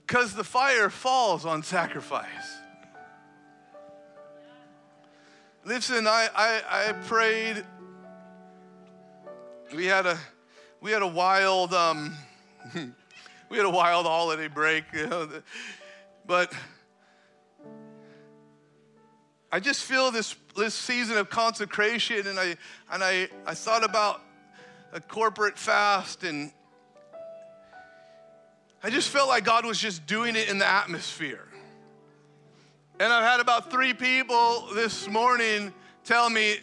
Because 0.06 0.36
the 0.36 0.44
fire 0.44 0.92
falls 0.92 1.46
on 1.46 1.64
sacrifice. 1.64 2.28
Listen, 5.66 6.06
I, 6.06 6.30
I, 6.36 6.62
I 6.70 6.94
prayed. 6.94 7.66
We 9.76 9.86
had 9.86 10.06
a 10.06 10.18
we 10.80 10.92
had 10.92 11.02
a 11.02 11.08
wild 11.08 11.74
um, 11.74 12.16
we 13.50 13.58
had 13.58 13.66
a 13.66 13.70
wild 13.70 14.06
holiday 14.06 14.48
break, 14.48 14.86
you 14.94 15.08
know, 15.08 15.28
but 16.26 16.54
I 19.52 19.60
just 19.60 19.84
feel 19.84 20.12
this 20.12 20.36
this 20.60 20.76
season 20.76 21.18
of 21.18 21.30
consecration, 21.30 22.28
and 22.28 22.40
I 22.40 22.56
and 22.92 23.04
I 23.04 23.28
I 23.46 23.56
thought 23.56 23.84
about 23.84 24.22
a 24.94 25.02
corporate 25.02 25.58
fast, 25.58 26.24
and 26.24 26.52
I 28.84 28.90
just 28.90 29.10
felt 29.10 29.28
like 29.28 29.44
God 29.44 29.66
was 29.66 29.80
just 29.80 30.06
doing 30.06 30.36
it 30.36 30.50
in 30.50 30.60
the 30.60 30.68
atmosphere. 30.68 31.48
And 33.00 33.12
I've 33.12 33.24
had 33.24 33.40
about 33.40 33.72
three 33.72 33.94
people 33.94 34.68
this 34.74 35.08
morning 35.08 35.74
tell 36.04 36.30
me 36.30 36.58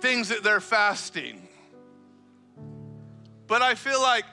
things 0.00 0.28
that 0.30 0.42
they're 0.42 0.60
fasting. 0.60 1.46
But 3.46 3.60
I 3.60 3.74
feel 3.74 4.00
like 4.00 4.24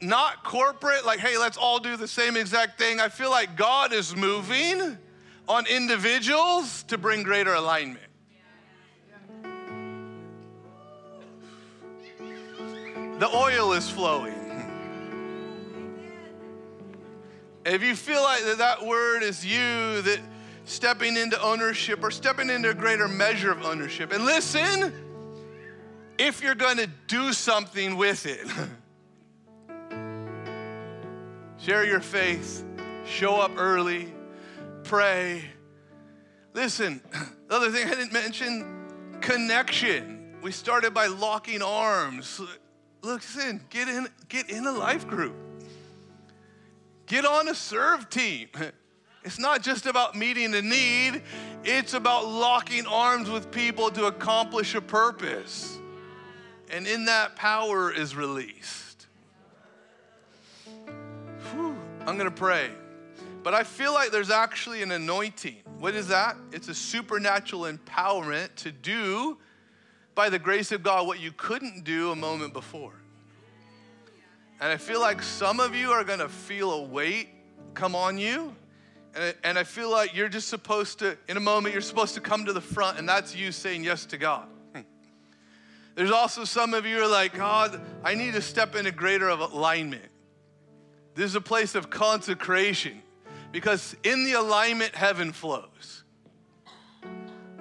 not 0.00 0.44
corporate, 0.44 1.04
like, 1.04 1.18
hey, 1.18 1.38
let's 1.38 1.56
all 1.56 1.78
do 1.78 1.96
the 1.96 2.06
same 2.06 2.36
exact 2.36 2.78
thing. 2.78 3.00
I 3.00 3.08
feel 3.08 3.30
like 3.30 3.56
God 3.56 3.92
is 3.92 4.14
moving 4.14 4.98
on 5.48 5.66
individuals 5.66 6.84
to 6.84 6.98
bring 6.98 7.22
greater 7.22 7.54
alignment. 7.54 8.04
The 13.18 13.28
oil 13.28 13.72
is 13.72 13.88
flowing. 13.88 14.34
If 17.64 17.82
you 17.82 17.96
feel 17.96 18.22
like 18.22 18.44
that, 18.44 18.58
that 18.58 18.84
word 18.84 19.22
is 19.22 19.44
you, 19.44 20.02
that 20.02 20.20
stepping 20.64 21.16
into 21.16 21.40
ownership 21.40 22.02
or 22.02 22.10
stepping 22.10 22.50
into 22.50 22.70
a 22.70 22.74
greater 22.74 23.08
measure 23.08 23.50
of 23.50 23.64
ownership. 23.64 24.12
And 24.12 24.24
listen, 24.24 24.92
if 26.18 26.42
you're 26.42 26.54
going 26.54 26.76
to 26.76 26.88
do 27.06 27.32
something 27.32 27.96
with 27.96 28.26
it, 28.26 28.46
Share 31.64 31.86
your 31.86 32.00
faith. 32.00 32.62
Show 33.06 33.36
up 33.36 33.52
early. 33.56 34.12
Pray. 34.82 35.42
Listen, 36.52 37.00
the 37.48 37.54
other 37.54 37.70
thing 37.70 37.86
I 37.86 37.90
didn't 37.94 38.12
mention 38.12 39.18
connection. 39.22 40.36
We 40.42 40.52
started 40.52 40.92
by 40.92 41.06
locking 41.06 41.62
arms. 41.62 42.38
Look, 43.04 43.20
listen, 43.20 43.60
get 43.68 43.86
in, 43.86 44.08
get 44.30 44.48
in 44.48 44.66
a 44.66 44.72
life 44.72 45.06
group. 45.06 45.36
Get 47.04 47.26
on 47.26 47.48
a 47.48 47.54
serve 47.54 48.08
team. 48.10 48.48
It's 49.26 49.38
not 49.38 49.62
just 49.62 49.86
about 49.86 50.14
meeting 50.14 50.54
a 50.54 50.60
need, 50.60 51.22
it's 51.64 51.94
about 51.94 52.26
locking 52.26 52.84
arms 52.84 53.30
with 53.30 53.50
people 53.50 53.90
to 53.92 54.04
accomplish 54.04 54.74
a 54.74 54.82
purpose. 54.82 55.78
And 56.70 56.86
in 56.86 57.06
that, 57.06 57.34
power 57.34 57.90
is 57.90 58.14
released. 58.14 59.06
Whew, 61.54 61.74
I'm 62.06 62.18
to 62.18 62.30
pray. 62.30 62.68
But 63.42 63.54
I 63.54 63.64
feel 63.64 63.94
like 63.94 64.10
there's 64.10 64.30
actually 64.30 64.82
an 64.82 64.92
anointing. 64.92 65.62
What 65.78 65.94
is 65.94 66.08
that? 66.08 66.36
It's 66.52 66.68
a 66.68 66.74
supernatural 66.74 67.62
empowerment 67.62 68.54
to 68.56 68.72
do, 68.72 69.38
by 70.14 70.28
the 70.28 70.38
grace 70.38 70.72
of 70.72 70.82
God, 70.82 71.06
what 71.06 71.20
you 71.20 71.32
couldn't 71.32 71.84
do 71.84 72.10
a 72.10 72.16
moment 72.16 72.52
before. 72.52 72.94
And 74.60 74.72
I 74.72 74.76
feel 74.76 75.00
like 75.00 75.22
some 75.22 75.60
of 75.60 75.74
you 75.74 75.90
are 75.90 76.04
to 76.04 76.28
feel 76.28 76.72
a 76.72 76.82
weight 76.82 77.28
come 77.74 77.94
on 77.94 78.18
you 78.18 78.54
and, 79.44 79.58
I 79.58 79.64
feel 79.64 79.90
like 79.90 80.14
you're 80.14 80.28
just 80.28 80.48
supposed 80.48 80.98
to, 81.00 81.16
in 81.28 81.36
a 81.36 81.40
moment, 81.40 81.72
you're 81.72 81.82
supposed 81.82 82.14
to 82.14 82.20
come 82.20 82.46
to 82.46 82.52
the 82.52 82.60
front, 82.60 82.98
and 82.98 83.08
that's 83.08 83.34
you 83.34 83.52
saying 83.52 83.84
yes 83.84 84.06
to 84.06 84.18
God. 84.18 84.48
There's 85.94 86.10
also 86.10 86.44
some 86.44 86.74
of 86.74 86.84
you 86.84 87.00
are 87.00 87.06
like, 87.06 87.34
God, 87.34 87.80
I 88.02 88.14
need 88.14 88.34
to 88.34 88.42
step 88.42 88.74
into 88.74 88.90
greater 88.90 89.28
of 89.28 89.40
alignment. 89.40 90.08
This 91.14 91.26
is 91.26 91.36
a 91.36 91.40
place 91.40 91.76
of 91.76 91.90
consecration 91.90 93.02
because 93.52 93.94
in 94.02 94.24
the 94.24 94.32
alignment, 94.32 94.96
heaven 94.96 95.32
flows. 95.32 96.02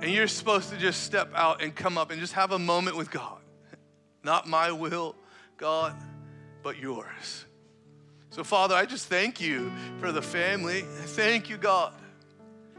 And 0.03 0.11
you're 0.11 0.27
supposed 0.27 0.69
to 0.71 0.75
just 0.75 1.03
step 1.03 1.31
out 1.33 1.63
and 1.63 1.73
come 1.73 1.97
up 1.97 2.11
and 2.11 2.19
just 2.19 2.33
have 2.33 2.51
a 2.51 2.59
moment 2.59 2.97
with 2.97 3.09
God. 3.09 3.39
Not 4.23 4.49
my 4.49 4.69
will, 4.69 5.15
God, 5.55 5.95
but 6.61 6.77
yours. 6.77 7.45
So, 8.29 8.43
Father, 8.43 8.75
I 8.75 8.85
just 8.85 9.07
thank 9.07 9.39
you 9.39 9.71
for 10.01 10.11
the 10.11 10.21
family. 10.21 10.81
Thank 10.81 11.49
you, 11.49 11.55
God, 11.55 11.93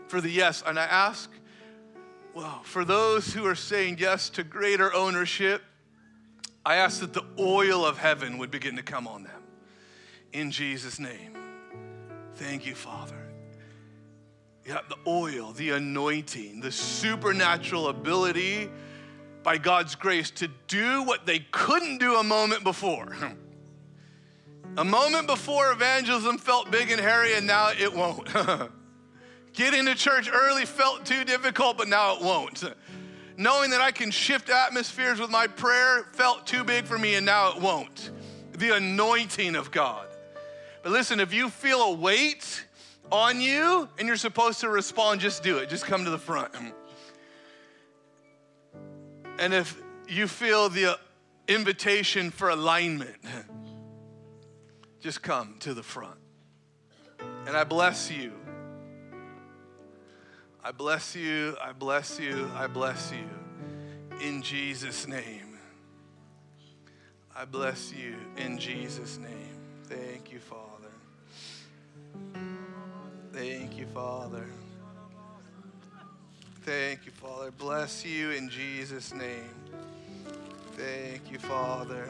for 0.09 0.20
the 0.20 0.29
yes. 0.29 0.62
And 0.66 0.79
I 0.79 0.85
ask, 0.85 1.31
well, 2.35 2.61
for 2.62 2.85
those 2.85 3.33
who 3.33 3.47
are 3.47 3.55
saying 3.55 3.97
yes 3.99 4.29
to 4.31 4.45
greater 4.45 4.93
ownership, 4.93 5.62
I 6.62 6.77
ask 6.77 7.01
that 7.01 7.14
the 7.14 7.25
oil 7.39 7.87
of 7.87 7.97
heaven 7.97 8.37
would 8.37 8.51
begin 8.51 8.77
to 8.77 8.83
come 8.83 9.09
on 9.09 9.22
them. 9.22 9.43
In 10.35 10.51
Jesus' 10.51 10.99
name. 10.99 11.39
Thank 12.35 12.66
you, 12.66 12.75
Father. 12.75 13.24
Yeah, 14.67 14.79
the 14.89 14.97
oil, 15.07 15.53
the 15.53 15.71
anointing, 15.71 16.61
the 16.61 16.73
supernatural 16.73 17.89
ability 17.89 18.71
by 19.43 19.59
God's 19.59 19.95
grace 19.95 20.31
to 20.33 20.49
do 20.69 21.03
what 21.03 21.27
they 21.27 21.41
couldn't 21.51 21.99
do 21.99 22.17
a 22.17 22.25
moment 22.25 22.65
before. 22.65 23.17
A 24.77 24.85
moment 24.85 25.29
before 25.29 25.71
evangelism 25.71 26.37
felt 26.37 26.69
big 26.69 26.91
and 26.91 27.01
hairy, 27.01 27.35
and 27.35 27.47
now 27.47 27.71
it 27.71 27.95
won't. 27.95 28.29
Getting 29.53 29.85
to 29.87 29.95
church 29.95 30.29
early 30.33 30.65
felt 30.65 31.07
too 31.07 31.23
difficult, 31.23 31.79
but 31.79 31.87
now 31.87 32.17
it 32.17 32.23
won't. 32.23 32.65
Knowing 33.37 33.71
that 33.71 33.81
I 33.81 33.93
can 33.93 34.11
shift 34.11 34.51
atmospheres 34.51 35.21
with 35.21 35.31
my 35.31 35.47
prayer 35.47 36.09
felt 36.12 36.49
too 36.49 36.65
big 36.65 36.87
for 36.87 36.99
me, 36.99 37.15
and 37.15 37.25
now 37.25 37.55
it 37.55 37.62
won't. 37.62 38.11
The 38.53 38.71
anointing 38.71 39.55
of 39.55 39.71
God. 39.71 40.09
But 40.83 40.91
listen, 40.91 41.21
if 41.21 41.33
you 41.33 41.51
feel 41.51 41.81
a 41.81 41.93
weight 41.93 42.64
on 43.11 43.40
you 43.40 43.88
and 43.98 44.09
you're 44.09 44.16
supposed 44.16 44.61
to 44.61 44.68
respond, 44.68 45.20
just 45.20 45.42
do 45.42 45.59
it. 45.59 45.68
Just 45.68 45.84
come 45.86 46.05
to 46.05 46.11
the 46.11 46.18
front. 46.18 46.52
And 49.38 49.52
if 49.52 49.80
you 50.09 50.26
feel 50.26 50.68
the 50.68 50.92
uh, 50.92 50.96
invitation 51.48 52.30
for 52.30 52.50
alignment, 52.50 53.16
just 55.00 55.22
come 55.22 55.57
to 55.61 55.74
the 55.74 55.82
front. 55.82 56.18
And 57.46 57.57
I 57.57 57.64
bless 57.64 58.11
you. 58.11 58.32
I 60.62 60.72
bless 60.72 61.14
you. 61.14 61.57
I 61.62 61.72
bless 61.72 62.18
you. 62.18 62.50
I 62.55 62.66
bless 62.66 63.12
you. 63.12 64.26
In 64.26 64.40
Jesus' 64.40 65.07
name. 65.07 65.59
I 67.36 67.44
bless 67.44 67.92
you 67.92 68.14
in 68.36 68.59
Jesus' 68.59 69.18
name. 69.18 69.59
Thank 69.84 70.32
you, 70.32 70.38
Father. 70.38 70.74
Thank 73.47 73.76
you, 73.76 73.84
Father. 73.92 74.47
Thank 76.62 77.05
you, 77.05 77.12
Father. 77.12 77.51
Bless 77.51 78.03
you 78.03 78.30
in 78.30 78.49
Jesus' 78.49 79.12
name. 79.12 79.51
Thank 80.78 81.30
you, 81.30 81.38
Father. 81.38 82.09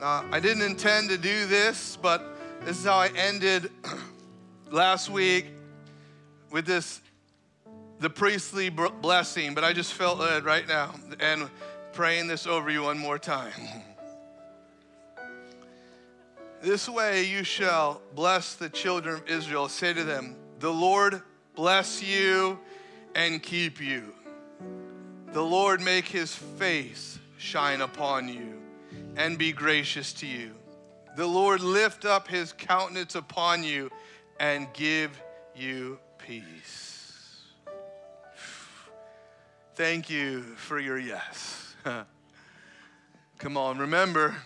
Uh, 0.00 0.22
I 0.30 0.38
didn't 0.38 0.62
intend 0.62 1.08
to 1.08 1.18
do 1.18 1.46
this, 1.46 1.98
but 2.00 2.22
this 2.64 2.78
is 2.78 2.84
how 2.84 2.94
I 2.94 3.08
ended 3.08 3.72
last 4.70 5.10
week 5.10 5.46
with 6.52 6.64
this 6.64 7.00
the 7.98 8.08
priestly 8.08 8.68
blessing, 8.68 9.52
but 9.52 9.64
I 9.64 9.72
just 9.72 9.94
felt 9.94 10.20
right 10.44 10.68
now 10.68 10.94
and 11.18 11.50
praying 11.92 12.28
this 12.28 12.46
over 12.46 12.70
you 12.70 12.84
one 12.84 12.98
more 12.98 13.18
time. 13.18 13.50
This 16.62 16.88
way 16.88 17.24
you 17.24 17.42
shall 17.42 18.00
bless 18.14 18.54
the 18.54 18.68
children 18.68 19.16
of 19.16 19.28
Israel. 19.28 19.68
Say 19.68 19.92
to 19.94 20.04
them, 20.04 20.36
The 20.60 20.72
Lord 20.72 21.20
bless 21.56 22.00
you 22.00 22.56
and 23.16 23.42
keep 23.42 23.80
you. 23.80 24.14
The 25.32 25.42
Lord 25.42 25.80
make 25.80 26.06
his 26.06 26.32
face 26.32 27.18
shine 27.36 27.80
upon 27.80 28.28
you 28.28 28.62
and 29.16 29.36
be 29.36 29.50
gracious 29.50 30.12
to 30.14 30.26
you. 30.28 30.52
The 31.16 31.26
Lord 31.26 31.62
lift 31.62 32.04
up 32.04 32.28
his 32.28 32.52
countenance 32.52 33.16
upon 33.16 33.64
you 33.64 33.90
and 34.38 34.68
give 34.72 35.20
you 35.56 35.98
peace. 36.16 37.40
Thank 39.74 40.08
you 40.08 40.42
for 40.42 40.78
your 40.78 40.98
yes. 40.98 41.74
Come 43.38 43.56
on, 43.56 43.78
remember, 43.78 44.36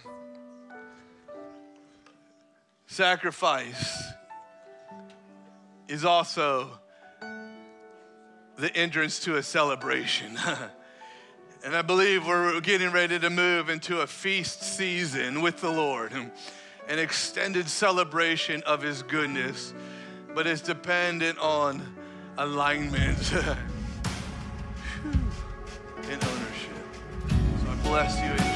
sacrifice 2.87 4.03
is 5.89 6.05
also 6.05 6.70
the 8.59 8.74
entrance 8.76 9.20
to 9.20 9.37
a 9.37 9.43
celebration. 9.43 10.39
And 11.64 11.74
I 11.74 11.82
believe 11.82 12.24
we're 12.24 12.61
getting 12.61 12.93
ready 12.93 13.18
to 13.18 13.28
move 13.28 13.70
into 13.70 14.01
a 14.01 14.07
feast 14.07 14.62
season 14.62 15.43
with 15.43 15.61
the 15.61 15.68
Lord, 15.68 16.12
an 16.12 16.30
extended 17.01 17.68
celebration 17.68 18.62
of 18.62 18.82
His 18.82 19.03
goodness, 19.03 19.74
but 20.32 20.47
it's 20.47 20.61
dependent 20.61 21.41
on 21.41 21.82
alignment 22.39 23.32
and 23.32 23.59
ownership. 26.05 26.76
So 27.64 27.68
I 27.68 27.74
bless 27.82 28.16
you 28.20 28.56